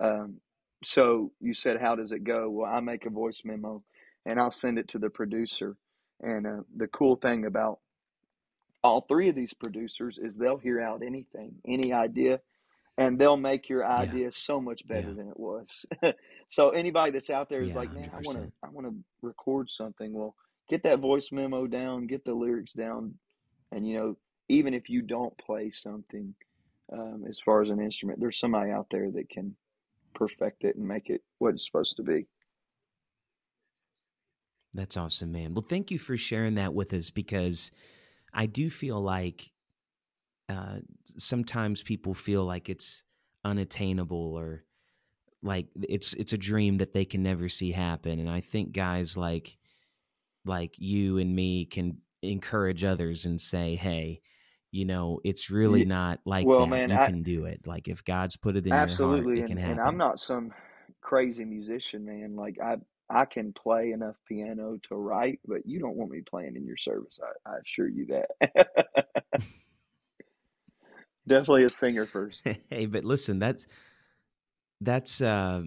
Um, 0.00 0.40
so 0.84 1.32
you 1.40 1.54
said, 1.54 1.80
how 1.80 1.96
does 1.96 2.12
it 2.12 2.24
go? 2.24 2.50
Well, 2.50 2.70
I 2.70 2.80
make 2.80 3.06
a 3.06 3.10
voice 3.10 3.42
memo 3.44 3.82
and 4.26 4.40
I'll 4.40 4.52
send 4.52 4.78
it 4.78 4.88
to 4.88 4.98
the 4.98 5.10
producer. 5.10 5.76
And 6.20 6.46
uh, 6.46 6.62
the 6.76 6.88
cool 6.88 7.16
thing 7.16 7.46
about 7.46 7.80
all 8.82 9.02
three 9.02 9.28
of 9.28 9.34
these 9.34 9.54
producers 9.54 10.18
is 10.22 10.36
they'll 10.36 10.58
hear 10.58 10.80
out 10.80 11.02
anything, 11.04 11.56
any 11.66 11.92
idea, 11.92 12.40
and 12.98 13.18
they'll 13.18 13.36
make 13.36 13.68
your 13.68 13.86
Yeah, 13.96 14.04
idea 14.04 14.32
so 14.32 14.60
much 14.60 14.86
better 14.86 15.08
yeah, 15.08 15.14
than 15.14 15.28
it 15.28 15.38
was. 15.38 15.86
so 16.50 16.70
anybody 16.70 17.12
that's 17.12 17.30
out 17.30 17.48
there 17.48 17.62
is 17.62 17.74
yeah, 17.74 17.76
like, 17.76 17.92
man, 17.92 18.10
hundred 18.10 18.14
I 18.14 18.18
want 18.20 18.38
to. 18.38 18.50
I 18.64 18.70
want 18.70 18.86
to 18.86 18.94
record 19.22 19.70
something. 19.70 20.12
Well, 20.12 20.34
get 20.68 20.82
that 20.84 21.00
voice 21.00 21.30
memo 21.32 21.66
down, 21.66 22.06
get 22.06 22.24
the 22.24 22.34
lyrics 22.34 22.72
down, 22.72 23.14
and 23.72 23.86
you 23.88 23.96
know, 23.98 24.16
even 24.48 24.74
if 24.74 24.90
you 24.90 25.02
don't 25.02 25.36
play 25.38 25.70
something 25.70 26.34
um, 26.92 27.24
as 27.28 27.40
far 27.40 27.62
as 27.62 27.70
an 27.70 27.80
instrument, 27.80 28.20
there's 28.20 28.38
somebody 28.40 28.70
out 28.70 28.88
there 28.90 29.10
that 29.12 29.28
can 29.30 29.56
perfect 30.14 30.64
it 30.64 30.76
and 30.76 30.86
make 30.86 31.10
it 31.10 31.22
what 31.38 31.54
it's 31.54 31.64
supposed 31.64 31.96
to 31.96 32.02
be. 32.02 32.26
That's 34.72 34.96
awesome, 34.96 35.32
man. 35.32 35.54
Well, 35.54 35.64
thank 35.68 35.90
you 35.90 35.98
for 35.98 36.16
sharing 36.16 36.54
that 36.54 36.74
with 36.74 36.92
us 36.92 37.10
because 37.10 37.72
I 38.32 38.46
do 38.46 38.70
feel 38.70 39.00
like 39.00 39.50
uh, 40.48 40.78
sometimes 41.16 41.82
people 41.82 42.14
feel 42.14 42.44
like 42.44 42.68
it's 42.68 43.02
unattainable 43.44 44.34
or 44.36 44.64
like 45.42 45.68
it's 45.88 46.12
it's 46.14 46.32
a 46.32 46.38
dream 46.38 46.78
that 46.78 46.92
they 46.92 47.04
can 47.04 47.22
never 47.22 47.48
see 47.48 47.72
happen 47.72 48.18
and 48.18 48.28
i 48.28 48.40
think 48.40 48.72
guys 48.72 49.16
like 49.16 49.56
like 50.44 50.74
you 50.78 51.18
and 51.18 51.34
me 51.34 51.64
can 51.64 51.96
encourage 52.22 52.84
others 52.84 53.24
and 53.24 53.40
say 53.40 53.74
hey 53.76 54.20
you 54.70 54.84
know 54.84 55.20
it's 55.24 55.50
really 55.50 55.84
not 55.84 56.20
like 56.24 56.46
Well, 56.46 56.66
that 56.66 56.68
man, 56.68 56.90
you 56.90 56.98
I 56.98 57.06
can 57.06 57.22
do 57.22 57.44
it 57.46 57.66
like 57.66 57.88
if 57.88 58.04
god's 58.04 58.36
put 58.36 58.56
it 58.56 58.66
in 58.66 58.72
your 58.72 58.76
heart 58.76 58.82
absolutely, 58.82 59.40
it 59.40 59.46
can 59.46 59.58
and 59.58 59.70
and 59.70 59.80
I'm 59.80 59.96
not 59.96 60.18
some 60.20 60.52
crazy 61.00 61.44
musician, 61.44 62.04
man. 62.04 62.36
Like 62.36 62.58
I 62.62 62.76
I 63.08 63.24
can 63.24 63.52
play 63.52 63.90
enough 63.90 64.16
piano 64.28 64.78
to 64.88 64.94
write, 64.94 65.40
but 65.44 65.66
you 65.66 65.80
don't 65.80 65.96
want 65.96 66.10
me 66.12 66.20
playing 66.28 66.56
in 66.56 66.64
your 66.64 66.76
service. 66.76 67.18
I, 67.22 67.50
I 67.50 67.54
assure 67.66 67.88
you 67.88 68.06
that. 68.06 68.86
Definitely 71.26 71.64
a 71.64 71.70
singer 71.70 72.06
first. 72.06 72.42
hey 72.70 72.86
but 72.86 73.04
listen 73.04 73.38
that's 73.38 73.66
that's 74.80 75.20
uh 75.20 75.62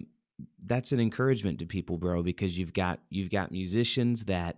that's 0.66 0.92
an 0.92 1.00
encouragement 1.00 1.60
to 1.60 1.66
people 1.66 1.96
bro 1.98 2.22
because 2.22 2.58
you've 2.58 2.72
got 2.72 3.00
you've 3.08 3.30
got 3.30 3.52
musicians 3.52 4.24
that 4.24 4.56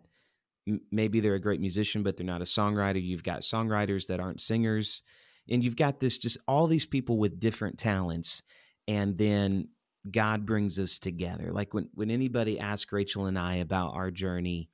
m- 0.68 0.80
maybe 0.90 1.20
they're 1.20 1.34
a 1.34 1.40
great 1.40 1.60
musician 1.60 2.02
but 2.02 2.16
they're 2.16 2.26
not 2.26 2.42
a 2.42 2.44
songwriter. 2.44 3.02
You've 3.02 3.22
got 3.24 3.40
songwriters 3.42 4.06
that 4.08 4.20
aren't 4.20 4.40
singers 4.40 5.02
and 5.48 5.62
you've 5.62 5.76
got 5.76 6.00
this 6.00 6.18
just 6.18 6.38
all 6.48 6.66
these 6.66 6.86
people 6.86 7.18
with 7.18 7.38
different 7.40 7.78
talents 7.78 8.42
and 8.88 9.16
then 9.18 9.68
god 10.10 10.46
brings 10.46 10.78
us 10.78 10.98
together. 10.98 11.52
Like 11.52 11.74
when 11.74 11.88
when 11.94 12.10
anybody 12.10 12.58
asks 12.60 12.92
rachel 12.92 13.26
and 13.26 13.38
i 13.38 13.56
about 13.56 13.94
our 13.94 14.10
journey 14.10 14.70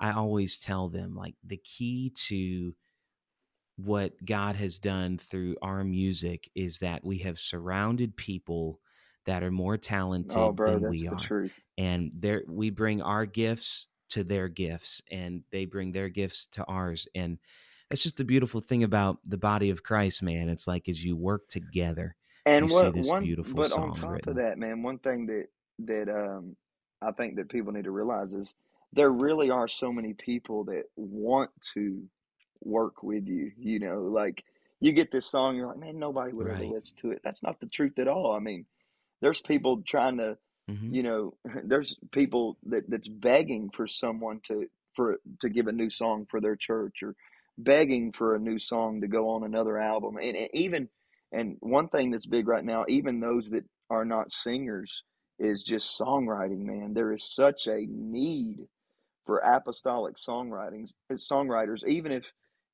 i 0.00 0.12
always 0.12 0.58
tell 0.58 0.88
them 0.88 1.14
like 1.14 1.34
the 1.44 1.56
key 1.58 2.10
to 2.28 2.74
what 3.76 4.12
god 4.24 4.56
has 4.56 4.78
done 4.78 5.18
through 5.18 5.56
our 5.62 5.84
music 5.84 6.50
is 6.54 6.78
that 6.78 7.04
we 7.04 7.18
have 7.18 7.38
surrounded 7.38 8.16
people 8.16 8.80
that 9.26 9.42
are 9.42 9.50
more 9.50 9.74
Oh, 9.74 9.76
talented 9.76 10.56
bro, 10.56 10.78
than 10.78 10.90
we 10.90 11.06
are. 11.08 11.18
truth. 11.18 11.52
and 11.76 12.12
there 12.16 12.42
we 12.48 12.70
bring 12.70 13.00
our 13.02 13.24
gifts 13.26 13.86
to 14.08 14.24
their 14.24 14.48
gifts 14.48 15.02
and 15.10 15.42
they 15.50 15.64
bring 15.64 15.92
their 15.92 16.08
gifts 16.08 16.46
to 16.46 16.64
ours 16.64 17.06
and 17.14 17.38
that's 17.90 18.02
just 18.02 18.16
the 18.16 18.24
beautiful 18.24 18.60
thing 18.60 18.84
about 18.84 19.18
the 19.26 19.38
body 19.38 19.70
of 19.70 19.82
christ 19.82 20.22
man 20.22 20.48
it's 20.48 20.66
like 20.66 20.88
as 20.88 21.02
you 21.04 21.16
work 21.16 21.48
together 21.48 22.14
And 22.46 22.64
you 22.64 22.68
see 22.70 22.74
what 22.76 22.94
this 22.94 23.10
one, 23.10 23.22
beautiful 23.22 23.54
but 23.54 23.70
song 23.70 23.90
on 23.90 23.94
top 23.94 24.26
of 24.26 24.36
that, 24.36 24.58
man, 24.58 24.82
one 24.82 24.98
thing 24.98 25.26
that 25.26 25.46
that 25.80 26.08
um 26.08 26.56
I 27.00 27.12
think 27.12 27.36
that 27.36 27.48
people 27.48 27.72
need 27.72 27.84
to 27.84 27.90
realize 27.90 28.32
is 28.32 28.54
there 28.92 29.10
really 29.10 29.50
are 29.50 29.68
so 29.68 29.92
many 29.92 30.14
people 30.14 30.64
that 30.64 30.84
want 30.96 31.50
to 31.74 32.02
work 32.62 33.02
with 33.02 33.26
you. 33.26 33.52
You 33.58 33.78
know, 33.78 34.02
like 34.02 34.42
you 34.80 34.92
get 34.92 35.10
this 35.10 35.26
song, 35.26 35.56
you're 35.56 35.66
like, 35.66 35.78
man, 35.78 35.98
nobody 35.98 36.32
would 36.32 36.48
ever 36.48 36.64
listen 36.64 36.96
to 37.02 37.10
it. 37.12 37.20
That's 37.22 37.42
not 37.42 37.60
the 37.60 37.66
truth 37.66 37.98
at 37.98 38.08
all. 38.08 38.34
I 38.34 38.38
mean, 38.38 38.64
there's 39.20 39.40
people 39.40 39.82
trying 39.86 40.16
to, 40.18 40.38
hmm 40.68 40.92
you 40.92 41.02
know, 41.02 41.34
there's 41.64 41.96
people 42.12 42.58
that 42.66 42.88
that's 42.88 43.08
begging 43.08 43.70
for 43.74 43.86
someone 43.86 44.40
to 44.44 44.66
for 44.94 45.18
to 45.40 45.48
give 45.48 45.66
a 45.68 45.72
new 45.72 45.90
song 45.90 46.26
for 46.30 46.40
their 46.40 46.56
church 46.56 47.02
or 47.02 47.14
begging 47.58 48.12
for 48.12 48.34
a 48.34 48.38
new 48.38 48.58
song 48.58 49.00
to 49.00 49.08
go 49.08 49.30
on 49.30 49.44
another 49.44 49.78
album. 49.78 50.16
And, 50.16 50.36
and 50.36 50.48
even 50.54 50.88
and 51.32 51.56
one 51.60 51.88
thing 51.88 52.10
that's 52.10 52.26
big 52.26 52.48
right 52.48 52.64
now, 52.64 52.84
even 52.88 53.20
those 53.20 53.50
that 53.50 53.64
are 53.90 54.04
not 54.04 54.32
singers, 54.32 55.04
is 55.38 55.62
just 55.62 55.98
songwriting. 55.98 56.60
Man, 56.60 56.94
there 56.94 57.12
is 57.12 57.24
such 57.34 57.66
a 57.66 57.86
need 57.88 58.66
for 59.26 59.38
apostolic 59.38 60.16
songwritings 60.16 60.92
songwriters, 61.12 61.86
even 61.86 62.12
if 62.12 62.24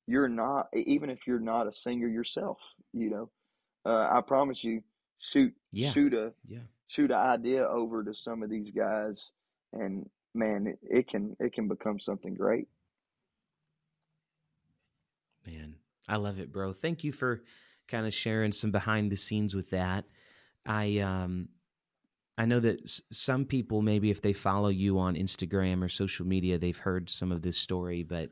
you're 0.07 0.29
not 0.29 0.67
even 0.73 1.09
if 1.09 1.27
you're 1.27 1.39
not 1.39 1.67
a 1.67 1.73
singer 1.73 2.07
yourself. 2.07 2.57
You 2.93 3.09
know, 3.09 3.31
uh, 3.85 4.09
I 4.11 4.21
promise 4.21 4.63
you, 4.63 4.81
shoot 5.19 5.53
yeah 5.71 5.91
shoot 5.93 6.13
a 6.13 6.33
yeah 6.45 6.63
shoot 6.87 7.11
an 7.11 7.17
idea 7.17 7.65
over 7.67 8.03
to 8.03 8.13
some 8.13 8.43
of 8.43 8.49
these 8.49 8.71
guys, 8.71 9.31
and 9.73 10.09
man, 10.33 10.67
it, 10.67 10.79
it 10.83 11.07
can 11.07 11.35
it 11.39 11.53
can 11.53 11.67
become 11.67 11.99
something 11.99 12.33
great. 12.33 12.67
man 15.47 15.75
i 16.07 16.15
love 16.15 16.39
it 16.39 16.51
bro 16.51 16.73
thank 16.73 17.03
you 17.03 17.11
for 17.11 17.43
kind 17.87 18.07
of 18.07 18.13
sharing 18.13 18.51
some 18.51 18.71
behind 18.71 19.11
the 19.11 19.15
scenes 19.15 19.53
with 19.55 19.69
that 19.69 20.05
i 20.65 20.97
um 20.99 21.47
I 22.37 22.43
know 22.45 22.59
that 22.59 22.81
some 23.13 23.45
people 23.45 23.81
maybe 23.81 24.11
if 24.11 24.21
they 24.21 24.33
follow 24.33 24.67
you 24.67 24.99
on 24.99 25.15
Instagram 25.15 25.81
or 25.81 25.87
social 25.87 26.25
media 26.25 26.57
they've 26.57 26.77
heard 26.77 27.09
some 27.09 27.31
of 27.31 27.41
this 27.41 27.57
story 27.57 28.03
but 28.03 28.29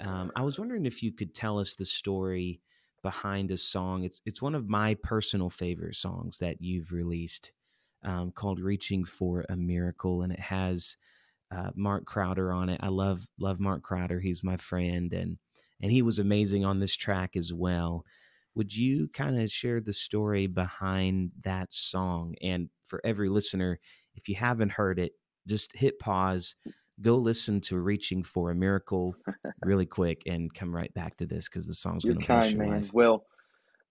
Um, 0.00 0.32
I 0.36 0.42
was 0.42 0.58
wondering 0.58 0.86
if 0.86 1.02
you 1.02 1.12
could 1.12 1.34
tell 1.34 1.58
us 1.58 1.74
the 1.74 1.84
story 1.86 2.60
behind 3.02 3.50
a 3.50 3.56
song. 3.58 4.04
It's 4.04 4.20
it's 4.26 4.42
one 4.42 4.54
of 4.54 4.68
my 4.68 4.94
personal 4.96 5.50
favorite 5.50 5.94
songs 5.96 6.38
that 6.38 6.60
you've 6.60 6.92
released, 6.92 7.52
um, 8.04 8.32
called 8.32 8.60
"Reaching 8.60 9.04
for 9.04 9.44
a 9.48 9.56
Miracle," 9.56 10.22
and 10.22 10.32
it 10.32 10.40
has 10.40 10.96
uh, 11.50 11.70
Mark 11.74 12.04
Crowder 12.06 12.52
on 12.52 12.68
it. 12.68 12.80
I 12.82 12.88
love 12.88 13.28
love 13.38 13.60
Mark 13.60 13.82
Crowder. 13.82 14.20
He's 14.20 14.42
my 14.42 14.56
friend, 14.56 15.12
and 15.12 15.38
and 15.80 15.92
he 15.92 16.02
was 16.02 16.18
amazing 16.18 16.64
on 16.64 16.78
this 16.78 16.96
track 16.96 17.36
as 17.36 17.52
well. 17.52 18.04
Would 18.54 18.76
you 18.76 19.08
kind 19.08 19.40
of 19.40 19.50
share 19.50 19.80
the 19.80 19.92
story 19.92 20.46
behind 20.46 21.32
that 21.42 21.72
song? 21.72 22.34
And 22.42 22.68
for 22.84 23.00
every 23.04 23.28
listener, 23.28 23.80
if 24.14 24.28
you 24.28 24.34
haven't 24.34 24.72
heard 24.72 24.98
it, 24.98 25.12
just 25.46 25.74
hit 25.74 25.98
pause, 25.98 26.54
go 27.00 27.16
listen 27.16 27.60
to 27.62 27.78
"Reaching 27.78 28.22
for 28.22 28.50
a 28.50 28.54
Miracle" 28.54 29.14
really 29.64 29.86
quick, 29.86 30.22
and 30.26 30.52
come 30.52 30.74
right 30.74 30.92
back 30.94 31.16
to 31.18 31.26
this 31.26 31.48
because 31.48 31.66
the 31.66 31.74
song's 31.74 32.04
going 32.04 32.20
to 32.20 32.26
bless 32.26 32.44
kind, 32.44 32.56
your 32.56 32.66
man. 32.66 32.82
life. 32.82 32.92
Well, 32.92 33.24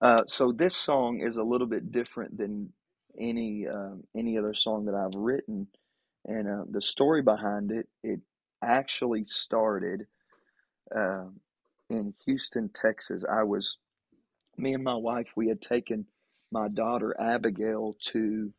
uh, 0.02 0.24
so 0.26 0.52
this 0.52 0.76
song 0.76 1.22
is 1.22 1.38
a 1.38 1.44
little 1.44 1.68
bit 1.68 1.92
different 1.92 2.38
than 2.38 2.74
any 3.20 3.68
um, 3.68 4.04
any 4.16 4.38
other 4.38 4.54
song 4.54 4.86
that 4.86 4.96
I've 4.96 5.20
written, 5.20 5.68
and 6.26 6.48
uh, 6.48 6.66
the 6.70 6.82
story 6.82 7.22
behind 7.24 7.72
it 7.72 7.90
it 8.04 8.22
actually 8.64 9.26
started 9.26 10.08
uh, 10.96 11.26
in 11.90 12.14
Houston, 12.26 12.70
Texas. 12.70 13.24
I 13.30 13.44
was 13.44 13.78
me 14.58 14.74
and 14.74 14.84
my 14.84 14.96
wife 14.96 15.30
we 15.36 15.50
had 15.50 15.62
taken 15.62 16.08
my 16.52 16.68
daughter 16.70 17.16
Abigail 17.20 17.96
to 18.14 18.54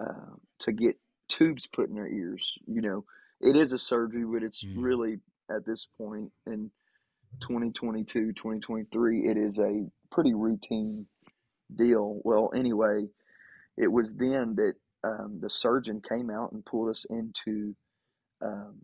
uh, 0.00 0.36
to 0.60 0.72
get 0.72 0.96
tubes 1.28 1.66
put 1.66 1.90
in 1.90 1.96
her 1.96 2.08
ears. 2.08 2.54
You 2.66 2.82
know, 2.82 3.04
it 3.40 3.56
is 3.56 3.72
a 3.72 3.78
surgery, 3.78 4.24
but 4.24 4.42
it's 4.44 4.64
Mm. 4.64 4.76
really 4.76 5.20
at 5.50 5.66
this 5.66 5.86
point 5.98 6.32
in 6.46 6.70
2022, 7.40 8.32
2023, 8.34 9.28
it 9.28 9.36
is 9.36 9.58
a 9.58 9.86
pretty 10.10 10.34
routine 10.34 11.06
deal. 11.76 12.20
Well, 12.24 12.50
anyway, 12.54 13.06
it 13.76 13.88
was 13.92 14.14
then 14.14 14.56
that 14.56 14.74
um, 15.04 15.38
the 15.40 15.50
surgeon 15.50 16.00
came 16.00 16.30
out 16.30 16.52
and 16.52 16.64
pulled 16.64 16.90
us 16.90 17.06
into 17.10 17.76
um, 18.42 18.82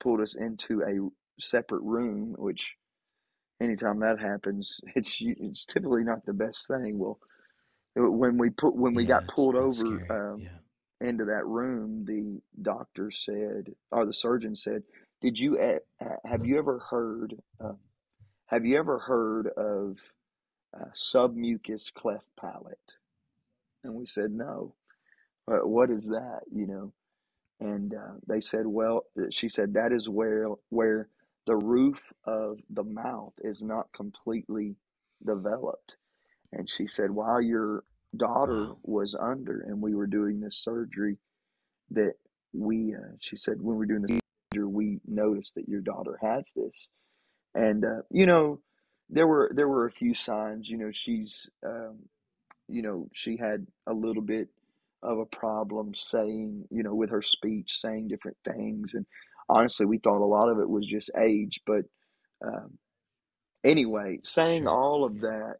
pulled 0.00 0.20
us 0.20 0.36
into 0.36 0.82
a 0.82 1.40
separate 1.42 1.82
room. 1.82 2.34
Which, 2.38 2.74
anytime 3.62 4.00
that 4.00 4.20
happens, 4.20 4.80
it's 4.96 5.18
it's 5.20 5.64
typically 5.66 6.04
not 6.04 6.24
the 6.26 6.32
best 6.34 6.68
thing. 6.68 6.98
Well, 6.98 7.18
when 7.96 8.38
we 8.38 8.50
put 8.50 8.74
when 8.76 8.94
we 8.94 9.04
Yeah, 9.04 9.14
got 9.14 9.28
pulled 9.28 9.56
over 9.56 10.02
um, 10.10 10.42
Yeah. 10.42 10.58
into 11.00 11.24
that 11.26 11.46
room, 11.46 12.04
the 12.06 12.40
doctor 12.62 13.10
said, 13.10 13.74
or 13.90 14.06
the 14.06 14.14
surgeon 14.14 14.56
said, 14.56 14.82
"Did 15.20 15.38
you 15.38 15.58
have 16.24 16.44
you 16.46 16.58
ever 16.58 16.78
heard 16.80 17.34
uh, 17.60 17.74
have 18.46 18.64
you 18.66 18.78
ever 18.78 18.98
heard 19.00 19.48
of 19.48 19.98
uh, 20.78 20.90
submucous 20.94 21.92
cleft 21.92 22.26
palate?" 22.40 22.94
And 23.88 23.96
we 23.96 24.06
said, 24.06 24.30
"No. 24.30 24.76
Uh, 25.50 25.66
what 25.66 25.90
is 25.90 26.06
that?" 26.08 26.42
You 26.52 26.68
know, 26.68 26.92
and 27.60 27.94
uh, 27.94 28.14
they 28.28 28.40
said, 28.40 28.66
"Well," 28.66 29.06
she 29.30 29.48
said, 29.48 29.74
"that 29.74 29.92
is 29.92 30.08
where 30.08 30.48
where 30.68 31.08
the 31.46 31.56
roof 31.56 32.00
of 32.24 32.60
the 32.70 32.84
mouth 32.84 33.34
is 33.42 33.62
not 33.62 33.92
completely 33.92 34.76
developed." 35.26 35.96
And 36.52 36.68
she 36.68 36.86
said, 36.86 37.10
while 37.10 37.40
your 37.40 37.84
daughter 38.16 38.72
was 38.82 39.14
under 39.14 39.60
and 39.60 39.82
we 39.82 39.94
were 39.94 40.06
doing 40.06 40.40
this 40.40 40.56
surgery, 40.56 41.18
that 41.90 42.14
we, 42.52 42.94
uh, 42.94 43.16
she 43.20 43.36
said, 43.36 43.60
when 43.60 43.76
we 43.76 43.80
were 43.80 43.86
doing 43.86 44.02
the 44.02 44.20
surgery, 44.54 44.66
we 44.66 45.00
noticed 45.06 45.54
that 45.56 45.68
your 45.68 45.80
daughter 45.82 46.18
has 46.22 46.52
this. 46.56 46.88
And, 47.54 47.84
uh, 47.84 48.02
you 48.10 48.26
know, 48.26 48.60
there 49.10 49.26
were, 49.26 49.50
there 49.54 49.68
were 49.68 49.86
a 49.86 49.92
few 49.92 50.14
signs, 50.14 50.68
you 50.68 50.78
know, 50.78 50.90
she's, 50.90 51.48
um, 51.64 51.98
you 52.68 52.82
know, 52.82 53.08
she 53.12 53.36
had 53.36 53.66
a 53.86 53.92
little 53.92 54.22
bit 54.22 54.48
of 55.02 55.18
a 55.18 55.26
problem 55.26 55.92
saying, 55.94 56.66
you 56.70 56.82
know, 56.82 56.94
with 56.94 57.10
her 57.10 57.22
speech, 57.22 57.78
saying 57.80 58.08
different 58.08 58.36
things. 58.44 58.94
And 58.94 59.06
honestly, 59.48 59.86
we 59.86 59.98
thought 59.98 60.22
a 60.22 60.26
lot 60.26 60.48
of 60.50 60.58
it 60.60 60.68
was 60.68 60.86
just 60.86 61.10
age. 61.18 61.60
But 61.66 61.84
um, 62.44 62.78
anyway, 63.64 64.20
saying 64.24 64.64
Sure. 64.64 64.70
all 64.70 65.04
of 65.04 65.20
that, 65.20 65.56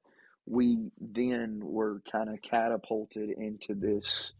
we 0.46 0.90
then 1.00 1.60
were 1.62 2.02
kind 2.10 2.30
of 2.30 2.40
catapulted 2.42 3.30
into 3.30 3.74
this 3.74 4.32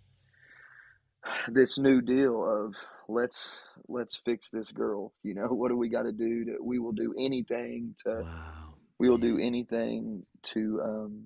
this 1.49 1.79
new 1.79 2.01
deal 2.01 2.45
of 2.45 2.75
let's 3.09 3.57
let's 3.89 4.21
fix 4.25 4.51
this 4.51 4.71
girl. 4.71 5.13
You 5.23 5.35
know, 5.35 5.49
what 5.49 5.69
do 5.69 5.77
we 5.77 5.89
got 5.89 6.03
to 6.05 6.13
do? 6.13 6.45
To, 6.47 6.57
we 6.63 6.79
will 6.79 6.93
do 6.93 7.15
anything 7.19 7.95
to 8.05 8.23
Wow. 8.23 8.75
we 8.99 9.09
will 9.09 9.19
do 9.19 9.39
anything 9.39 10.25
to 10.55 10.81
um, 10.85 11.25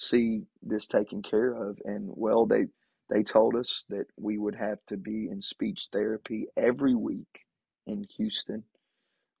see 0.00 0.42
this 0.62 0.86
taken 0.86 1.22
care 1.22 1.52
of. 1.52 1.78
And 1.84 2.08
well, 2.08 2.46
they 2.46 2.66
they 3.10 3.22
told 3.22 3.54
us 3.54 3.84
that 3.90 4.06
we 4.16 4.38
would 4.38 4.54
have 4.54 4.78
to 4.88 4.96
be 4.96 5.28
in 5.30 5.42
speech 5.42 5.88
therapy 5.92 6.46
every 6.56 6.94
week 6.94 7.44
in 7.86 8.06
Houston, 8.16 8.62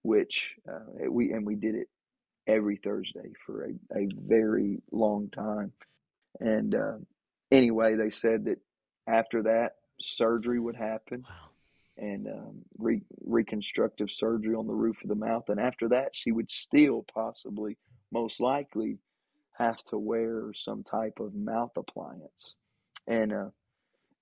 which 0.02 0.54
uh, 0.68 1.08
we 1.10 1.32
and 1.32 1.46
we 1.46 1.54
did 1.54 1.74
it 1.74 1.88
every 2.46 2.76
Thursday 2.76 3.32
for 3.46 3.64
a, 3.64 3.98
a 3.98 4.08
very 4.14 4.82
long 4.92 5.28
time. 5.30 5.72
And 6.40 6.74
uh, 6.74 6.98
anyway, 7.50 7.94
they 7.94 8.10
said 8.10 8.44
that 8.46 8.58
after 9.06 9.42
that, 9.44 9.76
surgery 10.00 10.60
would 10.60 10.76
happen 10.76 11.24
Wow. 11.28 11.50
and 11.96 12.26
um, 12.26 12.62
re- 12.78 13.02
reconstructive 13.24 14.10
surgery 14.10 14.54
on 14.54 14.66
the 14.66 14.74
roof 14.74 14.96
of 15.02 15.08
the 15.08 15.14
mouth. 15.14 15.48
And 15.48 15.60
after 15.60 15.88
that, 15.90 16.10
she 16.12 16.32
would 16.32 16.50
still 16.50 17.04
possibly, 17.14 17.76
most 18.10 18.40
likely, 18.40 18.98
have 19.60 19.78
to 19.86 19.98
wear 19.98 20.52
some 20.54 20.84
type 20.84 21.20
of 21.20 21.34
mouth 21.34 21.72
appliance. 21.76 22.56
And 23.08 23.32
uh, 23.32 23.50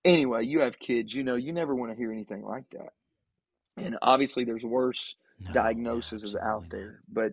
anyway, 0.05 0.47
you 0.47 0.61
have 0.61 0.79
kids, 0.79 1.15
you 1.15 1.25
know, 1.25 1.37
you 1.37 1.53
never 1.53 1.75
want 1.75 1.93
to 1.93 1.99
hear 1.99 2.13
anything 2.13 2.45
like 2.45 2.65
that. 2.73 2.91
And 3.77 3.99
obviously, 4.03 4.45
there's 4.45 4.65
worse 4.65 5.17
No. 5.41 5.51
Yeah. 5.53 5.55
diagnoses 5.55 6.37
out 6.37 6.67
Absolutely 6.67 6.69
not. 6.69 6.71
there. 6.71 7.03
But 7.13 7.33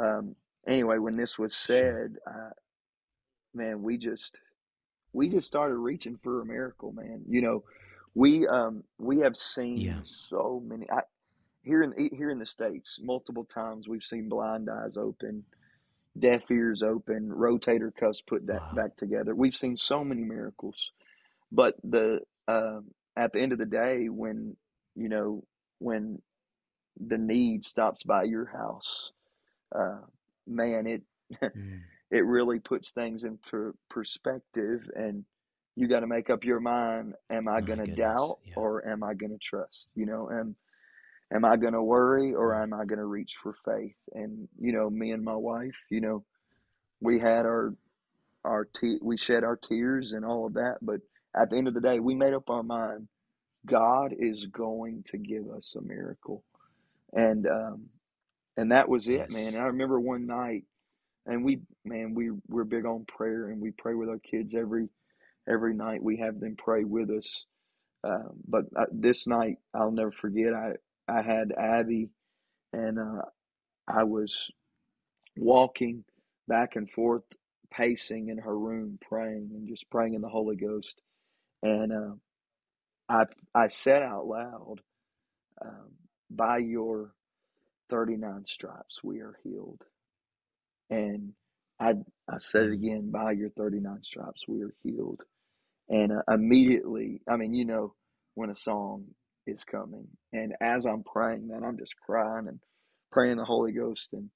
um, 0.00 0.36
anyway, 0.68 0.98
when 0.98 1.16
this 1.16 1.38
was 1.38 1.56
Sure. 1.68 2.04
said, 2.08 2.16
uh, 2.26 2.50
man, 3.54 3.82
we 3.82 3.98
just 3.98 4.38
we 5.12 5.30
just 5.30 5.48
started 5.48 5.76
reaching 5.76 6.18
for 6.22 6.42
a 6.42 6.46
miracle, 6.46 6.92
man. 6.92 7.24
You 7.28 7.42
know, 7.42 7.64
we 8.14 8.46
um 8.48 8.84
we 8.98 9.20
have 9.20 9.36
seen 9.36 9.86
Yeah. 9.86 10.02
so 10.04 10.62
many 10.66 10.90
I, 10.90 11.02
here 11.62 11.82
in 11.82 12.10
here 12.16 12.30
in 12.30 12.38
the 12.40 12.46
states 12.46 12.98
multiple 13.02 13.44
times 13.44 13.88
we've 13.88 14.04
seen 14.04 14.28
blind 14.30 14.68
eyes 14.70 14.96
open, 14.96 15.44
deaf 16.18 16.50
ears 16.50 16.82
open, 16.82 17.28
rotator 17.30 17.94
cuffs 17.94 18.22
put 18.22 18.46
that 18.48 18.62
Wow. 18.62 18.70
back 18.72 18.96
together. 18.96 19.34
We've 19.34 19.56
seen 19.56 19.76
so 19.76 20.04
many 20.04 20.24
miracles, 20.24 20.92
but 21.52 21.76
the 21.84 22.20
um, 22.48 22.86
at 23.16 23.32
the 23.32 23.40
end 23.40 23.52
of 23.52 23.58
the 23.58 23.66
day, 23.66 24.08
when 24.08 24.56
you 24.96 25.08
know 25.08 25.44
when 25.78 26.22
the 26.98 27.18
need 27.18 27.64
stops 27.64 28.02
by 28.04 28.24
your 28.24 28.46
house, 28.46 29.12
uh, 29.74 30.00
man, 30.46 30.86
it 30.86 31.02
Mm. 31.56 31.82
it 32.10 32.24
really 32.26 32.60
puts 32.60 32.92
things 32.92 33.24
into 33.24 33.74
perspective 33.90 34.82
and 34.96 35.24
you 35.76 35.88
got 35.88 36.00
to 36.00 36.08
make 36.08 36.30
up 36.30 36.44
your 36.44 36.60
mind 36.60 37.14
am 37.30 37.48
i 37.48 37.60
going 37.60 37.78
to 37.80 37.86
doubt 37.88 38.38
Yeah. 38.44 38.54
or 38.54 38.88
am 38.88 39.04
i 39.04 39.14
going 39.14 39.32
to 39.32 39.38
trust 39.38 39.88
you 39.96 40.06
know 40.06 40.30
am 40.30 40.56
am 41.34 41.44
i 41.44 41.56
going 41.56 41.74
to 41.74 41.82
worry 41.82 42.34
or 42.34 42.60
am 42.62 42.74
i 42.74 42.84
going 42.86 42.98
to 43.00 43.06
reach 43.06 43.34
for 43.42 43.54
faith? 43.64 43.96
And 44.14 44.48
you 44.60 44.72
know 44.72 44.90
me 44.90 45.12
and 45.12 45.24
my 45.24 45.36
wife 45.36 45.76
you 45.90 46.00
know 46.02 46.24
we 47.00 47.20
had 47.20 47.46
our 47.46 47.74
our 48.44 48.66
te- 48.66 49.00
we 49.02 49.16
shed 49.18 49.44
our 49.44 49.56
tears 49.56 50.12
and 50.14 50.24
all 50.24 50.46
of 50.46 50.54
that 50.54 50.76
but 50.82 51.00
at 51.36 51.50
the 51.50 51.56
end 51.56 51.68
of 51.68 51.74
the 51.74 51.82
day 51.82 52.00
we 52.00 52.14
made 52.16 52.34
up 52.34 52.50
our 52.50 52.64
mind. 52.64 53.08
God 53.66 54.14
is 54.18 54.46
going 54.46 55.04
to 55.08 55.18
give 55.18 55.50
us 55.50 55.74
a 55.76 55.82
miracle. 55.82 56.44
And 57.14 57.46
um 57.46 57.86
and 58.56 58.72
that 58.72 58.88
was 58.88 59.08
it 59.08 59.30
man. 59.30 59.54
And 59.54 59.62
i 59.62 59.66
remember 59.66 60.00
one 60.00 60.26
night 60.26 60.64
and 61.26 61.44
we 61.44 61.60
man 61.84 62.14
we 62.14 62.30
we're 62.48 62.64
big 62.64 62.86
on 62.86 63.06
prayer 63.06 63.50
and 63.50 63.60
we 63.60 63.72
pray 63.72 63.94
with 63.94 64.08
our 64.10 64.20
kids 64.20 64.54
every 64.54 64.88
every 65.48 65.74
night. 65.74 66.02
We 66.02 66.18
have 66.18 66.40
them 66.40 66.56
pray 66.58 66.84
with 66.84 67.10
us. 67.10 67.44
Uh, 68.04 68.30
but 68.48 68.64
uh, 68.76 68.86
this 68.92 69.26
night 69.26 69.56
i'll 69.74 69.90
never 69.90 70.12
forget 70.12 70.54
i 70.54 70.72
i 71.08 71.22
had 71.22 71.52
abby 71.58 72.10
and 72.74 72.98
uh, 72.98 73.22
i 73.88 74.04
was 74.04 74.50
walking 75.36 76.04
back 76.48 76.76
and 76.76 76.90
forth 76.90 77.22
pacing 77.72 78.28
in 78.28 78.38
her 78.38 78.58
room 78.58 78.98
praying 79.00 79.50
and 79.54 79.68
just 79.68 79.90
praying 79.90 80.14
in 80.14 80.20
the 80.20 80.28
holy 80.28 80.56
ghost. 80.56 81.00
And 81.62 81.92
uh, 81.92 82.14
i 83.08 83.24
i 83.54 83.68
said 83.68 84.02
out 84.02 84.26
loud 84.26 84.76
um, 85.64 85.90
by 86.30 86.58
your 86.58 87.12
39 87.90 88.44
stripes 88.46 89.00
we 89.04 89.20
are 89.20 89.36
healed. 89.44 89.82
And 90.90 91.32
I 91.80 91.94
I 92.28 92.38
said 92.38 92.64
it 92.66 92.72
again 92.74 93.10
by 93.10 93.32
your 93.32 93.50
39 93.50 94.00
stripes 94.04 94.42
we 94.48 94.62
are 94.62 94.74
healed. 94.82 95.22
And 95.90 96.12
uh, 96.12 96.22
immediately 96.32 97.22
I 97.30 97.36
mean 97.36 97.54
you 97.54 97.64
know 97.66 97.94
when 98.34 98.50
a 98.50 98.56
song 98.56 99.06
is 99.46 99.64
coming 99.64 100.08
and 100.32 100.54
as 100.60 100.86
I'm 100.86 101.04
praying 101.04 101.48
man 101.48 101.64
I'm 101.64 101.78
just 101.78 101.96
crying 102.04 102.48
and 102.48 102.60
praying 103.12 103.38
the 103.38 103.46
Holy 103.46 103.72
Ghost, 103.72 104.10
and 104.14 104.30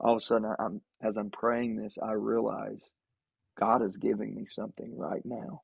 all 0.00 0.14
of 0.14 0.18
a 0.18 0.20
sudden, 0.20 0.54
I'm 0.60 0.82
as 1.02 1.18
I'm 1.18 1.30
praying 1.30 1.76
this, 1.76 1.98
I 2.02 2.12
realize 2.14 2.82
God 3.60 3.82
is 3.82 3.96
giving 3.96 4.34
me 4.34 4.46
something 4.48 4.96
right 4.96 5.24
now, 5.24 5.62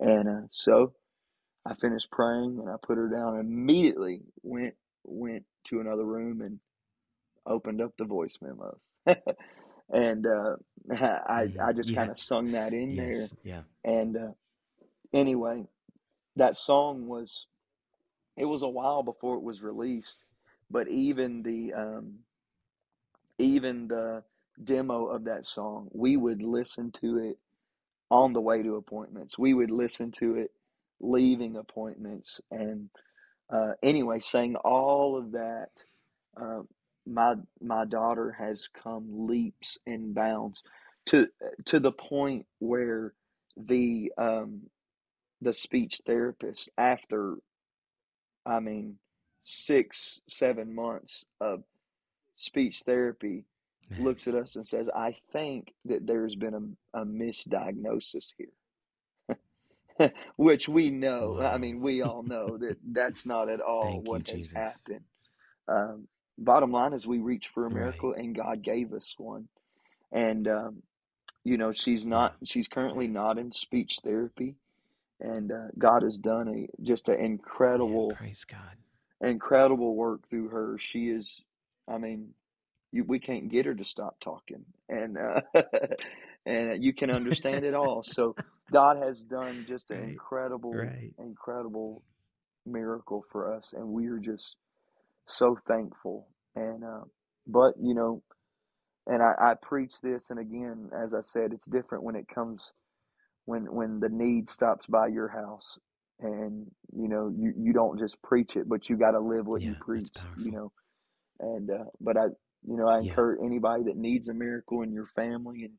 and 0.00 0.28
uh, 0.28 0.48
so 0.50 0.94
I 1.66 1.74
finished 1.74 2.10
praying 2.12 2.58
and 2.60 2.70
I 2.70 2.76
put 2.82 2.98
her 2.98 3.08
down. 3.08 3.36
And 3.36 3.48
immediately 3.50 4.22
went 4.42 4.74
went 5.04 5.44
to 5.66 5.80
another 5.80 6.04
room 6.04 6.42
and 6.42 6.60
opened 7.46 7.80
up 7.82 7.92
the 7.98 8.04
voice 8.06 8.38
memos. 8.42 8.80
and 9.92 10.26
uh, 10.26 10.56
I. 10.92 11.48
I 11.64 11.72
just 11.74 11.92
Yeah. 11.92 11.94
kind 11.94 12.10
of 12.10 12.18
sung 12.18 12.52
that 12.52 12.74
in 12.74 12.96
Yes. 12.96 13.32
there. 13.32 13.32
Yeah. 13.44 13.62
And 13.84 14.16
uh, 14.16 14.32
anyway, 15.14 15.64
that 16.36 16.56
song 16.56 17.06
was 17.08 17.46
it 18.36 18.46
was 18.46 18.62
a 18.62 18.68
while 18.68 19.02
before 19.02 19.36
it 19.36 19.42
was 19.44 19.62
released, 19.62 20.24
but 20.70 20.88
even 20.88 21.42
the 21.42 21.74
um, 21.74 22.20
even 23.38 23.88
the 23.88 24.24
demo 24.62 25.06
of 25.06 25.24
that 25.24 25.46
song, 25.46 25.88
we 25.92 26.16
would 26.16 26.42
listen 26.42 26.92
to 26.92 27.18
it 27.18 27.38
on 28.10 28.32
the 28.32 28.40
way 28.40 28.62
to 28.62 28.76
appointments. 28.76 29.38
We 29.38 29.54
would 29.54 29.70
listen 29.72 30.12
to 30.14 30.36
it 30.36 30.52
leaving 31.00 31.56
appointments, 31.56 32.40
and 32.50 32.90
uh, 33.52 33.72
anyway, 33.82 34.20
saying 34.20 34.56
all 34.56 35.18
of 35.18 35.32
that. 35.32 35.70
Uh, 36.40 36.62
my 37.06 37.34
my 37.62 37.84
daughter 37.86 38.32
has 38.38 38.68
come 38.82 39.26
leaps 39.28 39.78
and 39.86 40.14
bounds 40.14 40.62
to 41.06 41.28
to 41.66 41.80
the 41.80 41.92
point 41.92 42.46
where 42.60 43.14
the 43.56 44.12
um, 44.18 44.62
the 45.42 45.54
speech 45.54 46.02
therapist 46.06 46.70
after 46.78 47.36
I 48.46 48.60
mean 48.60 48.98
six 49.44 50.20
seven 50.28 50.74
months 50.74 51.24
of 51.40 51.64
speech 52.36 52.82
therapy 52.86 53.44
looks 53.98 54.28
at 54.28 54.34
us 54.34 54.56
and 54.56 54.66
says, 54.66 54.88
"I 54.94 55.16
think 55.32 55.74
that 55.86 56.06
there's 56.06 56.36
been 56.36 56.76
a, 56.94 57.00
a 57.02 57.04
misdiagnosis 57.06 58.34
here," 58.38 60.12
which 60.36 60.68
we 60.68 60.90
know. 60.90 61.40
I 61.42 61.58
mean, 61.58 61.80
we 61.80 62.02
all 62.02 62.22
know 62.24 62.58
that 62.58 62.76
that's 62.92 63.26
not 63.26 63.50
at 63.50 63.60
all 63.60 64.00
Thank 64.00 64.12
you, 64.12 64.22
what 64.22 64.26
has 64.28 64.48
Jesus. 64.48 64.54
happened. 64.54 65.04
Um, 65.68 66.08
bottom 66.38 66.72
line 66.72 66.94
is, 66.94 67.06
we 67.06 67.18
reached 67.20 67.50
for 67.54 67.66
a 67.66 67.70
Right. 67.70 67.72
miracle, 67.72 68.14
and 68.14 68.34
God 68.36 68.62
gave 68.62 68.92
us 68.92 69.14
one. 69.18 69.48
And 70.12 70.48
um, 70.48 70.82
you 71.44 71.58
know, 71.58 71.72
she's 71.72 72.06
not. 72.06 72.36
She's 72.44 72.68
currently 72.68 73.08
not 73.08 73.38
in 73.38 73.52
speech 73.52 74.00
therapy, 74.04 74.56
and 75.20 75.52
uh, 75.52 75.68
God 75.78 76.02
has 76.02 76.18
done 76.18 76.48
a 76.48 76.82
just 76.84 77.08
an 77.08 77.20
incredible, 77.20 78.20
praise 78.20 78.44
God. 78.44 78.78
incredible 79.22 79.96
work 79.96 80.28
through 80.30 80.48
her. 80.50 80.78
She 80.80 81.08
is. 81.08 81.42
I 81.88 81.98
mean, 81.98 82.30
you, 82.92 83.04
we 83.04 83.20
can't 83.20 83.50
get 83.50 83.66
her 83.66 83.74
to 83.74 83.84
stop 83.84 84.16
talking, 84.22 84.64
and 84.88 85.18
uh, 85.18 85.40
and 86.46 86.82
you 86.82 86.94
can 86.94 87.10
understand 87.10 87.64
it 87.64 87.74
all. 87.74 88.02
So 88.04 88.36
God 88.72 88.98
has 88.98 89.22
done 89.22 89.64
just 89.68 89.90
an 89.90 89.98
Right. 89.98 90.04
incredible, 90.04 90.72
Right. 90.72 91.14
incredible 91.18 92.04
miracle 92.66 93.24
for 93.32 93.54
us, 93.54 93.72
and 93.74 93.88
we 93.88 94.08
are 94.08 94.18
just 94.18 94.56
so 95.28 95.58
thankful. 95.68 96.28
And 96.56 96.84
uh, 96.84 97.02
but 97.46 97.74
you 97.80 97.94
know, 97.94 98.22
and 99.08 99.22
I, 99.22 99.52
I 99.52 99.54
preach 99.62 100.00
this, 100.02 100.30
and 100.30 100.40
again, 100.40 100.90
as 100.98 101.14
I 101.14 101.22
said, 101.22 101.52
it's 101.52 101.66
different 101.66 102.04
when 102.04 102.16
it 102.16 102.28
comes 102.34 102.72
when 103.46 103.64
when 103.74 104.00
the 104.00 104.10
need 104.10 104.50
stops 104.50 104.86
by 104.88 105.08
your 105.08 105.28
house, 105.28 105.78
and 106.20 106.68
you 106.96 107.08
know, 107.08 107.34
you 107.36 107.54
you 107.58 107.74
don't 107.74 108.00
just 108.00 108.22
preach 108.22 108.56
it, 108.56 108.68
but 108.68 108.90
you 108.90 108.98
got 108.98 109.12
to 109.12 109.20
live 109.20 109.48
what 109.48 109.64
you 109.64 109.74
Yeah, 109.74 109.82
that's 109.94 110.10
preach. 110.14 110.16
You 110.36 110.52
know, 110.52 110.72
and 111.40 111.70
uh, 111.70 111.84
but 112.00 112.16
I, 112.16 112.24
you 112.66 112.76
know, 112.76 112.88
I 112.88 112.98
Yeah. 112.98 113.00
encourage 113.00 113.40
anybody 113.44 113.84
that 113.84 113.96
needs 113.96 114.28
a 114.28 114.34
miracle 114.34 114.82
in 114.82 114.92
your 114.92 115.06
family 115.16 115.64
and 115.64 115.74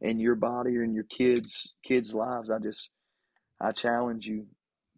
in 0.00 0.20
your 0.20 0.36
body 0.36 0.76
or 0.78 0.84
in 0.84 0.94
your 0.94 1.04
kids 1.04 1.72
kids' 1.86 2.14
lives. 2.14 2.50
I 2.50 2.58
just 2.60 2.90
I 3.60 3.72
challenge 3.72 4.26
you 4.26 4.46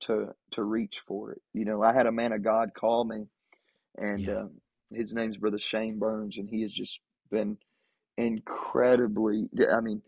to 0.02 0.28
to 0.52 0.64
reach 0.64 0.96
for 1.06 1.32
it. 1.32 1.42
You 1.54 1.64
know, 1.66 1.82
I 1.82 1.92
had 1.94 2.06
a 2.06 2.12
man 2.12 2.32
of 2.32 2.42
God 2.44 2.70
call 2.78 3.04
me, 3.04 3.26
and 3.98 4.28
Yeah. 4.28 4.30
uh, 4.30 4.46
his 4.92 5.14
name's 5.14 5.38
Brother 5.38 5.58
Shane 5.58 5.98
Burns, 5.98 6.38
and 6.38 6.48
he 6.50 6.62
has 6.62 6.72
just 6.72 7.00
been 7.30 7.58
incredibly. 8.18 9.48
I 9.72 9.80
mean, 9.80 10.02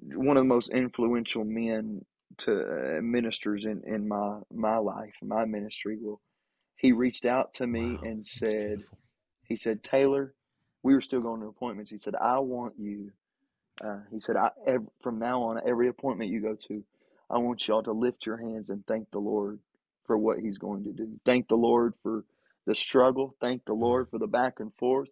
one 0.00 0.36
of 0.36 0.42
the 0.42 0.48
most 0.48 0.70
influential 0.70 1.44
men 1.44 2.04
to 2.38 2.98
uh, 2.98 3.02
ministers 3.02 3.66
in 3.66 3.82
in 3.86 4.08
my 4.08 4.40
my 4.52 4.78
life, 4.78 5.14
my 5.22 5.44
ministry. 5.46 5.98
Well, 6.00 6.20
he 6.76 6.92
reached 6.92 7.26
out 7.26 7.54
to 7.54 7.66
me 7.66 7.98
Wow. 7.98 8.02
and 8.02 8.26
said. 8.26 8.80
He 9.44 9.56
said, 9.58 9.84
Taylor, 9.84 10.34
we 10.82 10.94
were 10.94 11.02
still 11.02 11.20
going 11.20 11.40
to 11.42 11.48
appointments. 11.48 11.92
He 11.92 11.98
said, 11.98 12.14
I 12.16 12.38
want 12.40 12.74
you. 12.78 13.12
Uh, 13.84 14.00
he 14.12 14.20
said, 14.20 14.36
I, 14.36 14.50
ev- 14.66 14.88
from 15.02 15.18
now 15.18 15.42
on, 15.44 15.60
every 15.66 15.88
appointment 15.88 16.30
you 16.30 16.42
go 16.42 16.56
to, 16.68 16.84
I 17.30 17.38
want 17.38 17.66
y'all 17.68 17.82
to 17.84 17.92
lift 17.92 18.26
your 18.26 18.38
hands 18.38 18.70
and 18.70 18.86
thank 18.86 19.10
the 19.12 19.18
Lord 19.20 19.60
for 20.06 20.18
what 20.18 20.40
He's 20.40 20.58
going 20.58 20.84
to 20.84 20.92
do. 20.92 21.20
Thank 21.24 21.48
the 21.48 21.56
Lord 21.56 21.94
for 22.02 22.24
the 22.66 22.74
struggle. 22.74 23.36
Thank 23.40 23.64
the 23.66 23.74
Mm. 23.80 23.98
Lord 23.98 24.08
for 24.10 24.18
the 24.18 24.26
back 24.28 24.60
and 24.60 24.72
forth. 24.76 25.08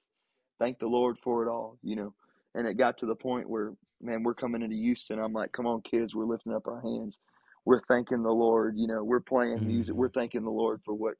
Thank 0.60 0.78
the 0.80 0.86
Lord 0.88 1.18
for 1.24 1.46
it 1.46 1.50
all, 1.50 1.78
you 1.82 1.96
know. 1.96 2.14
And 2.54 2.66
it 2.66 2.74
got 2.74 2.98
to 2.98 3.06
the 3.06 3.14
point 3.14 3.48
where, 3.48 3.72
man, 4.00 4.22
we're 4.22 4.34
coming 4.34 4.62
into 4.62 4.76
Houston. 4.76 5.18
I'm 5.18 5.32
like, 5.32 5.52
come 5.52 5.66
on, 5.66 5.82
kids, 5.82 6.14
we're 6.14 6.26
lifting 6.26 6.54
up 6.54 6.66
our 6.68 6.80
hands. 6.80 7.18
We're 7.64 7.82
thanking 7.88 8.22
the 8.22 8.30
Lord, 8.32 8.74
you 8.76 8.88
know, 8.88 9.04
we're 9.04 9.20
playing 9.20 9.66
music. 9.66 9.94
We're 9.94 10.10
thanking 10.10 10.42
the 10.42 10.50
Lord 10.50 10.80
for 10.84 10.94
what 10.94 11.14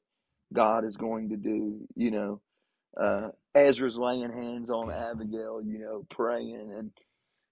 God 0.53 0.85
is 0.85 0.97
going 0.97 1.29
to 1.29 1.37
do, 1.37 1.79
you 1.95 2.11
know 2.11 2.41
uh, 2.99 3.29
Ezra's 3.55 3.97
laying 3.97 4.31
hands 4.31 4.69
on 4.69 4.91
Abigail, 4.91 5.61
you 5.63 5.79
know, 5.79 6.05
praying, 6.09 6.73
and 6.77 6.91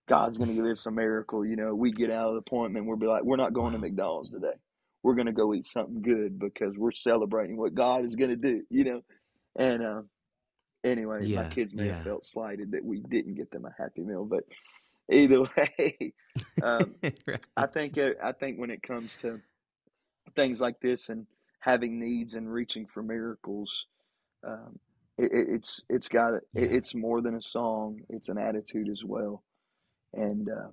God's 0.07 0.37
going 0.37 0.49
to 0.49 0.55
give 0.55 0.65
us 0.65 0.85
a 0.85 0.91
miracle. 0.91 1.45
You 1.45 1.55
know, 1.55 1.73
we 1.73 1.91
get 1.91 2.11
out 2.11 2.29
of 2.29 2.33
the 2.33 2.39
appointment, 2.39 2.85
we'll 2.85 2.97
be 2.97 3.07
like, 3.07 3.23
we're 3.23 3.37
not 3.37 3.53
going 3.53 3.73
to 3.73 3.79
McDonald's 3.79 4.31
today. 4.31 4.53
We're 5.03 5.15
going 5.15 5.27
to 5.27 5.33
go 5.33 5.53
eat 5.53 5.65
something 5.65 6.01
good 6.01 6.37
because 6.39 6.77
we're 6.77 6.91
celebrating 6.91 7.57
what 7.57 7.73
God 7.73 8.05
is 8.05 8.15
going 8.15 8.29
to 8.29 8.35
do, 8.35 8.61
you 8.69 8.83
know. 8.83 9.01
And 9.57 9.83
uh, 9.83 10.01
anyway, 10.83 11.27
my 11.33 11.43
kids 11.45 11.73
may 11.73 11.87
have 11.87 11.97
felt 12.03 12.25
slighted 12.25 12.71
that 12.71 12.83
we 12.83 12.99
didn't 12.99 13.35
get 13.35 13.51
them 13.51 13.65
a 13.65 13.73
Happy 13.81 14.01
Meal, 14.01 14.25
but 14.25 14.43
either 15.11 15.41
way, 15.57 16.13
um, 16.61 16.95
I 17.57 17.67
think 17.67 17.97
uh, 17.97 18.11
I 18.23 18.31
think 18.33 18.59
when 18.59 18.71
it 18.71 18.81
comes 18.83 19.15
to 19.17 19.39
things 20.35 20.61
like 20.61 20.79
this 20.81 21.09
and 21.09 21.27
having 21.59 21.99
needs 21.99 22.33
and 22.33 22.51
reaching 22.51 22.87
for 22.87 23.03
miracles, 23.03 23.85
um, 24.47 24.79
it, 25.17 25.31
it, 25.31 25.47
it's 25.55 25.81
it's 25.89 26.07
got 26.07 26.33
it, 26.35 26.43
Yeah. 26.53 26.63
it's 26.63 26.95
more 26.95 27.21
than 27.21 27.35
a 27.35 27.41
song; 27.41 28.01
it's 28.09 28.29
an 28.29 28.37
attitude 28.37 28.89
as 28.89 29.03
well. 29.05 29.43
And 30.13 30.49
uh, 30.49 30.69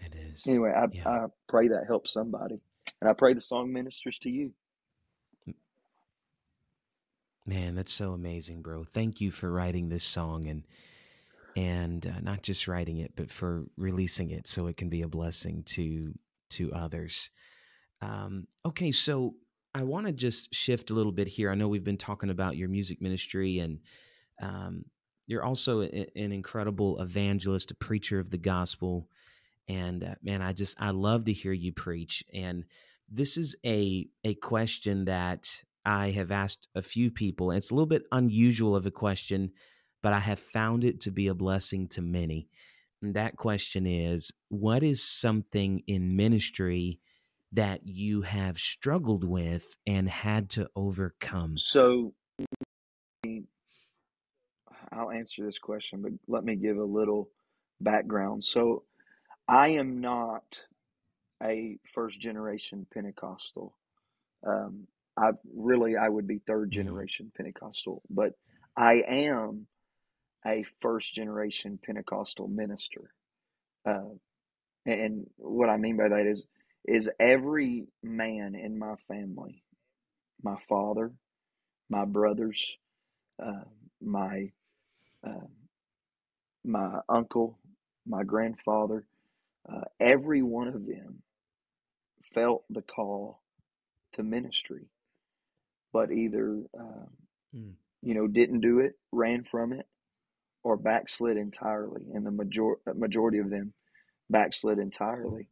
It 0.00 0.14
is. 0.14 0.44
anyway, 0.46 0.72
I 0.76 0.86
Yeah. 0.92 1.08
I 1.08 1.26
pray 1.48 1.68
that 1.68 1.84
helps 1.86 2.12
somebody, 2.12 2.60
and 3.00 3.10
I 3.10 3.12
pray 3.14 3.34
the 3.34 3.40
song 3.40 3.72
ministers 3.72 4.18
to 4.20 4.30
you. 4.30 4.52
Man, 7.48 7.76
that's 7.76 7.94
so 7.94 8.12
amazing, 8.12 8.60
bro. 8.60 8.84
Thank 8.84 9.22
you 9.22 9.30
for 9.30 9.50
writing 9.50 9.88
this 9.88 10.04
song 10.04 10.46
and 10.48 10.64
and 11.56 12.06
uh, 12.06 12.20
not 12.20 12.42
just 12.42 12.68
writing 12.68 12.98
it, 12.98 13.12
but 13.16 13.30
for 13.30 13.64
releasing 13.78 14.30
it 14.30 14.46
so 14.46 14.66
it 14.66 14.76
can 14.76 14.90
be 14.90 15.00
a 15.00 15.08
blessing 15.08 15.62
to 15.68 16.12
to 16.50 16.70
others. 16.74 17.30
Um, 18.02 18.48
okay, 18.66 18.92
so 18.92 19.36
I 19.74 19.84
want 19.84 20.06
to 20.06 20.12
just 20.12 20.54
shift 20.54 20.90
a 20.90 20.94
little 20.94 21.10
bit 21.10 21.26
here. 21.26 21.50
I 21.50 21.54
know 21.54 21.68
we've 21.68 21.82
been 21.82 21.96
talking 21.96 22.28
about 22.28 22.58
your 22.58 22.68
music 22.68 23.00
ministry, 23.00 23.60
and 23.60 23.80
um, 24.42 24.84
you're 25.26 25.42
also 25.42 25.80
a- 25.80 26.10
an 26.16 26.32
incredible 26.32 27.00
evangelist, 27.00 27.70
a 27.70 27.76
preacher 27.76 28.18
of 28.18 28.28
the 28.28 28.36
gospel. 28.36 29.08
And 29.68 30.04
uh, 30.04 30.16
man, 30.22 30.42
I 30.42 30.52
just 30.52 30.76
I 30.78 30.90
love 30.90 31.24
to 31.24 31.32
hear 31.32 31.52
you 31.54 31.72
preach. 31.72 32.22
And 32.34 32.66
this 33.10 33.38
is 33.38 33.56
a 33.64 34.06
a 34.22 34.34
question 34.34 35.06
that 35.06 35.62
I 35.88 36.10
have 36.10 36.30
asked 36.30 36.68
a 36.74 36.82
few 36.82 37.10
people. 37.10 37.50
It's 37.50 37.70
a 37.70 37.74
little 37.74 37.86
bit 37.86 38.02
unusual 38.12 38.76
of 38.76 38.84
a 38.84 38.90
question, 38.90 39.52
but 40.02 40.12
I 40.12 40.18
have 40.18 40.38
found 40.38 40.84
it 40.84 41.00
to 41.00 41.10
be 41.10 41.28
a 41.28 41.34
blessing 41.34 41.88
to 41.88 42.02
many. 42.02 42.50
And 43.00 43.14
that 43.14 43.36
question 43.36 43.86
is, 43.86 44.30
what 44.50 44.82
is 44.82 45.02
something 45.02 45.82
in 45.86 46.14
ministry 46.14 47.00
that 47.52 47.86
you 47.86 48.20
have 48.20 48.58
struggled 48.58 49.24
with 49.24 49.76
and 49.86 50.10
had 50.10 50.50
to 50.50 50.68
overcome? 50.76 51.56
So 51.56 52.12
I'll 54.92 55.10
answer 55.10 55.46
this 55.46 55.58
question, 55.58 56.02
but 56.02 56.12
let 56.26 56.44
me 56.44 56.56
give 56.56 56.76
a 56.76 56.84
little 56.84 57.30
background. 57.80 58.44
So 58.44 58.82
I 59.48 59.68
am 59.68 60.02
not 60.02 60.60
a 61.42 61.78
first 61.94 62.20
generation 62.20 62.86
Pentecostal. 62.92 63.72
Um, 64.46 64.86
I 65.18 65.32
really 65.54 65.96
I 65.96 66.08
would 66.08 66.28
be 66.28 66.38
third 66.40 66.70
Mhm. 66.70 66.74
generation 66.74 67.32
Pentecostal, 67.36 68.02
but 68.10 68.34
I 68.76 69.02
am 69.08 69.66
a 70.46 70.64
first 70.80 71.14
generation 71.14 71.78
Pentecostal 71.78 72.48
minister. 72.48 73.12
Uh, 73.84 74.10
and 74.86 75.30
what 75.36 75.68
I 75.70 75.76
mean 75.78 75.96
by 75.96 76.08
that 76.08 76.26
is 76.26 76.46
is 76.86 77.10
every 77.20 77.88
man 78.02 78.54
in 78.54 78.78
my 78.78 78.96
family, 79.08 79.62
my 80.42 80.56
father, 80.68 81.12
my 81.90 82.04
brothers, 82.06 82.78
uh, 83.42 83.64
my 84.00 84.52
um, 85.24 85.48
my 86.64 87.00
uncle, 87.08 87.58
my 88.06 88.24
grandfather, 88.24 89.04
uh, 89.68 89.84
every 90.00 90.42
one 90.42 90.68
of 90.68 90.86
them 90.86 91.22
felt 92.34 92.64
the 92.70 92.82
call 92.82 93.42
to 94.14 94.22
ministry, 94.22 94.86
but 95.98 96.12
either 96.12 96.62
um, 96.78 97.08
Mm. 97.54 97.74
you 98.02 98.14
know 98.14 98.28
didn't 98.28 98.60
do 98.60 98.80
it, 98.80 98.94
ran 99.12 99.44
from 99.44 99.72
it, 99.72 99.86
or 100.64 100.76
backslid 100.76 101.36
entirely. 101.36 102.02
And 102.14 102.26
the 102.26 102.30
major- 102.30 102.78
majority 102.94 103.38
of 103.38 103.50
them 103.50 103.72
backslid 104.30 104.78
entirely. 104.78 105.48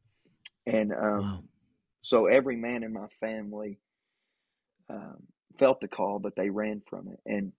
And 0.67 0.93
um, 0.93 1.33
Wow. 1.33 1.45
so 2.03 2.27
every 2.27 2.57
man 2.57 2.85
in 2.85 2.93
my 2.93 3.09
family 3.21 3.79
um, 4.91 5.23
felt 5.59 5.81
the 5.81 5.89
call, 5.89 6.19
but 6.19 6.37
they 6.37 6.51
ran 6.51 6.83
from 6.89 7.09
it. 7.09 7.21
And 7.27 7.53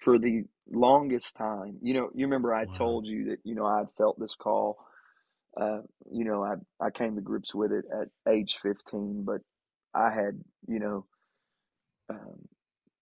for 0.00 0.18
the 0.18 0.44
longest 0.70 1.36
time, 1.36 1.78
you 1.82 1.94
know, 1.94 2.10
you 2.14 2.26
remember 2.26 2.54
I 2.54 2.66
Wow. 2.66 2.76
told 2.76 3.06
you 3.06 3.26
that, 3.30 3.40
you 3.44 3.54
know, 3.54 3.66
I 3.66 3.78
had 3.78 3.88
felt 3.98 4.18
this 4.20 4.34
call. 4.36 4.78
Uh, 5.60 5.80
you 6.10 6.24
know, 6.24 6.44
I, 6.44 6.54
I 6.84 6.90
came 6.90 7.16
to 7.16 7.22
grips 7.22 7.54
with 7.54 7.72
it 7.72 7.84
at 7.92 8.08
age 8.32 8.58
15, 8.62 9.24
but 9.24 9.42
I 9.94 10.10
had, 10.12 10.42
you 10.68 10.80
know, 10.80 11.06
um, 12.10 12.48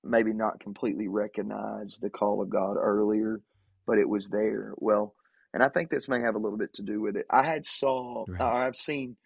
maybe 0.05 0.32
not 0.32 0.61
completely 0.61 1.09
recognized 1.09 2.01
the 2.01 2.11
call 2.11 2.40
of 2.42 2.51
God 2.51 2.76
earlier, 2.76 3.40
but 3.86 3.98
it 3.98 4.09
was 4.09 4.28
there. 4.28 4.72
Well, 4.76 5.14
and 5.53 5.62
I 5.62 5.68
think 5.68 5.90
this 5.90 6.09
may 6.09 6.20
have 6.20 6.34
a 6.34 6.38
little 6.38 6.59
bit 6.59 6.72
to 6.74 6.82
do 6.82 7.01
with 7.01 7.16
it. 7.16 7.26
I 7.30 7.42
had 7.42 7.66
saw, 7.66 8.26
Right. 8.28 8.40
or 8.40 8.46
I've 8.66 8.76
seen 8.76 9.16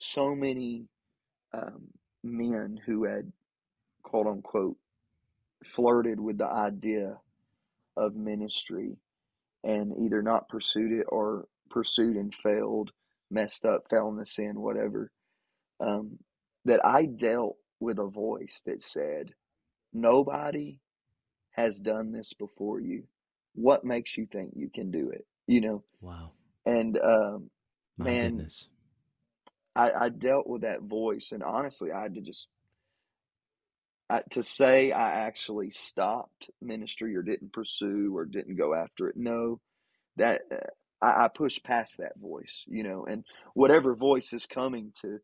so 0.00 0.34
many 0.34 0.86
um, 1.52 1.88
men 2.22 2.78
who 2.86 3.04
had 3.04 3.32
quote 4.02 4.26
unquote 4.26 4.76
flirted 5.64 6.20
with 6.20 6.38
the 6.38 6.46
idea 6.46 7.16
of 7.96 8.14
ministry 8.14 8.96
and 9.64 9.92
either 10.00 10.22
not 10.22 10.48
pursued 10.48 10.92
it 10.92 11.06
or 11.08 11.46
pursued 11.70 12.16
and 12.16 12.34
failed, 12.34 12.92
messed 13.30 13.64
up, 13.64 13.84
fell 13.90 14.08
in 14.08 14.16
the 14.16 14.26
sin, 14.26 14.60
whatever. 14.60 15.10
Um, 15.80 16.18
that 16.64 16.84
I 16.84 17.06
dealt 17.06 17.56
with 17.80 17.98
a 17.98 18.06
voice 18.06 18.62
that 18.66 18.82
said, 18.82 19.32
Nobody 19.92 20.80
has 21.52 21.80
done 21.80 22.12
this 22.12 22.32
before 22.34 22.80
you. 22.80 23.04
What 23.54 23.84
makes 23.84 24.16
you 24.16 24.26
think 24.30 24.52
you 24.54 24.70
can 24.72 24.90
do 24.90 25.10
it? 25.10 25.26
You 25.46 25.60
know, 25.60 25.84
Wow. 26.00 26.32
and 26.66 26.98
um, 26.98 27.50
My 27.96 28.04
man, 28.04 28.36
goodness. 28.36 28.68
I, 29.74 29.92
I 29.92 30.08
dealt 30.10 30.46
with 30.46 30.62
that 30.62 30.82
voice, 30.82 31.30
and 31.32 31.42
honestly, 31.42 31.90
I 31.90 32.02
had 32.02 32.14
to 32.14 32.20
just 32.20 32.48
I, 34.10 34.22
to 34.30 34.42
say 34.42 34.92
I 34.92 35.26
actually 35.26 35.70
stopped 35.70 36.50
ministry 36.62 37.14
or 37.16 37.22
didn't 37.22 37.52
pursue 37.52 38.16
or 38.16 38.24
didn't 38.24 38.56
go 38.56 38.74
after 38.74 39.08
it. 39.08 39.16
No, 39.16 39.60
that 40.16 40.42
uh, 40.52 40.56
I, 41.04 41.24
I 41.24 41.28
pushed 41.28 41.64
past 41.64 41.98
that 41.98 42.18
voice, 42.18 42.62
you 42.66 42.82
know, 42.82 43.06
and 43.08 43.24
whatever 43.54 43.94
voice 43.94 44.32
is 44.32 44.46
coming 44.46 44.92
to 45.02 45.18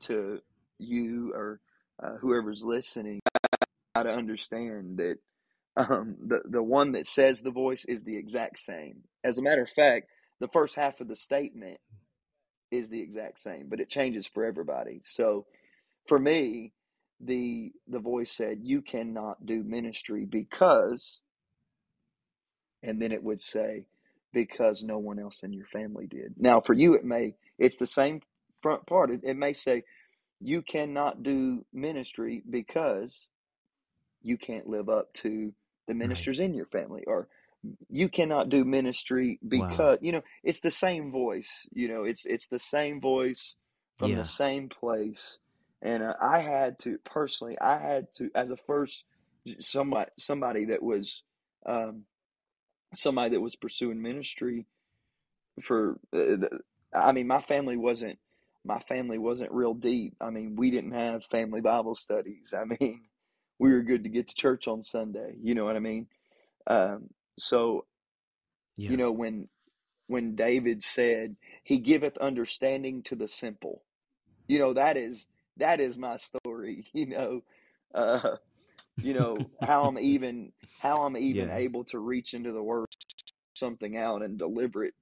to 0.00 0.38
you 0.78 1.32
or 1.34 1.60
uh, 2.02 2.16
whoever's 2.20 2.62
listening, 2.64 3.20
got 3.96 4.04
to 4.04 4.10
understand 4.10 4.98
that 4.98 5.16
um, 5.76 6.16
the 6.26 6.40
the 6.44 6.62
one 6.62 6.92
that 6.92 7.06
says 7.06 7.40
the 7.40 7.50
voice 7.50 7.84
is 7.86 8.04
the 8.04 8.16
exact 8.16 8.58
same. 8.58 9.02
As 9.24 9.38
a 9.38 9.42
matter 9.42 9.62
of 9.62 9.70
fact, 9.70 10.08
the 10.40 10.48
first 10.48 10.74
half 10.76 11.00
of 11.00 11.08
the 11.08 11.16
statement 11.16 11.78
is 12.70 12.88
the 12.88 13.00
exact 13.00 13.40
same, 13.40 13.68
but 13.68 13.80
it 13.80 13.90
changes 13.90 14.26
for 14.26 14.44
everybody. 14.44 15.02
So 15.04 15.46
for 16.08 16.18
me, 16.18 16.72
the 17.20 17.72
the 17.88 18.00
voice 18.00 18.32
said, 18.32 18.60
"You 18.62 18.82
cannot 18.82 19.46
do 19.46 19.62
ministry 19.64 20.26
because," 20.26 21.20
and 22.82 23.00
then 23.00 23.12
it 23.12 23.22
would 23.22 23.40
say, 23.40 23.86
"Because 24.32 24.82
no 24.82 24.98
one 24.98 25.18
else 25.18 25.42
in 25.42 25.52
your 25.52 25.66
family 25.66 26.06
did." 26.06 26.34
Now, 26.38 26.60
for 26.60 26.74
you, 26.74 26.94
it 26.94 27.04
may 27.04 27.34
it's 27.58 27.76
the 27.78 27.86
same 27.86 28.22
front 28.62 28.86
part. 28.86 29.10
It, 29.10 29.20
it 29.24 29.36
may 29.36 29.52
say, 29.52 29.84
"You 30.40 30.62
cannot 30.62 31.22
do 31.22 31.64
ministry 31.72 32.42
because 32.48 33.26
you 34.22 34.38
can't 34.38 34.68
live 34.68 34.88
up 34.88 35.12
to 35.14 35.54
the 35.88 35.94
Right. 36.02 36.28
ministers 36.28 36.40
in 36.40 36.54
your 36.54 36.66
family," 36.66 37.04
or 37.06 37.28
you 37.90 38.08
cannot 38.08 38.50
do 38.50 38.64
ministry 38.64 39.40
Wow. 39.52 39.88
because 39.88 39.98
you 40.02 40.12
know 40.12 40.22
it's 40.44 40.60
the 40.60 40.70
same 40.72 41.12
voice. 41.12 41.66
You 41.72 41.88
know, 41.88 42.04
it's 42.04 42.26
it's 42.26 42.48
the 42.48 42.60
same 42.60 43.00
voice 43.00 43.56
from 43.96 44.14
the 44.16 44.24
same 44.24 44.68
place. 44.68 45.38
And 45.82 46.02
uh, 46.02 46.14
I 46.22 46.40
had 46.40 46.78
to 46.80 46.98
personally, 47.04 47.58
I 47.60 47.78
had 47.78 48.08
to 48.16 48.30
as 48.34 48.50
a 48.50 48.56
first 48.56 49.04
somebody 49.60 50.10
somebody 50.18 50.66
that 50.66 50.82
was 50.82 51.22
um, 51.66 52.04
somebody 52.94 53.30
that 53.36 53.40
was 53.42 53.56
pursuing 53.56 54.02
ministry 54.02 54.66
for. 55.62 55.92
Uh, 56.14 56.36
the, 56.38 56.60
I 56.94 57.12
mean, 57.12 57.26
my 57.28 57.42
family 57.42 57.76
wasn't 57.76 58.18
my 58.64 58.80
family 58.80 59.18
wasn't 59.18 59.52
real 59.52 59.74
deep. 59.74 60.16
I 60.20 60.30
mean, 60.30 60.56
we 60.56 60.70
didn't 60.70 60.92
have 60.92 61.24
family 61.26 61.60
Bible 61.60 61.94
studies. 61.96 62.54
I 62.56 62.64
mean, 62.80 63.02
we 63.58 63.72
were 63.72 63.82
good 63.82 64.04
to 64.04 64.10
get 64.10 64.28
to 64.28 64.34
church 64.34 64.68
on 64.68 64.82
Sunday. 64.82 65.34
You 65.42 65.54
know 65.54 65.64
what 65.64 65.76
I 65.76 65.80
mean? 65.80 66.08
Um, 66.66 67.10
so 67.38 67.86
Yeah. 68.76 68.90
you 68.90 68.96
know 68.96 69.12
when 69.12 69.48
when 70.08 70.34
David 70.36 70.82
said, 70.82 71.36
"He 71.64 71.78
giveth 71.78 72.16
understanding 72.18 73.02
to 73.04 73.16
the 73.16 73.28
simple." 73.28 73.82
You 74.48 74.58
know 74.58 74.74
that 74.74 74.96
is 74.96 75.26
that 75.58 75.80
is 75.80 75.96
my 75.98 76.18
story. 76.18 76.86
You 76.94 77.06
know, 77.06 77.44
uh, 77.94 78.36
you 79.02 79.14
know 79.14 79.50
how 79.62 79.86
I'm 79.86 79.98
even 80.00 80.52
how 80.78 81.04
I'm 81.04 81.16
even 81.16 81.50
Yeah. 81.50 81.56
able 81.56 81.84
to 81.86 81.98
reach 81.98 82.34
into 82.34 82.52
the 82.52 82.62
word 82.62 82.86
something 83.56 83.96
out 83.96 84.22
and 84.22 84.38
deliver 84.38 84.84
it 84.84 84.94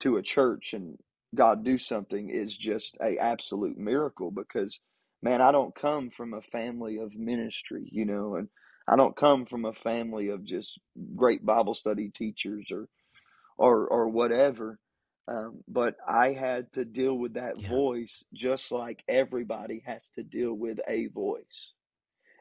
to 0.00 0.16
a 0.16 0.22
church 0.22 0.72
and 0.74 0.98
God 1.34 1.64
do 1.64 1.78
something 1.78 2.30
is 2.30 2.56
just 2.56 2.96
a 3.02 3.18
absolute 3.18 3.78
miracle 3.78 4.30
because 4.32 4.80
man, 5.22 5.40
I 5.42 5.52
don't 5.52 5.74
come 5.74 6.10
from 6.10 6.34
a 6.34 6.42
family 6.42 6.98
of 6.98 7.14
ministry, 7.14 7.88
you 7.92 8.06
know, 8.06 8.36
and 8.36 8.48
I 8.88 8.96
don't 8.96 9.16
come 9.16 9.46
from 9.46 9.64
a 9.66 9.72
family 9.74 10.30
of 10.30 10.44
just 10.44 10.78
great 11.16 11.44
Bible 11.46 11.74
study 11.74 12.10
teachers 12.14 12.68
or 12.72 12.88
or 13.58 13.86
or 13.88 14.08
whatever. 14.08 14.78
Um, 15.28 15.64
but 15.68 15.96
I 16.06 16.32
had 16.32 16.72
to 16.74 16.84
deal 16.84 17.14
with 17.14 17.34
that 17.34 17.56
Yeah. 17.56 17.68
voice 17.68 18.24
just 18.34 18.72
like 18.72 19.02
everybody 19.08 19.82
has 19.86 20.10
to 20.10 20.22
deal 20.22 20.54
with 20.54 20.78
a 20.88 21.06
voice. 21.08 21.72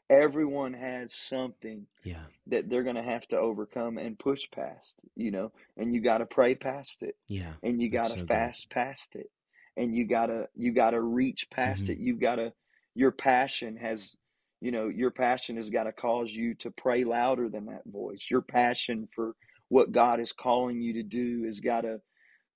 Everyone 0.09 0.73
has 0.73 1.13
something 1.13 1.87
Yeah. 2.03 2.25
that 2.47 2.69
they're 2.69 2.83
going 2.83 2.95
to 2.95 3.03
have 3.03 3.27
to 3.29 3.37
overcome 3.37 3.97
and 3.97 4.17
push 4.19 4.43
past, 4.51 5.01
you 5.15 5.31
know, 5.31 5.51
and 5.77 5.93
you 5.93 6.01
got 6.01 6.19
to 6.19 6.25
pray 6.25 6.55
past 6.55 7.03
it 7.03 7.15
Yeah. 7.27 7.53
and 7.63 7.81
you 7.81 7.89
got 7.89 8.09
to 8.09 8.17
so 8.17 8.25
good. 8.25 8.27
fast 8.27 8.69
past 8.69 9.15
it 9.15 9.29
and 9.77 9.95
you 9.95 10.07
got 10.07 10.27
to 10.27 10.47
you 10.55 10.73
got 10.73 10.91
to 10.91 11.01
reach 11.01 11.47
past 11.51 11.87
hmm 11.87 11.93
it. 11.93 11.99
You 11.99 12.15
got 12.15 12.35
to 12.35 12.53
your 12.95 13.11
passion 13.11 13.77
has 13.77 14.15
you 14.61 14.71
know, 14.71 14.89
your 14.89 15.11
passion 15.11 15.55
has 15.57 15.69
got 15.69 15.83
to 15.83 15.93
cause 15.93 16.31
you 16.31 16.53
to 16.55 16.71
pray 16.71 17.03
louder 17.05 17.49
than 17.49 17.65
that 17.67 17.83
voice. 17.85 18.27
Your 18.29 18.41
passion 18.41 19.07
for 19.15 19.35
what 19.69 19.91
God 19.91 20.19
is 20.19 20.33
calling 20.33 20.81
you 20.81 20.93
to 20.93 21.03
do 21.03 21.43
has 21.45 21.59
got 21.61 21.81
to 21.81 22.01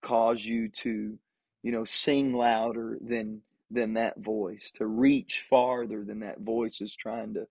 cause 0.02 0.44
you 0.44 0.70
to, 0.70 1.18
you 1.64 1.72
know, 1.72 1.86
sing 1.86 2.34
louder 2.34 2.98
than 3.02 3.42
than 3.74 3.96
that 3.96 4.20
voice, 4.20 4.72
to 4.78 4.88
reach 4.88 5.46
farther 5.50 6.06
than 6.06 6.22
that 6.22 6.42
voice 6.42 6.82
is 6.82 6.96
trying 6.96 7.36
to, 7.36 7.48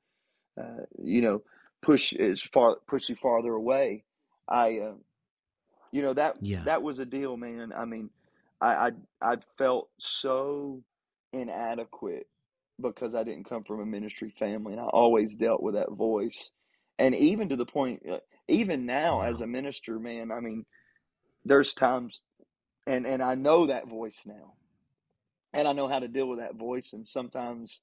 uh, 0.60 0.84
you 1.02 1.22
know, 1.22 1.42
push 1.82 2.12
as 2.14 2.42
far 2.42 2.78
push 2.88 3.08
you 3.08 3.16
farther 3.16 3.52
away. 3.54 4.04
I, 4.48 4.78
uh, 4.78 4.94
you 5.92 6.02
know, 6.02 6.14
that 6.14 6.38
Yeah. 6.40 6.64
that 6.64 6.82
was 6.82 6.98
a 7.00 7.06
deal, 7.06 7.36
man. 7.36 7.72
I 7.76 7.84
mean, 7.86 8.10
I 8.60 8.74
I, 8.74 8.92
I 9.22 9.36
felt 9.58 9.90
so 9.98 10.82
inadequate 11.32 12.28
because 12.80 13.14
I 13.14 13.24
didn't 13.24 13.48
come 13.48 13.64
from 13.64 13.80
a 13.80 13.86
ministry 13.86 14.30
family, 14.30 14.74
and 14.74 14.82
I 14.82 14.86
always 14.86 15.34
dealt 15.36 15.62
with 15.62 15.74
that 15.74 15.92
voice, 15.92 16.50
and 16.98 17.14
even 17.14 17.50
to 17.50 17.56
the 17.56 17.66
point, 17.66 18.02
uh, 18.10 18.18
even 18.48 18.86
now 18.86 19.22
as 19.22 19.40
a 19.40 19.46
minister, 19.46 19.98
man. 19.98 20.32
I 20.32 20.40
mean, 20.40 20.66
there's 21.44 21.74
times 21.74 22.22
and 22.86 23.06
and 23.06 23.22
I 23.22 23.36
know 23.36 23.68
that 23.68 23.88
voice 23.88 24.20
now, 24.26 24.54
and 25.54 25.68
I 25.68 25.72
know 25.72 25.88
how 25.88 26.00
to 26.00 26.08
deal 26.08 26.28
with 26.28 26.40
that 26.40 26.56
voice. 26.56 26.92
And 26.94 27.06
sometimes 27.06 27.80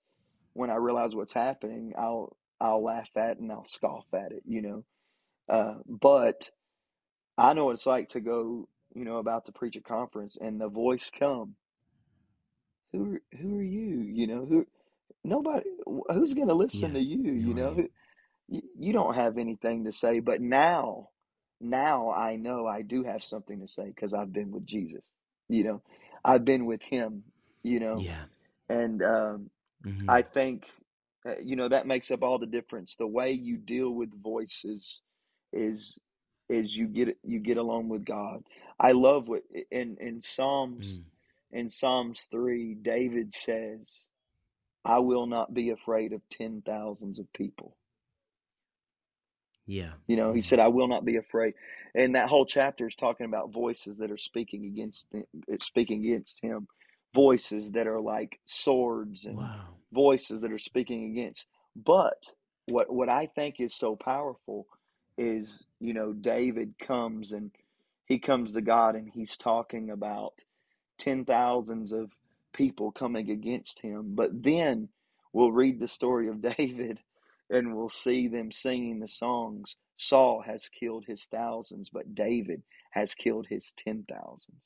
when 0.54 0.70
I 0.72 0.76
realize 0.76 1.16
what's 1.16 1.34
happening, 1.34 1.94
I'll 1.98 2.36
I'll 2.62 2.84
laugh 2.84 3.10
at 3.18 3.32
it 3.32 3.40
and 3.40 3.52
I'll 3.52 3.68
scoff 3.68 4.06
at 4.14 4.32
it, 4.34 4.44
you 4.48 4.62
know. 4.62 4.86
Uh, 5.50 5.76
but 5.88 6.50
I 7.38 7.54
know 7.54 7.66
what 7.68 7.74
it's 7.76 7.88
like 7.88 8.12
to 8.12 8.22
go, 8.22 8.70
you 8.96 9.06
know, 9.06 9.18
about 9.18 9.48
to 9.48 9.54
preach 9.54 9.78
a 9.78 9.82
conference 9.82 10.38
and 10.42 10.62
the 10.62 10.70
voice 10.70 11.12
come. 11.20 11.56
Who 12.94 13.16
are- 13.16 13.38
who 13.38 13.60
are 13.60 13.64
you? 13.64 14.02
You 14.02 14.28
know 14.28 14.46
who? 14.46 14.68
Nobody. 15.24 15.66
Who's 16.14 16.34
going 16.36 16.50
to 16.50 16.56
listen 16.56 16.94
Yeah. 16.94 16.96
to 16.96 17.02
you? 17.02 17.34
You 17.34 17.56
know, 17.56 17.78
right. 17.78 17.92
you, 18.50 18.64
you 18.80 18.94
don't 18.94 19.16
have 19.16 19.40
anything 19.40 19.86
to 19.86 19.94
say. 19.94 20.22
But 20.22 20.42
now, 20.42 21.10
now 21.62 22.12
I 22.12 22.38
know 22.38 22.68
I 22.68 22.84
do 22.84 23.04
have 23.06 23.24
something 23.24 23.62
to 23.62 23.70
say 23.70 23.88
because 23.88 24.14
I've 24.14 24.34
been 24.34 24.52
with 24.52 24.66
Jesus. 24.68 25.06
You 25.50 25.66
know, 25.66 25.84
I've 26.26 26.46
been 26.46 26.66
with 26.66 26.82
Him. 26.84 27.24
You 27.64 27.80
know, 27.80 28.08
Yeah. 28.08 28.26
and 28.70 29.04
um, 29.04 29.50
hmm 29.84 30.10
I 30.10 30.22
think, 30.24 30.66
uh, 31.28 31.40
you 31.44 31.56
know, 31.56 31.70
that 31.70 31.88
makes 31.88 32.12
up 32.12 32.24
all 32.24 32.40
the 32.40 32.46
difference. 32.48 32.96
The 32.96 33.08
way 33.08 33.32
you 33.32 33.58
deal 33.58 33.92
with 33.92 34.22
voices 34.22 35.02
is 35.54 36.00
is 36.50 36.76
you 36.78 36.88
get 36.88 37.18
you 37.24 37.40
get 37.40 37.58
along 37.58 37.90
with 37.90 38.06
God. 38.06 38.44
I 38.80 38.92
love 38.94 39.28
what 39.28 39.44
in 39.72 39.98
in 40.00 40.22
Psalms 40.22 41.00
Mm. 41.00 41.04
in 41.52 41.70
Psalms 41.70 42.28
three, 42.32 42.76
David 42.76 43.34
says, 43.34 44.08
"I 44.86 45.00
will 45.00 45.28
not 45.28 45.54
be 45.54 45.70
afraid 45.72 46.14
of 46.14 46.22
ten 46.30 46.62
thousands 46.66 47.20
of 47.20 47.32
people." 47.34 47.78
Yeah. 49.68 49.94
You 50.08 50.18
know, 50.18 50.34
he 50.34 50.42
Mm. 50.42 50.44
said, 50.44 50.60
"I 50.60 50.68
will 50.70 50.88
not 50.88 51.06
be 51.06 51.18
afraid," 51.18 51.54
and 51.96 52.16
that 52.16 52.30
whole 52.30 52.46
chapter 52.46 52.88
is 52.88 52.96
talking 52.96 53.26
about 53.26 53.52
voices 53.54 53.98
that 54.00 54.12
are 54.12 54.18
speaking 54.18 54.66
against 54.66 55.08
him, 55.14 55.26
speaking 55.62 56.06
against 56.06 56.42
him, 56.44 56.68
voices 57.14 57.72
that 57.72 57.88
are 57.88 58.00
like 58.02 58.40
swords 58.46 59.26
and 59.26 59.38
Wow. 59.38 59.76
voices 59.92 60.42
that 60.42 60.52
are 60.52 60.60
speaking 60.60 61.12
against. 61.12 61.46
But 61.76 62.34
what 62.68 62.92
what 62.94 63.10
I 63.10 63.28
think 63.28 63.60
is 63.60 63.74
so 63.76 63.96
powerful 63.96 64.68
is, 65.18 65.66
you 65.80 65.94
know, 65.94 66.14
David 66.14 66.76
comes 66.80 67.32
and 67.32 67.52
he 68.06 68.20
comes 68.20 68.54
to 68.54 68.62
God 68.62 68.96
and 68.96 69.10
he's 69.10 69.38
talking 69.38 69.90
about 69.92 70.44
ten 70.98 71.26
thousands 71.26 71.92
of 71.92 72.12
people 72.54 72.92
coming 72.92 73.30
against 73.32 73.80
him. 73.82 74.16
But 74.16 74.44
then 74.44 74.90
we'll 75.34 75.52
read 75.52 75.80
the 75.80 75.88
story 75.88 76.28
of 76.30 76.42
David 76.58 77.00
and 77.50 77.76
we'll 77.76 77.90
see 77.90 78.28
them 78.28 78.52
singing 78.52 79.00
the 79.00 79.08
songs. 79.08 79.76
Saul 79.98 80.42
has 80.42 80.70
killed 80.70 81.06
his 81.08 81.26
thousands, 81.26 81.90
but 81.90 82.16
David 82.16 82.64
has 82.92 83.16
killed 83.16 83.48
his 83.48 83.74
ten 83.78 84.06
thousands. 84.10 84.62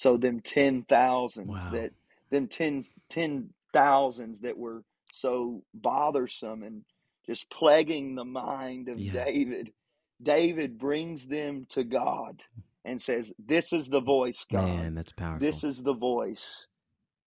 So 0.00 0.16
them 0.16 0.40
ten 0.40 0.84
thousands 0.84 1.48
Wow. 1.48 1.72
that 1.72 1.92
them 2.30 2.48
ten 2.48 2.84
ten 3.10 3.50
thousands 3.74 4.40
that 4.40 4.56
were 4.56 4.82
so 5.12 5.62
bothersome 5.74 6.62
and 6.62 6.86
just 7.26 7.50
plaguing 7.50 8.14
the 8.14 8.24
mind 8.24 8.88
of 8.88 8.98
Yeah. 8.98 9.26
David, 9.26 9.74
David 10.22 10.78
brings 10.78 11.26
them 11.26 11.66
to 11.70 11.84
God 11.84 12.42
and 12.86 13.02
says, 13.02 13.34
This 13.38 13.74
is 13.74 13.88
the 13.88 14.00
voice, 14.00 14.46
God. 14.50 14.80
Man, 14.80 14.94
that's 14.94 15.12
powerful. 15.12 15.46
This 15.46 15.64
is 15.64 15.82
the 15.82 15.92
voice. 15.94 16.68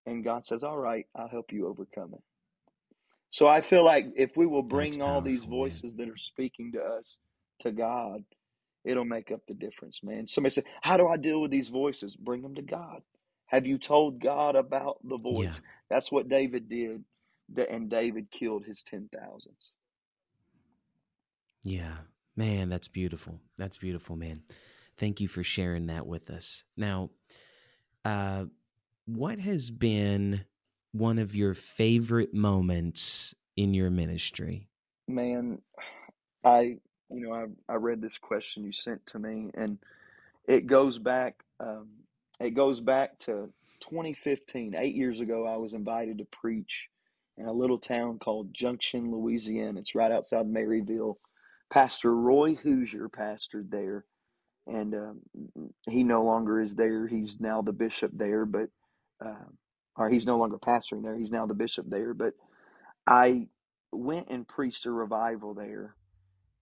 And 0.05 0.23
God 0.23 0.47
says, 0.47 0.63
All 0.63 0.77
right, 0.77 1.07
I'll 1.15 1.27
help 1.29 1.51
you 1.51 1.67
overcome 1.67 2.13
it. 2.13 2.23
So 3.31 3.47
I 3.47 3.61
feel 3.61 3.85
like 3.85 4.07
if 4.15 4.37
we 4.37 4.47
will 4.47 4.63
bring 4.63 5.01
all 5.01 5.21
these 5.21 5.45
powerful, 5.45 5.51
man. 5.51 5.59
voices 5.59 5.95
that 5.97 6.09
are 6.09 6.17
speaking 6.17 6.71
to 6.73 6.81
us 6.81 7.19
to 7.61 7.73
God, 7.73 8.23
it'll 8.85 9.05
make 9.05 9.31
up 9.31 9.41
the 9.47 9.53
difference, 9.53 10.01
man. 10.03 10.27
Somebody 10.27 10.53
said, 10.53 10.65
How 10.81 10.97
do 10.97 11.07
I 11.07 11.17
deal 11.17 11.41
with 11.41 11.51
these 11.51 11.69
voices? 11.69 12.15
Bring 12.15 12.41
them 12.41 12.55
to 12.55 12.61
God. 12.63 13.01
Have 13.47 13.65
you 13.67 13.77
told 13.77 14.21
God 14.21 14.55
about 14.55 14.99
the 15.03 15.17
Yeah. 15.29 15.57
voice? 15.57 15.61
That's 15.89 16.11
what 16.11 16.29
David 16.29 16.69
did. 16.69 17.03
And 17.69 17.89
David 17.89 18.31
killed 18.31 18.65
his 18.65 18.83
ten 18.83 19.09
thousands. 19.13 19.73
Yeah. 21.63 21.95
Man, 22.35 22.69
that's 22.69 22.89
beautiful. 22.89 23.39
That's 23.57 23.77
beautiful, 23.77 24.15
man. 24.17 24.43
Thank 24.97 25.21
you 25.21 25.27
for 25.27 25.43
sharing 25.43 25.87
that 25.87 26.07
with 26.07 26.29
us. 26.31 26.63
Now, 26.77 27.11
uh, 28.05 28.45
what 29.05 29.39
has 29.39 29.71
been 29.71 30.45
one 30.93 31.19
of 31.19 31.35
your 31.35 31.53
favorite 31.53 32.33
moments 32.33 33.35
in 33.57 33.73
your 33.73 33.91
ministry? 33.91 34.69
Man, 35.07 35.59
I 36.43 36.77
you 37.13 37.21
know 37.21 37.33
I 37.33 37.73
I 37.73 37.75
read 37.75 38.01
this 38.01 38.17
question 38.17 38.63
you 38.63 38.71
sent 38.71 39.05
to 39.07 39.19
me, 39.19 39.51
and 39.53 39.77
it 40.47 40.67
goes 40.67 40.97
back 40.97 41.43
um, 41.59 41.87
it 42.39 42.51
goes 42.51 42.79
back 42.79 43.19
to 43.19 43.49
2015. 43.81 44.75
Eight 44.75 44.95
years 44.95 45.19
ago, 45.19 45.47
I 45.47 45.57
was 45.57 45.73
invited 45.73 46.17
to 46.19 46.25
preach 46.25 46.87
in 47.37 47.45
a 47.45 47.53
little 47.53 47.77
town 47.77 48.19
called 48.19 48.53
Junction, 48.53 49.11
Louisiana. 49.11 49.79
It's 49.79 49.95
right 49.95 50.11
outside 50.11 50.45
Maryville. 50.45 51.15
Pastor 51.71 52.13
Roy 52.15 52.55
Hoosier 52.55 53.09
pastored 53.09 53.69
there, 53.69 54.05
and 54.67 54.93
um, 54.93 55.19
he 55.89 56.03
no 56.03 56.23
longer 56.23 56.61
is 56.61 56.75
there. 56.75 57.07
He's 57.07 57.39
now 57.39 57.61
the 57.61 57.71
bishop 57.71 58.11
there, 58.13 58.45
but 58.45 58.69
uh, 59.23 59.45
or 59.97 60.09
he's 60.09 60.25
no 60.25 60.37
longer 60.37 60.57
pastoring 60.57 61.03
there. 61.03 61.17
He's 61.17 61.31
now 61.31 61.45
the 61.45 61.53
bishop 61.53 61.85
there. 61.89 62.13
But 62.13 62.33
I 63.07 63.47
went 63.91 64.27
and 64.29 64.47
preached 64.47 64.85
a 64.85 64.91
revival 64.91 65.53
there, 65.53 65.95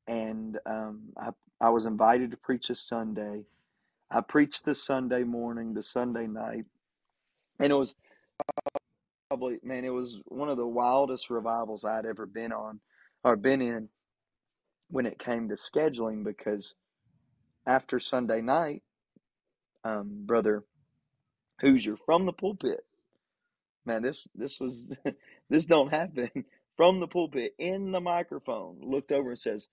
and 0.10 0.60
um, 0.68 1.04
I 1.18 1.32
I 1.62 1.72
was 1.72 1.88
invited 1.88 2.32
to 2.32 2.38
preach 2.38 2.72
a 2.72 2.76
Sunday. 2.76 3.44
I 4.12 4.22
preached 4.22 4.66
the 4.66 4.76
Sunday 4.76 5.24
morning, 5.24 5.74
the 5.76 5.84
Sunday 5.84 6.28
night, 6.28 6.66
and 7.60 7.72
it 7.72 7.76
was 7.76 7.96
probably 9.30 9.60
man, 9.64 9.86
it 9.86 9.90
was 9.94 10.20
one 10.26 10.50
of 10.50 10.58
the 10.58 10.68
wildest 10.68 11.30
revivals 11.30 11.86
I'd 11.86 12.06
ever 12.06 12.26
been 12.26 12.54
on 12.54 12.80
or 13.24 13.36
been 13.38 13.62
in 13.62 13.90
when 14.90 15.06
it 15.08 15.20
came 15.20 15.50
to 15.50 15.56
scheduling 15.56 16.24
because 16.26 16.76
after 17.68 18.00
Sunday 18.00 18.42
night, 18.42 18.84
um, 19.86 20.26
brother 20.26 20.64
Hoosier 21.62 21.98
from 22.06 22.26
the 22.26 22.34
pulpit, 22.34 22.82
man, 23.86 24.04
this 24.04 24.28
this 24.36 24.60
was 24.60 24.92
this 25.50 25.66
don't 25.66 25.94
happen 25.94 26.30
from 26.78 27.00
the 27.00 27.08
pulpit 27.08 27.54
in 27.60 27.92
the 27.92 28.02
microphone. 28.02 28.78
Looked 28.82 29.12
over 29.12 29.32
and 29.32 29.40
says, 29.40 29.68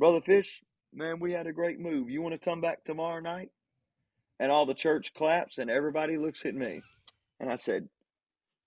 "Brother 0.00 0.22
Fish, 0.22 0.64
man, 0.94 1.20
we 1.20 1.32
had 1.34 1.46
a 1.46 1.54
great 1.54 1.80
move. 1.80 2.10
You 2.10 2.22
want 2.22 2.34
to 2.34 2.44
come 2.44 2.62
back 2.62 2.84
tomorrow 2.84 3.20
night?" 3.20 3.52
And 4.40 4.52
all 4.52 4.66
the 4.66 4.74
church 4.74 5.14
claps 5.14 5.58
and 5.58 5.70
everybody 5.70 6.18
looks 6.18 6.46
at 6.46 6.56
me, 6.56 6.82
and 7.40 7.52
I 7.52 7.56
said, 7.56 7.88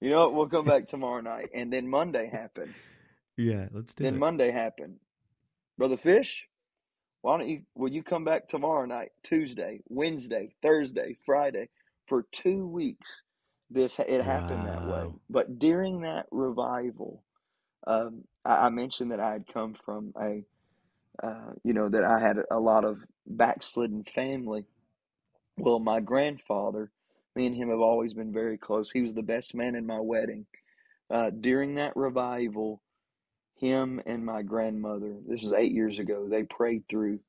"You 0.02 0.12
know 0.12 0.22
what? 0.22 0.36
We'll 0.36 0.50
come 0.50 0.66
back 0.66 0.88
tomorrow 0.88 1.22
night." 1.22 1.50
And 1.54 1.74
then 1.74 1.90
Monday 1.90 2.30
happened. 2.30 2.76
Yeah, 3.38 3.70
let's 3.74 3.96
do 3.96 4.04
Then 4.04 4.10
it. 4.10 4.12
Then 4.14 4.20
Monday 4.20 4.52
happened. 4.52 5.00
Brother 5.78 5.98
Fish, 5.98 6.48
why 7.24 7.38
don't 7.38 7.50
you 7.50 7.64
will 7.76 7.92
you 7.92 8.04
come 8.04 8.26
back 8.26 8.48
tomorrow 8.48 8.86
night, 8.86 9.12
Tuesday, 9.24 9.82
Wednesday, 9.90 10.54
Thursday, 10.62 11.18
Friday 11.26 11.70
for 12.08 12.28
2 12.32 12.68
weeks. 12.68 13.24
This 13.72 14.00
it 14.00 14.24
happened 14.24 14.68
that 14.68 14.86
way. 14.86 15.14
But 15.30 15.60
during 15.60 16.02
that 16.02 16.28
revival, 16.32 17.24
um, 17.88 18.26
I, 18.46 18.68
I 18.68 18.70
mentioned 18.70 19.12
that 19.12 19.20
I 19.20 19.34
had 19.34 19.48
come 19.48 19.76
from 19.84 20.14
a 20.22 20.46
uh, 21.22 21.52
you 21.64 21.74
know 21.74 21.90
that 21.90 22.04
I 22.04 22.20
had 22.20 22.38
a 22.50 22.60
lot 22.60 22.86
of 22.86 23.00
backslidden 23.28 24.06
family. 24.14 24.66
Well, 25.58 25.80
my 25.80 26.00
grandfather, 26.00 26.92
me 27.36 27.46
and 27.46 27.56
him 27.56 27.70
have 27.70 27.80
always 27.80 28.14
been 28.14 28.34
very 28.34 28.58
close. 28.58 28.90
He 28.92 29.02
was 29.02 29.14
the 29.14 29.22
best 29.22 29.54
man 29.54 29.76
in 29.76 29.86
my 29.86 30.00
wedding. 30.00 30.46
Uh, 31.12 31.30
during 31.30 31.76
that 31.76 31.96
revival, 31.96 32.82
him 33.58 34.02
and 34.06 34.26
my 34.26 34.42
grandmother, 34.42 35.16
this 35.28 35.44
was 35.44 35.54
eight 35.54 35.72
years 35.72 36.00
ago, 36.00 36.28
they 36.28 36.44
prayed 36.44 36.88
through 36.88 37.20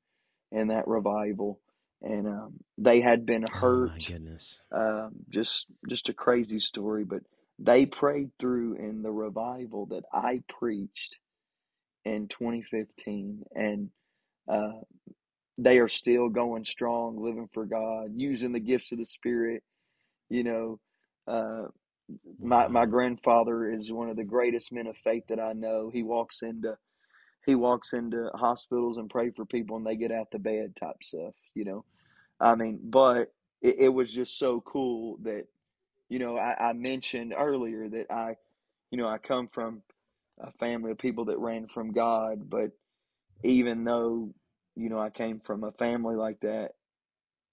in 0.51 0.69
that 0.69 0.87
revival, 0.87 1.59
and 2.01 2.27
um, 2.27 2.53
they 2.77 3.01
had 3.01 3.25
been 3.25 3.45
hurt. 3.51 3.83
Oh 3.83 3.87
my 3.87 3.93
hurt. 3.93 4.05
goodness. 4.07 4.61
Um, 4.71 5.11
just 5.29 5.67
just 5.87 6.09
a 6.09 6.13
crazy 6.13 6.59
story, 6.59 7.03
but 7.03 7.21
they 7.59 7.85
prayed 7.85 8.31
through 8.39 8.75
in 8.75 9.01
the 9.01 9.11
revival 9.11 9.85
that 9.87 10.03
I 10.11 10.41
preached 10.59 11.15
in 12.05 12.27
2015, 12.27 13.43
and 13.55 13.89
uh, 14.47 14.79
they 15.57 15.79
are 15.79 15.89
still 15.89 16.29
going 16.29 16.65
strong, 16.65 17.17
living 17.21 17.49
for 17.53 17.65
God, 17.65 18.11
using 18.15 18.51
the 18.51 18.59
gifts 18.59 18.91
of 18.91 18.99
the 18.99 19.05
Spirit. 19.05 19.63
You 20.29 20.43
know, 20.43 20.79
uh, 21.27 21.67
my 22.39 22.67
my 22.67 22.85
grandfather 22.85 23.71
is 23.71 23.91
one 23.91 24.09
of 24.09 24.17
the 24.17 24.23
greatest 24.23 24.71
men 24.71 24.87
of 24.87 24.97
faith 24.97 25.23
that 25.29 25.39
I 25.39 25.53
know. 25.53 25.89
He 25.91 26.03
walks 26.03 26.41
into 26.41 26.77
he 27.45 27.55
walks 27.55 27.93
into 27.93 28.29
hospitals 28.35 28.97
and 28.97 29.09
pray 29.09 29.31
for 29.31 29.45
people, 29.45 29.77
and 29.77 29.85
they 29.85 29.95
get 29.95 30.11
out 30.11 30.31
the 30.31 30.39
bed 30.39 30.75
type 30.75 30.97
stuff. 31.01 31.33
You 31.53 31.65
know, 31.65 31.85
I 32.39 32.55
mean, 32.55 32.79
but 32.83 33.31
it, 33.61 33.75
it 33.79 33.89
was 33.89 34.11
just 34.11 34.37
so 34.37 34.61
cool 34.61 35.17
that 35.23 35.45
you 36.09 36.19
know 36.19 36.37
I, 36.37 36.69
I 36.69 36.73
mentioned 36.73 37.33
earlier 37.37 37.87
that 37.89 38.11
I, 38.11 38.35
you 38.91 38.97
know, 38.97 39.07
I 39.07 39.17
come 39.19 39.47
from 39.47 39.81
a 40.39 40.51
family 40.53 40.91
of 40.91 40.97
people 40.97 41.25
that 41.25 41.39
ran 41.39 41.67
from 41.67 41.91
God, 41.93 42.49
but 42.49 42.71
even 43.43 43.83
though 43.83 44.33
you 44.75 44.89
know 44.89 44.99
I 44.99 45.09
came 45.09 45.41
from 45.45 45.63
a 45.63 45.71
family 45.73 46.15
like 46.15 46.39
that, 46.41 46.71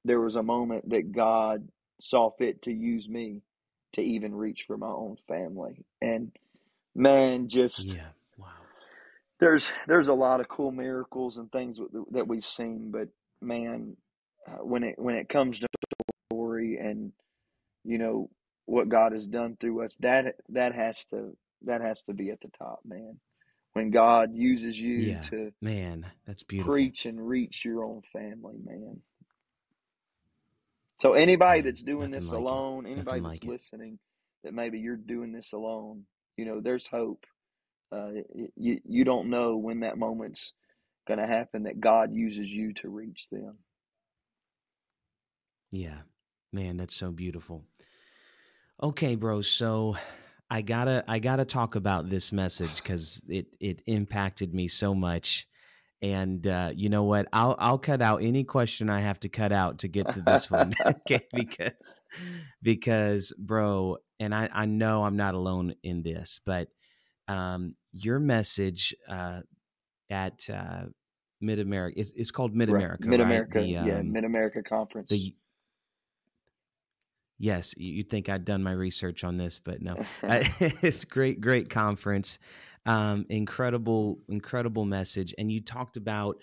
there 0.04 0.20
was 0.20 0.36
a 0.36 0.42
moment 0.42 0.90
that 0.90 1.12
God 1.12 1.68
saw 2.00 2.30
fit 2.38 2.62
to 2.62 2.72
use 2.72 3.08
me 3.08 3.42
to 3.94 4.00
even 4.02 4.34
reach 4.34 4.64
for 4.66 4.76
my 4.76 4.88
own 4.88 5.16
family. 5.28 5.84
And 6.00 6.32
man, 6.94 7.48
just 7.48 7.88
Yeah. 7.88 8.08
Wow. 8.38 8.48
there's 9.40 9.70
there's 9.86 10.08
a 10.08 10.14
lot 10.14 10.40
of 10.40 10.48
cool 10.48 10.72
miracles 10.72 11.38
and 11.38 11.50
things 11.52 11.78
that 12.12 12.26
we've 12.26 12.46
seen, 12.46 12.90
but 12.90 13.08
man, 13.40 13.96
uh, 14.48 14.64
when 14.64 14.82
it 14.82 14.98
when 14.98 15.14
it 15.16 15.28
comes 15.28 15.60
to 15.60 15.68
story 16.30 16.78
and 16.78 17.12
you 17.84 17.98
know 17.98 18.30
what 18.66 18.88
God 18.88 19.12
has 19.12 19.26
done 19.26 19.56
through 19.60 19.84
us, 19.84 19.96
that 20.00 20.36
that 20.50 20.74
has 20.74 21.04
to 21.06 21.36
that 21.66 21.82
has 21.82 22.02
to 22.04 22.14
be 22.14 22.30
at 22.30 22.40
the 22.42 22.50
top, 22.58 22.80
man. 22.86 23.18
When 23.74 23.90
God 23.90 24.30
uses 24.34 24.78
you 24.78 25.16
Yeah. 25.16 25.28
to 25.30 25.52
Man, 25.62 26.06
that's 26.26 26.42
beautiful. 26.44 26.92
preach 26.92 27.06
and 27.06 27.26
reach 27.26 27.64
your 27.64 27.84
own 27.84 28.02
family, 28.12 28.56
man. 28.64 29.00
So 31.00 31.14
anybody 31.14 31.60
Man, 31.60 31.62
that's 31.62 31.82
doing 31.82 32.10
this 32.10 32.30
like 32.30 32.52
it. 32.52 32.66
alone, 32.72 32.86
anybody 32.86 33.20
Nothing 33.20 33.22
that's 33.22 33.40
like 33.40 33.46
it. 33.46 33.54
listening, 33.54 33.98
that 34.44 34.54
maybe 34.54 34.78
you're 34.78 34.96
doing 34.96 35.32
this 35.32 35.52
alone, 35.52 36.04
you 36.36 36.44
know, 36.46 36.60
there's 36.60 36.86
hope. 36.86 37.24
Uh, 37.92 38.10
you 38.56 38.80
you 38.84 39.04
don't 39.04 39.30
know 39.30 39.56
when 39.56 39.80
that 39.80 39.98
moment's 39.98 40.52
going 41.08 41.20
to 41.20 41.26
happen 41.26 41.64
that 41.64 41.80
God 41.80 42.12
uses 42.14 42.48
you 42.48 42.74
to 42.74 42.88
reach 42.90 43.28
them. 43.32 43.58
Yeah. 45.72 46.00
Man, 46.52 46.76
that's 46.78 46.96
so 46.96 47.12
beautiful. 47.12 47.64
Okay, 48.82 49.16
bro. 49.16 49.42
So 49.42 49.96
I 50.52 50.60
gotta 50.60 51.02
I 51.08 51.18
gotta 51.18 51.46
talk 51.46 51.76
about 51.76 52.10
this 52.10 52.30
message 52.30 52.76
because 52.76 53.22
it 53.26 53.46
it 53.58 53.80
impacted 53.86 54.52
me 54.52 54.68
so 54.68 54.94
much. 54.94 55.48
And 56.02 56.46
uh, 56.46 56.72
you 56.74 56.90
know 56.90 57.04
what? 57.04 57.26
I'll 57.32 57.56
I'll 57.58 57.78
cut 57.78 58.02
out 58.02 58.22
any 58.22 58.44
question 58.44 58.90
I 58.90 59.00
have 59.00 59.18
to 59.20 59.30
cut 59.30 59.52
out 59.52 59.78
to 59.78 59.88
get 59.88 60.12
to 60.12 60.20
this 60.20 60.50
one. 60.50 60.74
okay, 60.86 61.26
because 61.32 62.02
because 62.60 63.32
bro, 63.38 63.96
and 64.20 64.34
I 64.34 64.50
I 64.52 64.66
know 64.66 65.04
I'm 65.04 65.16
not 65.16 65.34
alone 65.34 65.74
in 65.82 66.02
this, 66.02 66.38
but 66.44 66.68
um, 67.28 67.72
your 67.92 68.18
message 68.18 68.94
uh, 69.08 69.40
at 70.10 70.50
uh, 70.52 70.84
Mid 71.40 71.60
America 71.60 71.98
it's, 71.98 72.12
it's 72.14 72.30
called 72.30 72.54
Mid 72.54 72.68
America, 72.68 73.04
right. 73.04 73.10
Mid 73.10 73.20
America, 73.20 73.60
right? 73.60 73.76
um, 73.76 73.88
yeah, 73.88 74.02
Mid 74.02 74.24
America 74.24 74.62
Conference. 74.62 75.08
The 75.08 75.34
yes, 77.42 77.74
you'd 77.76 78.08
think 78.08 78.28
I'd 78.28 78.44
done 78.44 78.62
my 78.62 78.72
research 78.72 79.24
on 79.24 79.36
this, 79.36 79.58
but 79.58 79.82
no, 79.82 79.96
it's 80.22 81.04
great, 81.04 81.40
great 81.40 81.68
conference, 81.68 82.38
um, 82.86 83.26
incredible, 83.28 84.20
incredible 84.28 84.84
message, 84.84 85.34
and 85.36 85.50
you 85.50 85.60
talked 85.60 85.96
about 85.96 86.36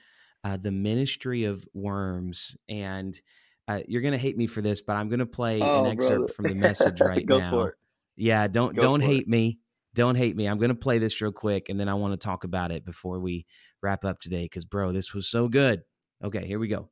uh, 0.44 0.58
the 0.62 0.72
ministry 0.72 1.46
of 1.46 1.66
worms, 1.74 2.56
and 2.68 3.20
uh, 3.68 3.80
you're 3.88 4.02
gonna 4.02 4.18
hate 4.18 4.38
me 4.38 4.46
for 4.46 4.62
this, 4.62 4.82
but 4.82 4.98
I'm 4.98 5.10
gonna 5.10 5.26
play 5.26 5.62
oh, 5.62 5.86
an 5.86 5.92
excerpt 5.92 6.18
brother. 6.18 6.34
from 6.34 6.46
the 6.50 6.56
message 6.68 7.00
right 7.02 7.26
Go 7.26 7.40
now. 7.40 7.52
For 7.52 7.70
it. 7.70 7.76
Yeah, 8.18 8.48
don't 8.48 8.76
Go 8.76 8.82
don't 8.82 9.00
for 9.00 9.08
hate 9.08 9.24
it. 9.24 9.28
me. 9.30 9.60
Don't 9.96 10.16
hate 10.16 10.36
me. 10.36 10.48
I'm 10.48 10.60
going 10.60 10.70
to 10.70 10.76
play 10.76 11.00
this 11.00 11.20
real 11.20 11.32
quick 11.32 11.68
and 11.70 11.80
then 11.80 11.90
I 11.90 11.96
want 11.96 12.14
to 12.14 12.18
talk 12.18 12.44
about 12.44 12.72
it 12.72 12.86
before 12.86 13.20
we 13.20 13.48
wrap 13.82 14.06
up 14.06 14.20
today 14.20 14.48
cuz 14.48 14.64
bro, 14.64 14.92
this 14.92 15.16
was 15.16 15.28
so 15.28 15.48
good. 15.48 15.82
Okay, 16.24 16.46
here 16.46 16.60
we 16.60 16.68
go. 16.68 16.90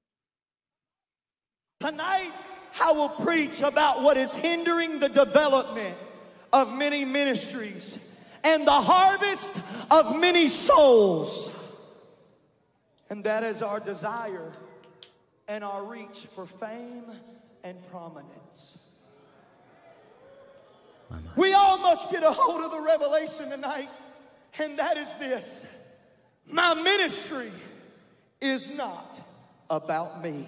Tonight, 1.79 2.16
I 2.81 2.91
will 2.91 3.09
preach 3.09 3.61
about 3.61 4.03
what 4.03 4.17
is 4.17 4.35
hindering 4.35 4.99
the 4.99 5.09
development 5.09 5.95
of 6.53 6.77
many 6.77 7.05
ministries 7.05 8.21
and 8.43 8.65
the 8.65 8.71
harvest 8.71 9.91
of 9.91 10.19
many 10.19 10.47
souls. 10.47 11.53
And 13.09 13.23
that 13.23 13.43
is 13.43 13.61
our 13.61 13.79
desire 13.79 14.53
and 15.47 15.63
our 15.63 15.83
reach 15.85 16.25
for 16.25 16.45
fame 16.45 17.03
and 17.63 17.77
prominence. 17.89 18.95
We 21.35 21.53
all 21.53 21.77
must 21.77 22.11
get 22.11 22.23
a 22.23 22.31
hold 22.31 22.63
of 22.63 22.71
the 22.71 22.81
revelation 22.81 23.49
tonight, 23.49 23.89
and 24.59 24.77
that 24.77 24.97
is 24.97 25.13
this 25.15 25.95
my 26.49 26.73
ministry 26.75 27.49
is 28.41 28.77
not 28.77 29.19
about 29.69 30.23
me. 30.23 30.45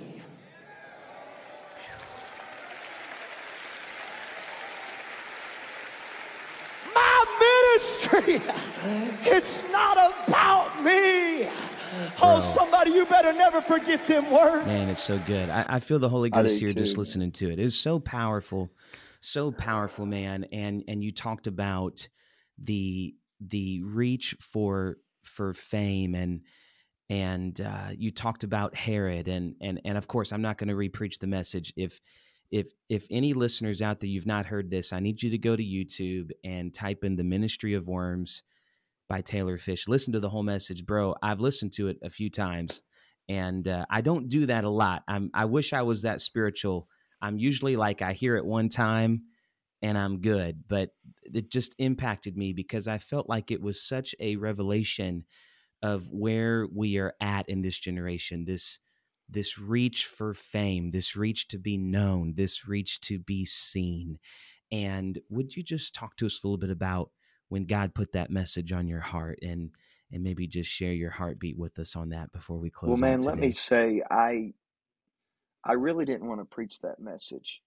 My 6.94 7.26
ministry, 7.80 8.42
it's 9.24 9.72
not 9.72 9.98
about 10.28 10.84
me. 10.84 11.48
Oh, 12.22 12.40
somebody, 12.40 12.92
you 12.92 13.06
better 13.06 13.34
never 13.34 13.62
forget 13.62 14.06
them 14.08 14.30
words. 14.32 14.66
Man, 14.68 14.90
it's 14.90 15.04
so 15.04 15.18
good. 15.20 15.50
I, 15.50 15.66
I 15.68 15.80
feel 15.80 16.00
the 16.00 16.10
Holy 16.10 16.30
Ghost 16.30 16.60
here 16.60 16.70
just 16.70 16.92
too, 16.92 16.98
man. 16.98 17.00
listening 17.00 17.32
to 17.34 17.52
it. 17.52 17.60
It's 17.60 17.76
so 17.76 18.00
powerful, 18.00 18.70
so 19.22 19.52
powerful, 19.52 20.06
man. 20.06 20.46
And 20.52 20.84
and 20.88 21.04
you 21.04 21.12
talked 21.12 21.48
about 21.48 22.08
the 22.58 23.16
the 23.40 23.82
reach 23.84 24.36
for 24.42 24.98
for 25.24 25.54
fame 25.54 26.16
and 26.16 26.42
and 27.10 27.60
uh, 27.60 27.90
you 27.98 28.12
talked 28.12 28.44
about 28.44 28.76
Herod 28.76 29.28
and 29.28 29.56
and 29.62 29.82
and 29.84 29.98
of 29.98 30.08
course 30.08 30.32
I'm 30.32 30.42
not 30.42 30.58
going 30.58 30.70
to 30.70 30.76
repreach 30.76 31.20
the 31.20 31.28
message. 31.28 31.74
If 31.76 32.00
if 32.52 32.72
if 32.90 33.06
any 33.12 33.34
listeners 33.34 33.82
out 33.82 34.00
there 34.00 34.10
you've 34.10 34.26
not 34.26 34.46
heard 34.46 34.70
this, 34.70 34.92
I 34.94 35.00
need 35.00 35.22
you 35.22 35.30
to 35.32 35.38
go 35.38 35.56
to 35.56 35.64
YouTube 35.64 36.32
and 36.44 36.74
type 36.74 37.04
in 37.04 37.16
the 37.16 37.24
Ministry 37.24 37.74
of 37.74 37.88
Worms 37.88 38.44
by 39.08 39.22
Taylor 39.22 39.58
Fish. 39.58 39.88
Listen 39.88 40.14
to 40.14 40.20
the 40.20 40.30
whole 40.30 40.44
message, 40.44 40.86
bro. 40.86 41.16
I've 41.22 41.40
listened 41.40 41.74
to 41.74 41.88
it 41.88 41.98
a 42.04 42.10
few 42.10 42.30
times 42.30 42.82
and 43.30 43.68
uh, 43.68 43.86
I 43.90 44.02
don't 44.02 44.28
do 44.28 44.48
that 44.48 44.64
a 44.64 44.70
lot. 44.70 45.04
I'm 45.08 45.30
I 45.34 45.46
wish 45.46 45.72
I 45.72 45.84
was 45.84 46.02
that 46.02 46.20
spiritual. 46.20 46.88
I'm 47.22 47.38
usually 47.38 47.76
like 47.76 48.02
I 48.02 48.14
hear 48.14 48.36
it 48.36 48.46
one 48.46 48.70
time 48.70 49.24
and 49.82 49.98
I'm 49.98 50.20
good, 50.20 50.64
but 50.68 50.90
it 51.24 51.52
just 51.52 51.76
impacted 51.78 52.36
me 52.36 52.54
because 52.54 52.88
I 52.88 52.98
felt 52.98 53.30
like 53.30 53.52
it 53.52 53.62
was 53.62 53.88
such 53.88 54.16
a 54.20 54.36
revelation 54.36 55.26
of 55.82 56.10
where 56.10 56.68
we 56.74 56.98
are 56.98 57.14
at 57.22 57.48
in 57.48 57.62
this 57.62 57.80
generation. 57.80 58.46
This 58.46 58.80
this 59.30 59.58
reach 59.60 60.06
for 60.06 60.34
fame, 60.34 60.90
this 60.92 61.16
reach 61.16 61.48
to 61.50 61.58
be 61.60 61.78
known, 61.78 62.34
this 62.36 62.68
reach 62.68 63.02
to 63.02 63.20
be 63.20 63.46
seen. 63.46 64.20
And 64.72 65.20
would 65.30 65.56
you 65.56 65.64
just 65.64 65.94
talk 65.96 66.16
to 66.18 66.26
us 66.26 66.44
a 66.44 66.48
little 66.48 66.58
bit 66.58 66.70
about 66.72 67.12
when 67.50 67.66
God 67.66 67.96
put 67.96 68.12
that 68.14 68.32
message 68.32 68.72
on 68.72 68.88
your 68.88 69.02
heart 69.02 69.40
and 69.42 69.72
and 70.12 70.24
maybe 70.24 70.48
just 70.48 70.70
share 70.72 70.94
your 70.94 71.12
heartbeat 71.12 71.58
with 71.58 71.78
us 71.80 71.96
on 71.96 72.10
that 72.10 72.32
before 72.32 72.58
we 72.58 72.70
close 72.72 72.90
Well, 72.90 72.98
man, 72.98 73.22
let 73.24 73.38
me 73.38 73.52
say, 73.52 74.02
I 74.10 74.54
I 75.64 75.74
really 75.74 76.06
didn't 76.06 76.28
want 76.28 76.42
to 76.42 76.46
preach 76.46 76.80
that 76.82 77.00
message. 77.00 77.62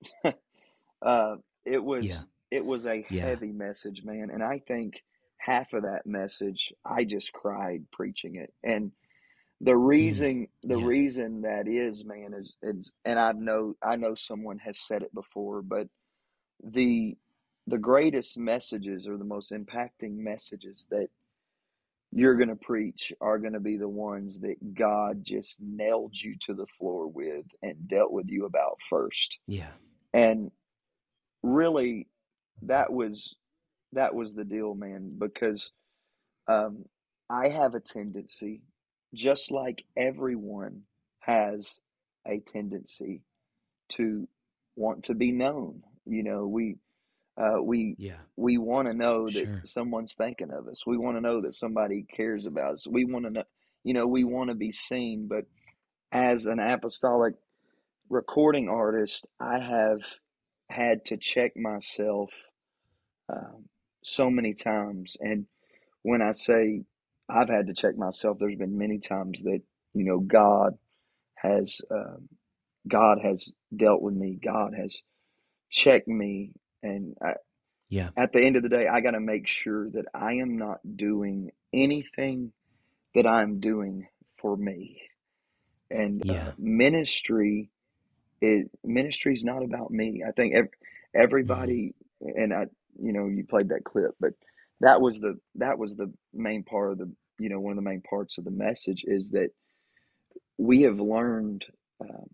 uh, 1.02 1.36
it 1.64 1.82
was 1.84 2.08
Yeah. 2.08 2.20
it 2.50 2.64
was 2.64 2.86
a 2.86 3.06
Yeah. 3.10 3.22
heavy 3.22 3.52
message, 3.52 4.02
man, 4.04 4.30
and 4.32 4.42
I 4.42 4.60
think 4.66 5.02
half 5.38 5.72
of 5.72 5.82
that 5.84 6.06
message 6.06 6.72
I 6.84 7.04
just 7.04 7.32
cried 7.32 7.84
preaching 7.92 8.36
it. 8.36 8.52
And 8.64 8.92
the 9.62 9.76
Mm. 10.00 10.28
reason 10.28 10.48
the 10.64 10.78
Yeah. 10.78 10.78
reason 10.78 11.42
that 11.42 11.68
is, 11.68 12.04
man, 12.04 12.34
is 12.34 12.56
is 12.62 12.92
and 13.06 13.18
I 13.20 13.32
know 13.32 13.76
I 13.82 13.96
know 13.96 14.16
someone 14.16 14.58
has 14.60 14.80
said 14.80 15.02
it 15.02 15.14
before, 15.14 15.62
but 15.62 15.88
the 16.64 17.16
the 17.68 17.78
greatest 17.78 18.38
messages 18.38 19.08
or 19.08 19.18
the 19.18 19.24
most 19.24 19.52
impacting 19.52 20.16
messages 20.18 20.86
that 20.90 21.08
you're 22.12 22.36
going 22.36 22.48
to 22.48 22.56
preach 22.56 23.12
are 23.20 23.38
going 23.38 23.54
to 23.54 23.60
be 23.60 23.76
the 23.78 23.88
ones 23.88 24.40
that 24.40 24.74
God 24.74 25.24
just 25.24 25.60
nailed 25.60 26.16
you 26.16 26.36
to 26.42 26.54
the 26.54 26.66
floor 26.78 27.08
with 27.08 27.46
and 27.62 27.88
dealt 27.88 28.12
with 28.12 28.26
you 28.28 28.46
about 28.46 28.78
first. 28.90 29.38
Yeah. 29.46 29.72
And 30.14 30.52
really 31.42 32.08
that 32.62 32.92
was 32.92 33.36
that 33.92 34.14
was 34.14 34.34
the 34.34 34.44
deal, 34.44 34.74
man, 34.74 35.16
because 35.18 35.70
um, 36.48 36.86
I 37.30 37.48
have 37.48 37.74
a 37.74 37.80
tendency, 37.80 38.62
just 39.14 39.50
like 39.50 39.84
everyone 39.96 40.82
has 41.20 41.80
a 42.26 42.40
tendency 42.40 43.22
to 43.90 44.28
want 44.76 45.04
to 45.04 45.14
be 45.14 45.32
known. 45.32 45.82
You 46.06 46.22
know, 46.22 46.46
we 46.46 46.76
uh, 47.36 47.62
we 47.62 47.96
Yeah. 47.98 48.20
we 48.36 48.58
want 48.58 48.90
to 48.90 48.96
know 48.96 49.26
that 49.26 49.32
Sure. 49.32 49.62
someone's 49.64 50.14
thinking 50.14 50.50
of 50.50 50.68
us. 50.68 50.86
We 50.86 50.96
want 50.98 51.16
to 51.16 51.20
know 51.20 51.40
that 51.42 51.54
somebody 51.54 52.02
cares 52.04 52.46
about 52.46 52.74
us. 52.74 52.86
We 52.86 53.04
want 53.04 53.24
to 53.26 53.30
know, 53.30 53.44
you 53.84 53.94
know, 53.94 54.06
we 54.06 54.24
want 54.24 54.50
to 54.50 54.54
be 54.54 54.72
seen. 54.72 55.28
But 55.28 55.44
as 56.12 56.46
an 56.46 56.58
apostolic 56.58 57.34
recording 58.08 58.68
artist, 58.68 59.26
I 59.40 59.58
have 59.58 60.00
had 60.68 61.04
to 61.06 61.16
check 61.16 61.56
myself 61.56 62.30
um, 63.28 63.68
so 64.02 64.30
many 64.30 64.54
times. 64.54 65.16
And 65.20 65.46
when 66.02 66.22
I 66.22 66.32
say 66.32 66.84
I've 67.30 67.48
had 67.50 67.68
to 67.68 67.74
check 67.74 67.96
myself, 67.98 68.38
there's 68.38 68.56
been 68.58 68.78
many 68.78 68.98
times 69.00 69.42
that 69.44 69.60
you 69.94 70.04
know 70.04 70.20
God 70.20 70.78
has 71.36 71.80
um, 71.90 72.28
God 72.88 73.18
has 73.22 73.52
dealt 73.76 74.02
with 74.02 74.14
me. 74.14 74.38
God 74.42 74.74
has 74.76 74.96
checked 75.70 76.08
me, 76.08 76.52
and 76.82 77.16
I, 77.22 77.34
Yeah. 77.90 78.10
at 78.16 78.32
the 78.32 78.42
end 78.42 78.56
of 78.56 78.62
the 78.64 78.70
day, 78.70 78.88
I 78.88 79.00
got 79.02 79.12
to 79.12 79.20
make 79.20 79.48
sure 79.48 79.90
that 79.90 80.06
I 80.14 80.34
am 80.34 80.58
not 80.58 80.78
doing 80.96 81.52
anything 81.72 82.52
that 83.14 83.26
I'm 83.26 83.60
doing 83.60 84.08
for 84.40 84.56
me. 84.56 85.00
And 85.90 86.22
uh, 86.30 86.52
ministry 86.58 87.70
is 88.40 88.66
ministry 88.84 89.34
is 89.34 89.44
not 89.44 89.62
about 89.62 89.90
me. 89.90 90.22
I 90.26 90.32
think 90.32 90.54
ev- 90.54 90.68
everybody, 91.14 91.94
and 92.20 92.52
I, 92.54 92.66
you 93.02 93.12
know, 93.12 93.26
you 93.26 93.44
played 93.48 93.70
that 93.70 93.84
clip, 93.84 94.12
but 94.20 94.32
that 94.82 95.02
was 95.02 95.20
the 95.20 95.38
that 95.56 95.78
was 95.78 95.96
the 95.96 96.12
main 96.34 96.64
part 96.64 96.92
of 96.92 96.98
the, 97.00 97.12
you 97.40 97.50
know, 97.50 97.60
one 97.60 97.72
of 97.72 97.76
the 97.78 97.82
main 97.90 98.02
parts 98.02 98.38
of 98.38 98.44
the 98.46 98.52
message 98.52 99.04
is 99.08 99.32
that 99.32 99.50
we 100.58 100.82
have 100.82 101.00
learned 101.00 101.64
um, 102.00 102.28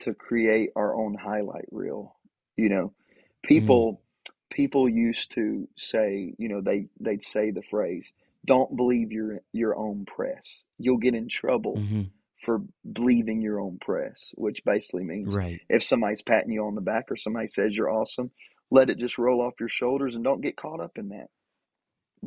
to 0.00 0.14
create 0.14 0.70
our 0.76 0.94
own 0.96 1.14
highlight 1.14 1.66
reel. 1.70 2.16
You 2.56 2.70
know, 2.70 2.94
Mm. 3.56 3.88
people 3.88 4.02
people 4.50 4.88
used 4.88 5.32
to 5.32 5.68
say, 5.78 6.34
you 6.38 6.48
know, 6.48 6.60
they 6.62 6.86
they'd 7.00 7.22
say 7.22 7.50
the 7.50 7.62
phrase, 7.62 8.12
"Don't 8.46 8.76
believe 8.76 9.12
your 9.12 9.40
your 9.52 9.76
own 9.76 10.06
press. 10.06 10.64
You'll 10.78 10.98
get 10.98 11.14
in 11.14 11.28
trouble 11.28 11.84
hmm 11.84 12.02
for 12.44 12.62
believing 12.92 13.42
your 13.42 13.60
own 13.60 13.78
press," 13.80 14.32
which 14.36 14.64
basically 14.64 15.04
means 15.04 15.38
Right. 15.38 15.60
if 15.70 15.82
somebody's 15.84 16.22
patting 16.22 16.52
you 16.52 16.64
on 16.66 16.76
the 16.76 16.80
back 16.82 17.10
or 17.10 17.16
somebody 17.16 17.48
says 17.48 17.76
you're 17.76 17.90
awesome, 17.92 18.30
let 18.70 18.90
it 18.90 18.98
just 18.98 19.18
roll 19.18 19.42
off 19.42 19.54
your 19.60 19.68
shoulders 19.70 20.14
and 20.16 20.24
don't 20.24 20.42
get 20.42 20.56
caught 20.56 20.80
up 20.80 20.98
in 20.98 21.10
that. 21.10 21.28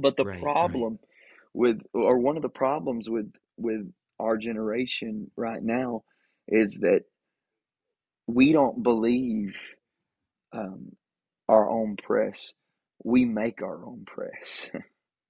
But 0.02 0.18
the 0.18 0.26
Right. 0.26 0.52
Right. 0.60 0.86
problem 0.86 1.00
with 1.54 1.82
or 1.94 2.18
one 2.20 2.38
of 2.38 2.44
the 2.44 2.50
problems 2.50 3.10
with 3.10 3.32
with 3.58 3.92
our 4.20 4.38
generation 4.38 5.32
right 5.38 5.64
now 5.64 6.04
is 6.48 6.76
that 6.82 7.04
we 8.28 8.52
don't 8.52 8.84
believe 8.84 9.56
um, 10.54 10.96
our 11.50 11.70
own 11.70 11.96
press. 11.98 12.54
We 13.04 13.26
make 13.26 13.62
our 13.62 13.86
own 13.86 14.06
press. 14.06 14.70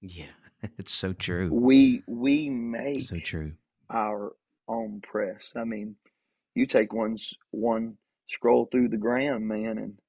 Yeah, 0.01 0.31
it's 0.77 0.93
so 0.93 1.13
true. 1.13 1.55
we 1.55 2.03
we 2.07 2.49
make 2.49 3.09
So 3.09 3.19
true. 3.19 3.55
our 3.91 4.33
own 4.67 5.01
press. 5.01 5.53
I 5.55 5.63
mean, 5.63 5.97
you 6.55 6.65
take 6.65 6.93
one 6.93 7.13
s- 7.15 7.33
one 7.51 7.97
scroll 8.29 8.67
through 8.67 8.89
the 8.89 8.97
gram, 8.97 9.47
man, 9.47 9.77
and 9.79 9.99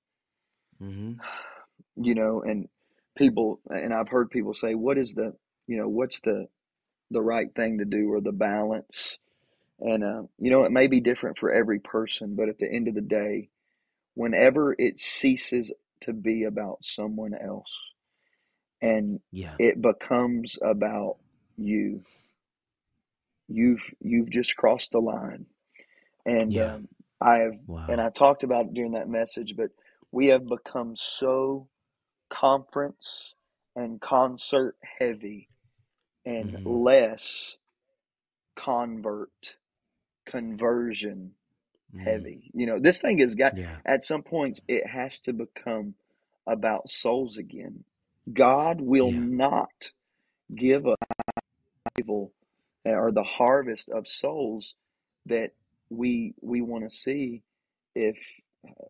hmm 0.81 1.21
you 1.97 2.15
know, 2.15 2.43
and 2.43 2.69
people, 3.19 3.61
and 3.71 3.95
I've 3.95 4.11
heard 4.11 4.31
people 4.31 4.55
say, 4.55 4.75
"What 4.77 4.99
is 4.99 5.15
the, 5.15 5.35
you 5.69 5.79
know, 5.79 5.89
what's 5.89 6.21
the 6.23 6.49
the 7.11 7.23
right 7.23 7.49
thing 7.55 7.79
to 7.79 7.87
do 7.87 8.13
or 8.13 8.23
the 8.23 8.33
balance?" 8.33 9.19
And 9.81 10.05
uh, 10.05 10.23
you 10.39 10.51
know, 10.51 10.65
it 10.65 10.73
may 10.73 10.89
be 10.89 11.01
different 11.01 11.39
for 11.39 11.53
every 11.53 11.81
person, 11.81 12.37
but 12.37 12.49
at 12.49 12.59
the 12.59 12.71
end 12.71 12.89
of 12.89 12.95
the 12.97 13.03
day, 13.03 13.51
whenever 14.15 14.75
it 14.79 15.01
ceases 15.01 15.73
to 16.03 16.13
be 16.15 16.45
about 16.45 16.79
someone 16.83 17.35
else 17.35 17.73
and 18.83 19.21
Yeah. 19.33 19.59
it 19.59 19.81
becomes 19.83 20.57
about 20.63 21.17
you, 21.57 22.03
you've 23.49 23.83
you've 24.01 24.31
just 24.31 24.57
crossed 24.57 24.93
the 24.93 25.01
line. 25.01 25.47
And 26.27 26.57
Yeah. 26.57 26.75
um, 26.75 26.89
I 27.21 27.39
have, 27.39 27.55
and 27.89 28.01
I 28.01 28.11
talked 28.11 28.45
about 28.45 28.67
it 28.67 28.75
during 28.75 28.93
that 28.93 29.09
message, 29.09 29.55
but 29.57 29.71
we 30.13 30.29
have 30.29 30.47
become 30.47 30.95
so 30.97 31.69
conference 32.31 33.35
and 33.77 34.01
concert 34.01 34.77
heavy 34.99 35.49
and 36.27 36.57
hmm 36.57 36.83
less 36.85 37.57
convert 38.57 39.57
conversion 40.27 41.33
mm 41.95 42.05
heavy. 42.05 42.51
You 42.55 42.67
know, 42.67 42.79
this 42.79 42.99
thing 42.99 43.19
has 43.19 43.35
got 43.35 43.55
Yeah. 43.57 43.77
at 43.87 44.03
some 44.03 44.23
points 44.23 44.61
it 44.69 44.87
has 44.87 45.21
to 45.21 45.33
become 45.33 45.95
about 46.47 46.91
souls 46.91 47.37
again. 47.37 47.85
God 48.33 48.81
will 48.81 49.13
Yeah. 49.13 49.21
not 49.21 49.91
give 50.55 50.87
a 50.87 50.97
evil 51.99 52.33
or 52.85 53.13
the 53.13 53.23
harvest 53.23 53.89
of 53.91 54.09
souls 54.09 54.75
that 55.27 55.53
we 55.91 56.35
we 56.41 56.63
want 56.63 56.85
to 56.85 56.97
see 56.97 57.43
if 57.95 58.17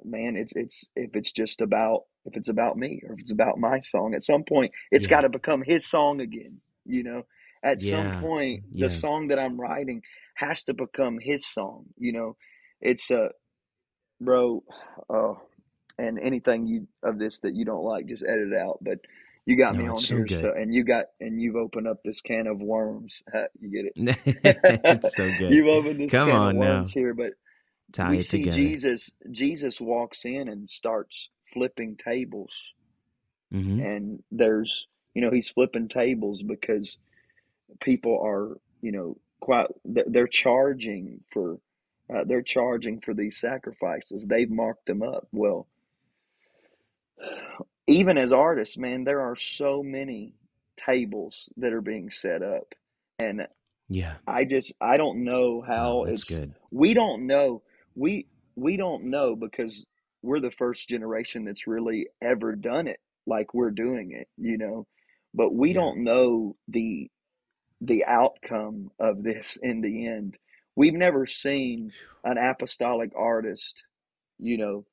man 0.05 0.36
it's 0.36 0.53
it's 0.55 0.84
if 0.97 1.14
it's 1.14 1.32
just 1.32 1.61
about 1.61 2.05
if 2.29 2.37
it's 2.39 2.51
about 2.51 2.79
me 2.79 3.03
or 3.09 3.14
if 3.14 3.20
it's 3.20 3.33
about 3.33 3.59
my 3.59 3.81
song 3.81 4.14
at 4.14 4.24
some 4.24 4.45
point 4.45 4.72
it's 4.93 5.09
got 5.09 5.22
to 5.22 5.31
become 5.31 5.62
his 5.62 5.87
song 5.87 6.20
again 6.22 6.61
you 6.87 7.05
know 7.05 7.24
at 7.64 7.83
some 7.83 8.12
Yeah. 8.12 8.20
point 8.20 8.62
the 8.79 8.91
Yeah. 8.91 8.91
song 8.91 9.29
that 9.29 9.41
i'm 9.41 9.61
writing 9.61 10.03
has 10.37 10.64
to 10.64 10.74
become 10.74 11.18
his 11.20 11.47
song 11.47 11.87
you 11.99 12.12
know 12.12 12.37
it's 12.83 13.11
a 13.12 13.31
bro 14.20 14.62
oh 15.11 15.41
and 15.99 16.20
anything 16.20 16.66
you 16.68 16.89
of 17.05 17.18
this 17.20 17.41
that 17.41 17.55
you 17.57 17.64
don't 17.66 17.85
like 17.85 18.07
just 18.07 18.24
edit 18.24 18.53
it 18.53 18.59
out 18.59 18.79
but 18.83 18.99
you 19.47 19.57
got 19.57 19.76
me 19.76 19.89
on 19.89 20.05
so 20.05 20.07
here 20.07 20.29
so 20.29 20.53
and 20.53 20.74
you 20.74 20.85
got 20.85 21.07
and 21.20 21.43
you've 21.43 21.57
opened 21.57 21.89
up 21.89 21.99
this 22.05 22.20
can 22.22 22.49
of 22.49 22.61
worms 22.61 23.22
you 23.61 23.70
get 23.70 23.87
it 23.87 23.97
it's 24.91 25.14
so 25.14 25.33
good. 25.33 25.61
you've 25.61 25.68
opened 25.68 26.01
this 26.01 26.16
Come 26.16 26.18
can 26.18 26.45
of 26.45 26.51
on 26.51 26.55
worms 26.55 26.91
now. 26.91 26.93
here 26.93 27.14
but 27.14 27.33
Tie 27.93 28.14
we 28.14 28.20
it 28.20 28.29
see 28.29 28.49
together. 28.49 28.49
jesus 28.49 29.11
jesus 29.31 29.81
walks 29.81 30.24
in 30.24 30.49
and 30.49 30.70
starts 30.70 31.31
flipping 31.53 31.96
tables. 31.96 32.53
Hmm 33.53 33.80
and 33.80 34.22
there's 34.30 34.86
you 35.14 35.22
know 35.22 35.30
he's 35.30 35.49
flipping 35.49 35.88
tables 35.88 36.42
because 36.42 36.99
people 37.80 38.20
are 38.24 38.59
you 38.82 38.92
know 38.92 39.16
quite 39.40 39.68
they're 39.84 40.26
charging 40.26 41.20
for 41.32 41.59
uh, 42.14 42.24
they're 42.24 42.42
charging 42.42 43.01
for 43.01 43.14
these 43.14 43.38
sacrifices. 43.38 44.26
They've 44.26 44.51
marked 44.51 44.86
them 44.86 45.03
up. 45.03 45.28
Well 45.32 45.66
even 47.86 48.18
as 48.18 48.32
artists 48.32 48.76
man 48.76 49.05
there 49.05 49.20
are 49.20 49.36
so 49.36 49.82
many 49.82 50.34
tables 50.76 51.49
that 51.57 51.72
are 51.72 51.80
being 51.80 52.11
set 52.11 52.42
up. 52.42 52.74
And 53.18 53.46
Yeah. 53.88 54.16
i 54.26 54.44
just 54.44 54.72
i 54.80 54.96
don't 54.96 55.24
know 55.24 55.62
how 55.66 56.05
That's 56.05 56.22
it's 56.22 56.24
good. 56.24 56.55
we 56.70 56.94
don't 56.94 57.26
know. 57.26 57.62
We 57.94 58.26
we 58.57 58.76
don't 58.76 59.05
know 59.05 59.34
because 59.36 59.86
we're 60.23 60.41
the 60.41 60.51
first 60.53 60.89
generation 60.89 61.45
that's 61.45 61.66
really 61.66 62.09
ever 62.23 62.57
done 62.57 62.89
it 62.89 62.99
like 63.27 63.55
we're 63.55 63.71
doing 63.73 64.12
it 64.12 64.29
you 64.39 64.59
know? 64.59 64.87
But 65.35 65.55
we 65.55 65.73
Yeah. 65.73 65.75
don't 65.75 66.05
know 66.05 66.57
the 66.69 67.11
the 67.81 68.05
outcome 68.07 68.91
of 69.01 69.23
this 69.23 69.59
in 69.62 69.83
the 69.83 70.09
end. 70.09 70.37
We've 70.77 70.95
never 70.95 71.27
seen 71.27 71.93
an 72.25 72.39
apostolic 72.39 73.12
artist 73.16 73.83
you 74.39 74.59
know 74.59 74.87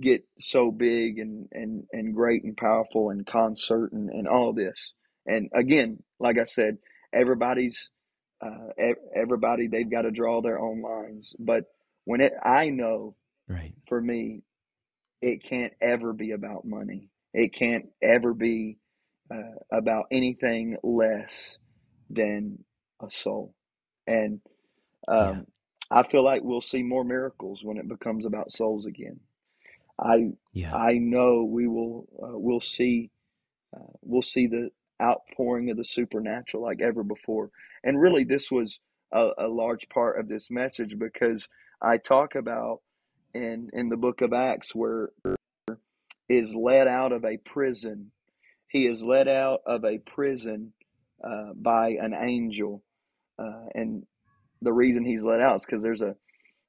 get 0.00 0.24
so 0.40 0.70
big 0.70 1.18
and 1.18 1.48
and 1.52 1.84
and 1.92 2.14
great 2.14 2.44
and 2.44 2.56
powerful 2.56 3.10
and 3.10 3.26
concert 3.26 3.92
and, 3.92 4.10
and 4.10 4.28
all 4.28 4.52
this. 4.52 4.92
And 5.26 5.50
again 5.54 6.02
like 6.20 6.38
i 6.38 6.44
said 6.44 6.78
everybody's 7.14 7.90
uh 8.44 8.68
everybody 9.16 9.68
they've 9.68 9.90
got 9.90 10.02
to 10.02 10.10
draw 10.12 10.42
their 10.42 10.60
own 10.60 10.82
lines. 10.82 11.34
But 11.38 11.64
when 12.04 12.20
it 12.20 12.34
i 12.44 12.70
know 12.70 13.16
Right. 13.50 13.74
for 13.88 14.00
me 14.00 14.42
it 15.22 15.42
can't 15.44 15.72
ever 15.80 16.12
be 16.12 16.32
about 16.32 16.64
money 16.64 17.10
it 17.34 17.52
can't 17.54 17.86
ever 18.02 18.34
be 18.34 18.78
uh, 19.32 19.56
about 19.72 20.06
anything 20.10 20.76
less 20.82 21.58
than 22.10 22.64
a 23.02 23.10
soul 23.10 23.54
and 24.06 24.40
Yeah. 25.08 25.40
um 25.40 25.46
i 25.90 26.02
feel 26.02 26.24
like 26.24 26.42
we'll 26.42 26.60
see 26.60 26.82
more 26.82 27.04
miracles 27.04 27.64
when 27.64 27.78
it 27.78 27.88
becomes 27.88 28.26
about 28.26 28.52
souls 28.52 28.86
again 28.86 29.20
I 30.00 30.32
Yeah. 30.52 30.74
I 30.74 30.94
know 30.94 31.44
we 31.44 31.68
will 31.68 32.08
uh, 32.22 32.38
we'll 32.38 32.60
see 32.60 33.10
uh, 33.76 33.92
we'll 34.02 34.22
see 34.22 34.46
the 34.46 34.70
outpouring 35.02 35.70
of 35.70 35.76
the 35.76 35.84
supernatural 35.84 36.62
like 36.62 36.80
ever 36.80 37.02
before. 37.02 37.50
And 37.84 38.00
really, 38.00 38.24
this 38.24 38.50
was 38.50 38.80
a, 39.12 39.30
a 39.38 39.48
large 39.48 39.88
part 39.88 40.18
of 40.18 40.28
this 40.28 40.50
message 40.50 40.98
because 40.98 41.48
I 41.82 41.98
talk 41.98 42.34
about 42.34 42.80
in 43.34 43.70
in 43.72 43.88
the 43.88 43.96
book 43.96 44.20
of 44.22 44.32
Acts 44.32 44.74
where 44.74 45.10
is 46.28 46.54
led 46.54 46.88
out 46.88 47.12
of 47.12 47.24
a 47.24 47.38
prison. 47.38 48.12
He 48.68 48.86
is 48.86 49.02
led 49.02 49.28
out 49.28 49.60
of 49.66 49.84
a 49.84 49.98
prison 49.98 50.72
uh, 51.24 51.52
by 51.54 51.90
an 52.00 52.14
angel, 52.14 52.82
uh, 53.38 53.66
and 53.74 54.04
the 54.62 54.72
reason 54.72 55.04
he's 55.04 55.24
let 55.24 55.40
out 55.40 55.56
is 55.56 55.66
because 55.66 55.82
there's 55.82 56.02
a 56.02 56.14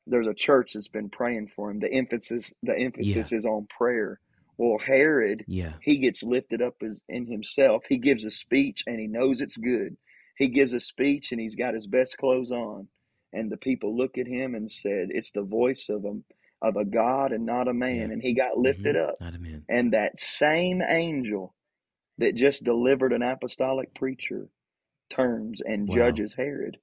there's 0.07 0.28
a 0.28 0.34
church 0.34 0.74
that's 0.74 0.88
been 0.88 1.09
praying 1.09 1.49
for 1.55 1.72
him. 1.72 1.80
The 1.80 1.91
emphasis 1.93 2.53
the 2.64 2.74
Yeah. 2.74 2.86
emphasis 2.86 3.32
is 3.34 3.45
on 3.45 3.68
prayer. 3.68 4.20
Well, 4.57 4.78
Herod, 4.80 5.45
Yeah. 5.47 5.74
he 5.82 5.97
gets 5.97 6.24
lifted 6.24 6.62
up 6.62 6.76
in 7.09 7.28
himself. 7.28 7.84
He 7.89 7.97
gives 7.97 8.26
a 8.26 8.32
speech 8.32 8.84
and 8.88 8.99
he 8.99 9.07
knows 9.07 9.41
it's 9.41 9.57
good. 9.57 9.97
He 10.38 10.49
gives 10.49 10.74
a 10.74 10.80
speech 10.80 11.32
and 11.32 11.41
he's 11.41 11.55
got 11.55 11.74
his 11.74 11.88
best 11.88 12.18
clothes 12.18 12.51
on, 12.51 12.88
and 13.34 13.51
the 13.51 13.57
people 13.57 13.95
look 13.95 14.18
at 14.18 14.28
him 14.28 14.55
and 14.55 14.72
said, 14.72 15.09
"It's 15.12 15.32
the 15.32 15.43
voice 15.43 15.89
of 15.89 16.05
a 16.05 16.20
of 16.62 16.78
a 16.78 16.86
God 16.86 17.32
and 17.34 17.45
not 17.45 17.68
a 17.70 17.74
man." 17.74 18.12
Yeah. 18.12 18.12
And 18.12 18.22
he 18.22 18.34
got 18.36 18.57
hmm 18.57 18.64
lifted 18.64 18.97
up. 18.97 19.16
Not 19.20 19.36
a 19.36 19.39
man. 19.39 19.68
And 19.70 19.93
that 19.93 20.20
same 20.20 20.82
angel 20.88 21.55
that 22.20 22.36
just 22.36 22.64
delivered 22.66 23.14
an 23.14 23.24
apostolic 23.24 23.93
preacher 23.95 24.49
turns 25.12 25.62
and 25.62 25.89
Wow. 25.89 25.95
judges 25.95 26.36
Herod. 26.36 26.80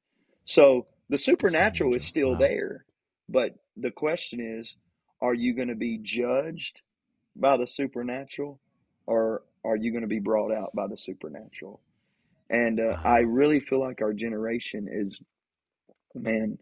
So 0.47 0.89
the 1.11 1.19
supernatural 1.19 1.95
is 1.95 2.07
still 2.07 2.31
Wow. 2.33 2.39
there, 2.39 2.87
but 3.29 3.55
the 3.77 3.93
question 3.93 4.41
is, 4.41 4.77
are 5.23 5.35
you 5.35 5.55
going 5.57 5.69
to 5.69 5.77
be 5.77 5.99
judged 6.03 6.83
by 7.37 7.57
the 7.57 7.67
supernatural 7.67 8.61
or 9.07 9.43
are 9.65 9.77
you 9.77 9.93
going 9.93 10.03
to 10.03 10.09
be 10.09 10.21
brought 10.21 10.53
out 10.53 10.75
by 10.75 10.87
the 10.89 10.99
supernatural? 10.99 11.83
And 12.51 12.81
uh, 12.81 12.97
I 13.05 13.21
really 13.21 13.61
feel 13.61 13.81
like 13.81 14.03
our 14.03 14.15
generation 14.15 14.89
is, 14.91 15.21
man, 16.15 16.59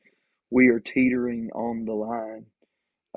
we 0.51 0.69
are 0.69 0.81
teetering 0.81 1.51
on 1.55 1.85
the 1.87 1.95
line. 1.95 2.47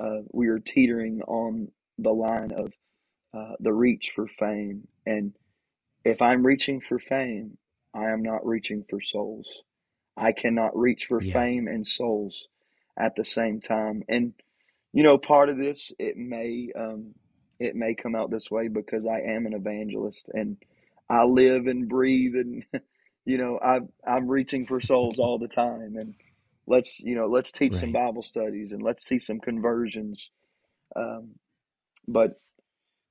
Uh, 0.00 0.22
we 0.32 0.48
are 0.48 0.60
teetering 0.60 1.22
on 1.28 1.70
the 1.98 2.12
line 2.12 2.52
of 2.52 2.72
uh, 3.34 3.54
the 3.60 3.72
reach 3.72 4.12
for 4.14 4.26
fame. 4.28 4.88
And 5.06 5.34
if 6.04 6.22
I'm 6.22 6.46
reaching 6.46 6.80
for 6.80 6.98
fame, 6.98 7.58
I 7.94 8.10
am 8.10 8.22
not 8.22 8.46
reaching 8.46 8.84
for 8.90 9.00
souls. 9.00 9.48
I 10.16 10.32
cannot 10.32 10.76
reach 10.78 11.06
for 11.06 11.20
Yeah. 11.20 11.34
fame 11.34 11.68
and 11.68 11.86
souls 11.86 12.48
at 12.98 13.16
the 13.16 13.26
same 13.26 13.60
time. 13.62 14.04
And 14.08 14.34
you 14.94 15.04
know, 15.04 15.18
part 15.18 15.50
of 15.50 15.58
this 15.58 15.92
it 16.00 16.18
may 16.18 16.70
um, 16.78 17.14
it 17.60 17.76
may 17.76 17.94
come 17.96 18.16
out 18.16 18.32
this 18.32 18.50
way 18.50 18.68
because 18.68 19.06
I 19.06 19.20
am 19.20 19.46
an 19.46 19.54
evangelist 19.54 20.28
and 20.34 20.58
I 21.10 21.24
live 21.24 21.68
and 21.68 21.88
breathe 21.88 22.36
and 22.36 22.64
you 23.26 23.38
know 23.38 23.60
I 23.64 23.80
I'm 24.08 24.28
reaching 24.28 24.66
for 24.66 24.80
souls 24.82 25.20
all 25.20 25.38
the 25.38 25.48
time 25.48 25.96
and 25.98 26.16
let's 26.70 27.00
you 27.00 27.16
know 27.16 27.28
let's 27.28 27.52
teach 27.52 27.76
some 27.76 27.92
Bible 27.92 28.24
studies 28.24 28.72
and 28.72 28.82
let's 28.82 29.06
see 29.06 29.20
some 29.20 29.40
conversions. 29.40 30.30
Um, 30.96 31.36
but 32.08 32.40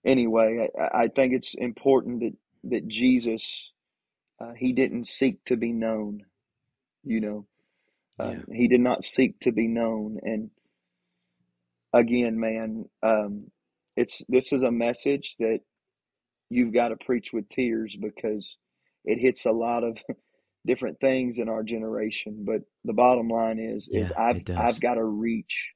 anyway, 0.05 0.69
I, 0.79 1.03
I 1.03 1.09
think 1.09 1.33
it's 1.33 1.55
important 1.55 2.21
that 2.21 2.33
that 2.65 2.87
Jesus 2.87 3.71
uh, 4.41 4.53
he 4.57 4.73
didn't 4.73 5.07
seek 5.07 5.43
to 5.45 5.57
be 5.57 5.73
known. 5.73 6.23
You 7.03 7.21
know, 7.21 7.39
Um, 8.19 8.45
He 8.51 8.67
did 8.67 8.81
not 8.81 9.03
seek 9.03 9.39
to 9.41 9.51
be 9.51 9.67
known. 9.67 10.19
And 10.23 10.51
again, 11.93 12.39
man, 12.39 12.85
um, 13.03 13.51
it's 13.97 14.23
this 14.29 14.53
is 14.53 14.63
a 14.63 14.71
message 14.71 15.35
that 15.39 15.59
you've 16.49 16.73
got 16.73 16.89
to 16.89 16.97
preach 16.97 17.33
with 17.33 17.49
tears 17.49 17.97
because 17.99 18.57
it 19.05 19.19
hits 19.19 19.45
a 19.45 19.51
lot 19.51 19.83
of 19.83 19.97
different 20.65 20.99
things 20.99 21.39
in 21.39 21.49
our 21.49 21.63
generation. 21.63 22.43
But 22.45 22.61
the 22.85 22.93
bottom 22.93 23.29
line 23.29 23.59
is, 23.59 23.89
is 23.91 24.11
I've. 24.17 24.41
I've 24.57 24.79
got 24.79 24.95
to 24.95 25.03
reach. 25.05 25.69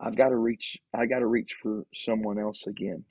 I've 0.00 0.16
got 0.16 0.30
to 0.30 0.36
reach. 0.36 0.78
I 0.94 1.06
got 1.06 1.20
to 1.20 1.26
reach 1.26 1.56
for 1.62 1.84
someone 1.94 2.38
else 2.38 2.64
again. 2.66 3.04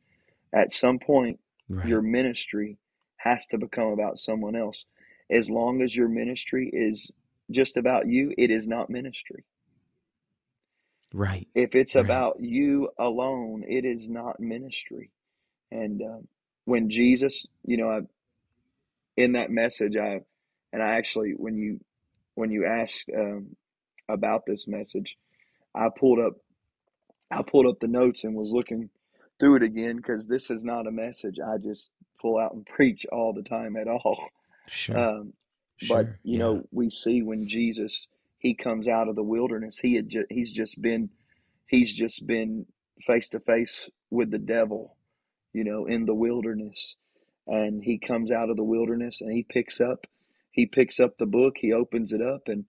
At 0.53 0.73
some 0.73 0.99
point, 0.99 1.39
Right. 1.69 1.87
your 1.87 2.01
ministry 2.01 2.77
has 3.17 3.47
to 3.47 3.57
become 3.57 3.87
about 3.89 4.19
someone 4.19 4.55
else. 4.55 4.85
As 5.31 5.49
long 5.49 5.81
as 5.81 5.95
your 5.95 6.09
ministry 6.09 6.69
is 6.73 7.11
just 7.51 7.77
about 7.77 8.07
you, 8.07 8.33
it 8.37 8.49
is 8.51 8.67
not 8.67 8.89
ministry. 8.89 9.45
Right. 11.13 11.49
If 11.55 11.75
it's 11.75 11.95
Right. 11.95 12.05
about 12.05 12.39
you 12.39 12.89
alone, 12.99 13.63
it 13.67 13.85
is 13.85 14.09
not 14.09 14.39
ministry. 14.39 15.11
And 15.71 16.01
um, 16.01 16.27
when 16.65 16.89
Jesus, 16.89 17.45
you 17.65 17.77
know, 17.77 17.89
I, 17.89 18.01
in 19.17 19.33
that 19.33 19.51
message, 19.51 19.97
I 19.97 20.21
and 20.73 20.81
I 20.81 20.95
actually 20.95 21.33
when 21.35 21.57
you 21.57 21.79
when 22.35 22.51
you 22.51 22.65
asked 22.65 23.09
um, 23.15 23.55
about 24.09 24.45
this 24.45 24.67
message, 24.67 25.17
I 25.75 25.89
pulled 25.89 26.19
up 26.19 26.33
I 27.31 27.41
pulled 27.43 27.67
up 27.67 27.79
the 27.79 27.87
notes 27.87 28.23
and 28.23 28.35
was 28.35 28.51
looking 28.51 28.89
through 29.39 29.57
it 29.57 29.63
again 29.63 29.97
because 29.97 30.27
this 30.27 30.51
is 30.51 30.63
not 30.63 30.87
a 30.87 30.91
message 30.91 31.37
I 31.39 31.57
just 31.57 31.89
pull 32.21 32.39
out 32.39 32.53
and 32.53 32.65
preach 32.75 33.05
all 33.11 33.33
the 33.33 33.43
time 33.43 33.75
at 33.75 33.87
all. 33.87 34.27
Sure. 34.67 34.97
Um, 34.97 35.33
but 35.89 36.05
sure. 36.05 36.19
you 36.23 36.33
yeah. 36.33 36.39
know, 36.39 36.63
we 36.71 36.89
see 36.89 37.21
when 37.21 37.47
Jesus 37.47 38.07
he 38.37 38.55
comes 38.55 38.87
out 38.87 39.07
of 39.07 39.15
the 39.15 39.23
wilderness, 39.23 39.77
he 39.77 39.95
had 39.95 40.09
ju- 40.09 40.25
he's 40.29 40.51
just 40.51 40.81
been 40.81 41.09
he's 41.67 41.93
just 41.93 42.25
been 42.25 42.65
face 43.05 43.29
to 43.29 43.39
face 43.39 43.89
with 44.09 44.31
the 44.31 44.39
devil, 44.39 44.95
you 45.53 45.63
know, 45.63 45.85
in 45.85 46.05
the 46.05 46.13
wilderness, 46.13 46.95
and 47.47 47.83
he 47.83 47.97
comes 47.97 48.31
out 48.31 48.49
of 48.49 48.57
the 48.57 48.63
wilderness 48.63 49.21
and 49.21 49.31
he 49.31 49.43
picks 49.43 49.79
up 49.79 50.05
he 50.51 50.67
picks 50.67 50.99
up 50.99 51.17
the 51.17 51.27
book, 51.27 51.55
he 51.59 51.73
opens 51.73 52.13
it 52.13 52.21
up, 52.21 52.43
and 52.47 52.65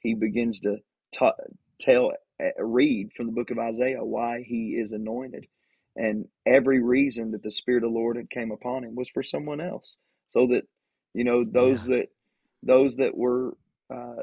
he 0.00 0.14
begins 0.14 0.60
to 0.60 0.78
ta- 1.14 1.34
tell 1.80 2.12
uh, 2.42 2.64
read 2.64 3.12
from 3.14 3.26
the 3.26 3.32
book 3.32 3.50
of 3.52 3.58
Isaiah 3.58 4.04
why 4.04 4.42
he 4.46 4.70
is 4.80 4.92
anointed, 4.92 5.46
and 5.96 6.26
every 6.46 6.82
reason 6.82 7.32
that 7.32 7.42
the 7.44 7.52
Spirit 7.52 7.84
of 7.84 7.92
the 7.92 7.98
Lord 7.98 8.16
had 8.16 8.30
came 8.30 8.52
upon 8.52 8.84
him 8.84 8.96
was 8.96 9.10
for 9.10 9.22
someone 9.24 9.60
else, 9.60 9.96
so 10.30 10.48
that 10.48 10.64
you 11.14 11.24
know 11.24 11.44
those 11.44 11.86
that 11.86 12.08
those 12.64 12.96
that 12.96 13.16
were 13.16 13.56
uh, 13.94 14.16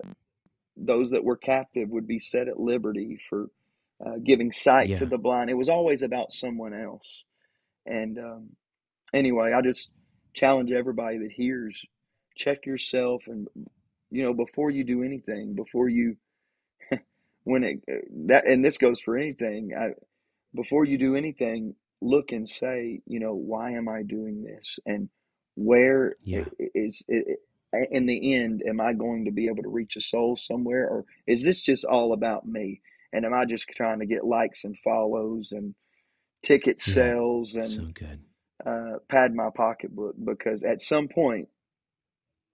those 0.78 1.12
that 1.12 1.24
were 1.24 1.38
captive 1.38 1.90
would 1.90 2.08
be 2.08 2.20
set 2.20 2.48
at 2.48 2.60
liberty 2.60 3.20
for 3.30 3.48
uh, 4.06 4.18
giving 4.24 4.52
sight 4.52 4.90
Yeah. 4.90 4.98
to 4.98 5.06
the 5.06 5.18
blind. 5.18 5.50
It 5.50 5.56
was 5.56 5.70
always 5.70 6.02
about 6.02 6.34
someone 6.34 6.74
else. 6.74 7.24
And 7.86 8.20
um, 8.20 8.50
anyway, 9.14 9.54
I 9.54 9.62
just 9.62 9.92
challenge 10.34 10.72
everybody 10.72 11.20
that 11.20 11.32
hears 11.34 11.80
check 12.36 12.66
yourself 12.66 13.24
and 13.28 13.48
you 14.12 14.24
know 14.24 14.34
before 14.34 14.72
you 14.72 14.84
do 14.84 15.04
anything, 15.04 15.56
before 15.56 15.90
you 15.90 16.18
when 17.44 17.64
it 17.64 17.80
that 18.28 18.46
and 18.48 18.64
this 18.64 18.78
goes 18.78 19.02
for 19.02 19.18
anything. 19.18 19.74
I, 19.78 19.92
before 20.56 20.86
you 20.86 20.98
do 20.98 21.16
anything, 21.16 21.76
look 22.02 22.32
and 22.32 22.48
say, 22.50 23.02
you 23.06 23.20
know, 23.20 23.34
why 23.34 23.72
am 23.72 23.90
I 23.90 24.04
doing 24.04 24.44
this, 24.44 24.80
and 24.86 25.10
where 25.56 26.16
Yeah. 26.24 26.46
is 26.60 27.04
it, 27.08 27.40
in 27.92 28.06
the 28.06 28.36
end, 28.36 28.64
am 28.68 28.80
I 28.82 28.94
going 28.94 29.26
to 29.26 29.32
be 29.32 29.48
able 29.48 29.64
to 29.64 29.70
reach 29.70 29.96
a 29.96 30.02
soul 30.02 30.36
somewhere, 30.36 30.88
or 30.90 31.06
is 31.28 31.44
this 31.44 31.62
just 31.62 31.86
all 31.86 32.14
about 32.14 32.48
me? 32.48 32.82
And 33.14 33.26
am 33.26 33.34
I 33.34 33.46
just 33.46 33.68
trying 33.68 34.00
to 34.00 34.06
get 34.08 34.26
likes 34.26 34.64
and 34.64 34.78
follows 34.84 35.52
and 35.52 35.76
ticket 36.44 36.80
Yeah. 36.86 36.94
sales 36.94 37.56
and 37.56 37.70
So 37.70 37.84
good. 37.94 38.22
uh, 38.66 39.00
pad 39.10 39.34
my 39.36 39.50
pocketbook? 39.56 40.16
Because 40.24 40.64
at 40.64 40.82
some 40.82 41.08
point, 41.08 41.50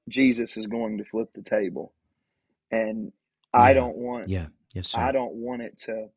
Jesus 0.09 0.57
is 0.57 0.67
going 0.67 0.97
to 0.97 1.05
flip 1.05 1.29
the 1.33 1.41
table, 1.41 1.93
and 2.71 3.11
I 3.53 3.73
don't 3.73 3.97
want 3.97 4.27
Yeah. 4.27 4.47
Yes, 4.73 4.89
sir. 4.89 4.99
I 4.99 5.11
don't 5.11 5.33
want 5.33 5.61
it 5.61 5.77
to, 5.85 6.09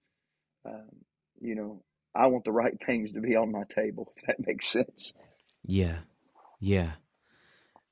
um, 0.67 0.91
you 1.41 1.55
know, 1.55 1.83
I 2.15 2.27
want 2.27 2.45
the 2.45 2.53
right 2.53 2.75
things 2.85 3.13
to 3.13 3.21
be 3.21 3.37
on 3.37 3.51
my 3.51 3.65
table, 3.65 4.13
if 4.17 4.27
that 4.27 4.47
makes 4.47 4.67
sense. 4.67 5.13
Yeah. 5.65 5.99
Yeah. 6.61 6.93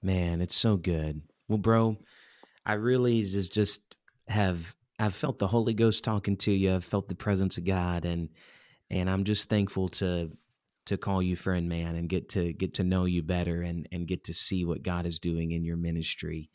Man, 0.02 0.40
it's 0.40 0.56
so 0.56 0.76
good. 0.76 1.22
Well, 1.48 1.58
bro, 1.58 1.96
I 2.64 2.74
really 2.74 3.22
just 3.22 3.52
just 3.52 3.82
have 4.28 4.74
I've 4.98 5.14
felt 5.14 5.38
the 5.38 5.48
Holy 5.48 5.74
Ghost 5.74 6.04
talking 6.04 6.36
to 6.38 6.52
you. 6.52 6.74
I've 6.74 6.84
felt 6.84 7.08
the 7.08 7.14
presence 7.14 7.58
of 7.58 7.64
God 7.64 8.04
and 8.04 8.28
and 8.90 9.08
I'm 9.08 9.24
just 9.24 9.48
thankful 9.48 9.88
to 9.88 10.30
to 10.90 10.98
call 10.98 11.22
you 11.22 11.36
friend 11.36 11.68
man 11.68 11.96
and 11.96 12.08
get 12.08 12.28
to 12.30 12.52
get 12.52 12.74
to 12.74 12.84
know 12.84 13.04
you 13.04 13.22
better 13.22 13.62
and 13.62 13.88
and 13.92 14.06
get 14.06 14.24
to 14.24 14.34
see 14.34 14.64
what 14.64 14.82
God 14.82 15.06
is 15.06 15.18
doing 15.18 15.52
in 15.52 15.64
your 15.64 15.76
ministry. 15.76 16.50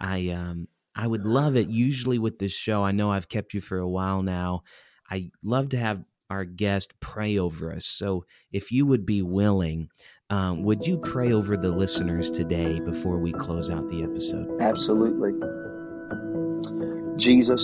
I 0.00 0.28
um 0.30 0.68
I 0.94 1.06
would 1.06 1.24
love 1.24 1.56
it 1.56 1.68
usually 1.68 2.18
with 2.18 2.40
this 2.40 2.52
show. 2.52 2.82
I 2.84 2.90
know 2.90 3.12
I've 3.12 3.28
kept 3.28 3.54
you 3.54 3.60
for 3.60 3.78
a 3.78 3.88
while 3.88 4.22
now. 4.22 4.62
I 5.08 5.30
love 5.44 5.68
to 5.70 5.78
have 5.78 6.02
our 6.28 6.44
guest 6.44 6.98
pray 7.00 7.38
over 7.38 7.72
us. 7.72 7.86
So 7.86 8.24
if 8.52 8.72
you 8.72 8.84
would 8.84 9.06
be 9.06 9.22
willing, 9.22 9.88
um, 10.28 10.64
would 10.64 10.86
you 10.86 10.98
pray 10.98 11.32
over 11.32 11.56
the 11.56 11.70
listeners 11.70 12.30
today 12.30 12.80
before 12.80 13.18
we 13.18 13.32
close 13.32 13.70
out 13.70 13.88
the 13.88 14.02
episode? 14.02 14.60
Absolutely. 14.60 15.32
Jesus, 17.16 17.62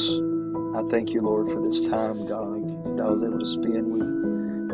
I 0.76 0.82
thank 0.90 1.10
you, 1.10 1.20
Lord, 1.22 1.50
for 1.50 1.60
this 1.60 1.82
time, 1.82 2.26
God, 2.26 2.96
that 2.96 3.04
I 3.04 3.10
was 3.10 3.22
able 3.22 3.40
to 3.40 3.46
spend 3.46 3.92
with 3.92 4.23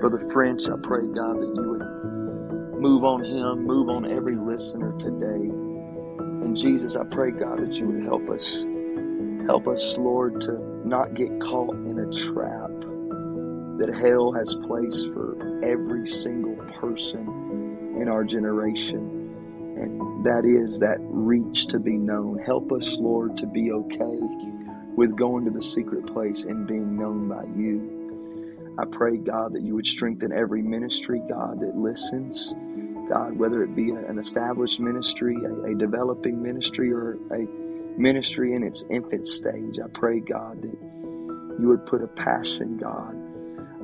Brother 0.00 0.30
French. 0.32 0.66
I 0.66 0.76
pray, 0.82 1.02
God, 1.02 1.42
that 1.42 1.52
you 1.54 1.70
would 1.70 2.80
move 2.80 3.04
on 3.04 3.22
him, 3.22 3.66
move 3.66 3.90
on 3.90 4.10
every 4.10 4.34
listener 4.34 4.92
today. 4.98 5.26
And 5.26 6.56
Jesus, 6.56 6.96
I 6.96 7.04
pray, 7.04 7.32
God, 7.32 7.58
that 7.58 7.74
you 7.74 7.86
would 7.86 8.04
help 8.04 8.30
us. 8.30 8.64
Help 9.46 9.68
us, 9.68 9.96
Lord, 9.98 10.40
to 10.42 10.52
not 10.86 11.14
get 11.14 11.38
caught 11.40 11.74
in 11.74 11.98
a 11.98 12.10
trap 12.10 12.70
that 13.78 13.94
hell 14.00 14.32
has 14.32 14.54
placed 14.66 15.12
for 15.12 15.36
every 15.62 16.06
single 16.06 16.56
person 16.80 17.96
in 18.00 18.08
our 18.08 18.24
generation. 18.24 18.96
And 19.76 20.24
that 20.24 20.46
is 20.46 20.78
that 20.78 20.96
reach 21.00 21.66
to 21.66 21.78
be 21.78 21.98
known. 21.98 22.38
Help 22.38 22.72
us, 22.72 22.96
Lord, 22.96 23.36
to 23.36 23.46
be 23.46 23.70
okay 23.70 24.18
with 24.96 25.14
going 25.14 25.44
to 25.44 25.50
the 25.50 25.62
secret 25.62 26.06
place 26.06 26.44
and 26.44 26.66
being 26.66 26.98
known 26.98 27.28
by 27.28 27.44
you. 27.54 27.99
I 28.78 28.84
pray, 28.90 29.16
God, 29.16 29.52
that 29.54 29.62
you 29.62 29.74
would 29.74 29.86
strengthen 29.86 30.32
every 30.32 30.62
ministry, 30.62 31.20
God, 31.28 31.60
that 31.60 31.76
listens. 31.76 32.54
God, 33.08 33.36
whether 33.36 33.62
it 33.62 33.74
be 33.74 33.90
an 33.90 34.18
established 34.18 34.80
ministry, 34.80 35.36
a, 35.44 35.72
a 35.72 35.74
developing 35.74 36.42
ministry, 36.42 36.92
or 36.92 37.18
a 37.32 37.46
ministry 37.98 38.54
in 38.54 38.62
its 38.62 38.84
infant 38.90 39.26
stage, 39.26 39.78
I 39.82 39.88
pray, 39.92 40.20
God, 40.20 40.62
that 40.62 40.78
you 41.60 41.68
would 41.68 41.86
put 41.86 42.02
a 42.02 42.06
passion, 42.06 42.78
God, 42.78 43.16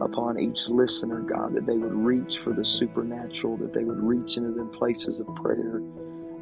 upon 0.01 0.39
each 0.39 0.69
listener, 0.69 1.21
God, 1.21 1.55
that 1.55 1.67
they 1.67 1.77
would 1.77 1.93
reach 1.93 2.39
for 2.39 2.53
the 2.53 2.65
supernatural, 2.65 3.57
that 3.59 3.75
they 3.75 3.85
would 3.85 4.01
reach 4.01 4.37
into 4.37 4.53
the 4.53 4.65
places 4.79 5.21
of 5.21 5.27
prayer. 5.37 5.83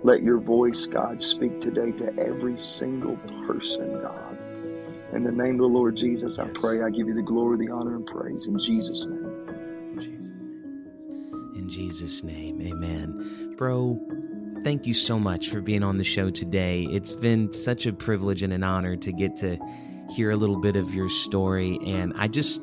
Let 0.03 0.23
your 0.23 0.39
voice, 0.39 0.87
God, 0.87 1.23
speak 1.23 1.61
today 1.61 1.93
to 1.93 2.15
every 2.19 2.59
single 2.59 3.17
person, 3.47 4.01
God. 4.03 4.39
In 5.15 5.23
the 5.25 5.33
name 5.33 5.55
of 5.55 5.59
the 5.61 5.67
Lord 5.69 5.97
Jesus, 5.97 6.39
I 6.39 6.47
Yes. 6.47 6.53
pray. 6.61 6.83
I 6.83 6.91
give 6.91 7.07
you 7.09 7.15
the 7.15 7.23
glory, 7.23 7.57
the 7.59 7.73
honor, 7.73 7.95
and 7.95 8.07
praise 8.07 8.47
in 8.47 8.59
Jesus' 8.59 9.07
name. 9.07 9.31
In 11.55 11.69
Jesus' 11.69 12.23
name, 12.25 12.61
amen. 12.61 13.55
Bro, 13.57 14.01
thank 14.63 14.87
you 14.87 14.93
so 14.95 15.19
much 15.19 15.49
for 15.51 15.61
being 15.61 15.83
on 15.85 15.99
the 15.99 16.05
show 16.05 16.31
today. 16.31 16.83
It's 16.91 17.15
been 17.15 17.53
such 17.53 17.87
a 17.87 17.93
privilege 17.93 18.43
and 18.43 18.53
an 18.53 18.65
honor 18.65 18.97
to 18.97 19.13
get 19.13 19.37
to 19.37 19.57
hear 20.11 20.31
a 20.31 20.37
little 20.37 20.59
bit 20.59 20.77
of 20.77 20.93
your 20.95 21.09
story. 21.09 21.79
And 21.87 22.13
I 22.17 22.27
just, 22.29 22.61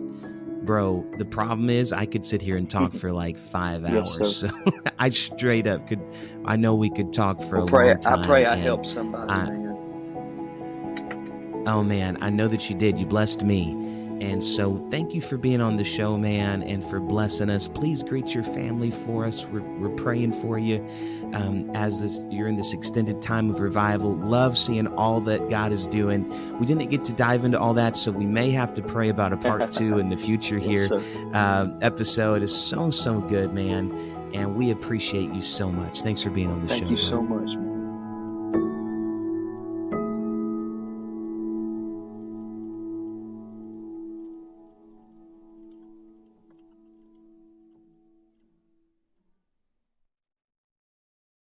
bro, 0.65 1.05
the 1.17 1.25
problem 1.25 1.69
is 1.69 1.93
I 1.93 2.05
could 2.05 2.25
sit 2.25 2.41
here 2.41 2.57
and 2.57 2.69
talk 2.69 2.93
for 2.93 3.11
like 3.13 3.37
five 3.37 3.83
Yes, 3.87 4.19
hours. 4.19 4.37
sir. 4.37 4.49
So 4.49 4.71
I 4.99 5.09
straight 5.09 5.67
up 5.67 5.87
could, 5.87 6.01
I 6.45 6.57
know 6.57 6.75
we 6.75 6.89
could 6.89 7.13
talk 7.13 7.41
for 7.41 7.57
a 7.57 7.65
pray, 7.65 7.87
long 7.91 7.99
time. 7.99 8.19
I 8.23 8.27
pray 8.27 8.45
I 8.45 8.55
help 8.57 8.85
somebody, 8.85 9.31
I- 9.31 9.45
man. 9.49 9.70
Oh 11.67 11.83
man, 11.83 12.17
I 12.21 12.29
know 12.29 12.47
that 12.47 12.69
you 12.69 12.75
did. 12.75 12.97
You 12.99 13.05
blessed 13.05 13.43
me. 13.43 13.71
And 14.21 14.43
so 14.43 14.77
thank 14.91 15.15
you 15.15 15.21
for 15.21 15.35
being 15.35 15.61
on 15.61 15.77
the 15.77 15.83
show, 15.83 16.15
man, 16.15 16.61
and 16.61 16.83
for 16.85 16.99
blessing 16.99 17.49
us. 17.49 17.67
Please 17.67 18.03
greet 18.03 18.35
your 18.35 18.43
family 18.43 18.91
for 18.91 19.25
us. 19.25 19.45
We're, 19.45 19.61
we're 19.79 19.95
praying 19.95 20.33
for 20.33 20.59
you 20.59 20.85
um, 21.33 21.71
as 21.73 22.01
this 22.01 22.19
you're 22.29 22.47
in 22.47 22.55
this 22.55 22.71
extended 22.71 23.19
time 23.19 23.49
of 23.49 23.59
revival. 23.59 24.15
Love 24.17 24.59
seeing 24.59 24.85
all 24.85 25.21
that 25.21 25.49
God 25.49 25.71
is 25.71 25.87
doing. 25.87 26.29
We 26.59 26.67
didn't 26.67 26.91
get 26.91 27.03
to 27.05 27.13
dive 27.13 27.43
into 27.43 27.59
all 27.59 27.73
that, 27.73 27.97
so 27.97 28.11
we 28.11 28.27
may 28.27 28.51
have 28.51 28.75
to 28.75 28.83
pray 28.83 29.09
about 29.09 29.33
a 29.33 29.37
part 29.37 29.71
two 29.79 29.97
in 29.97 30.09
the 30.09 30.17
future 30.17 30.59
here. 30.59 30.85
sir. 30.85 31.01
Um, 31.33 31.79
episode 31.81 32.43
is 32.43 32.55
so 32.55 32.91
so 32.91 33.21
good, 33.21 33.53
man, 33.55 33.91
and 34.35 34.55
we 34.55 34.69
appreciate 34.69 35.33
you 35.33 35.41
so 35.41 35.71
much. 35.71 36.01
Thanks 36.03 36.21
for 36.21 36.29
being 36.29 36.51
on 36.51 36.61
the 36.61 36.67
Thank 36.67 36.83
show. 36.83 36.87
Thank 36.89 37.01
you 37.01 37.09
bro. 37.09 37.17
so 37.17 37.21
much, 37.23 37.57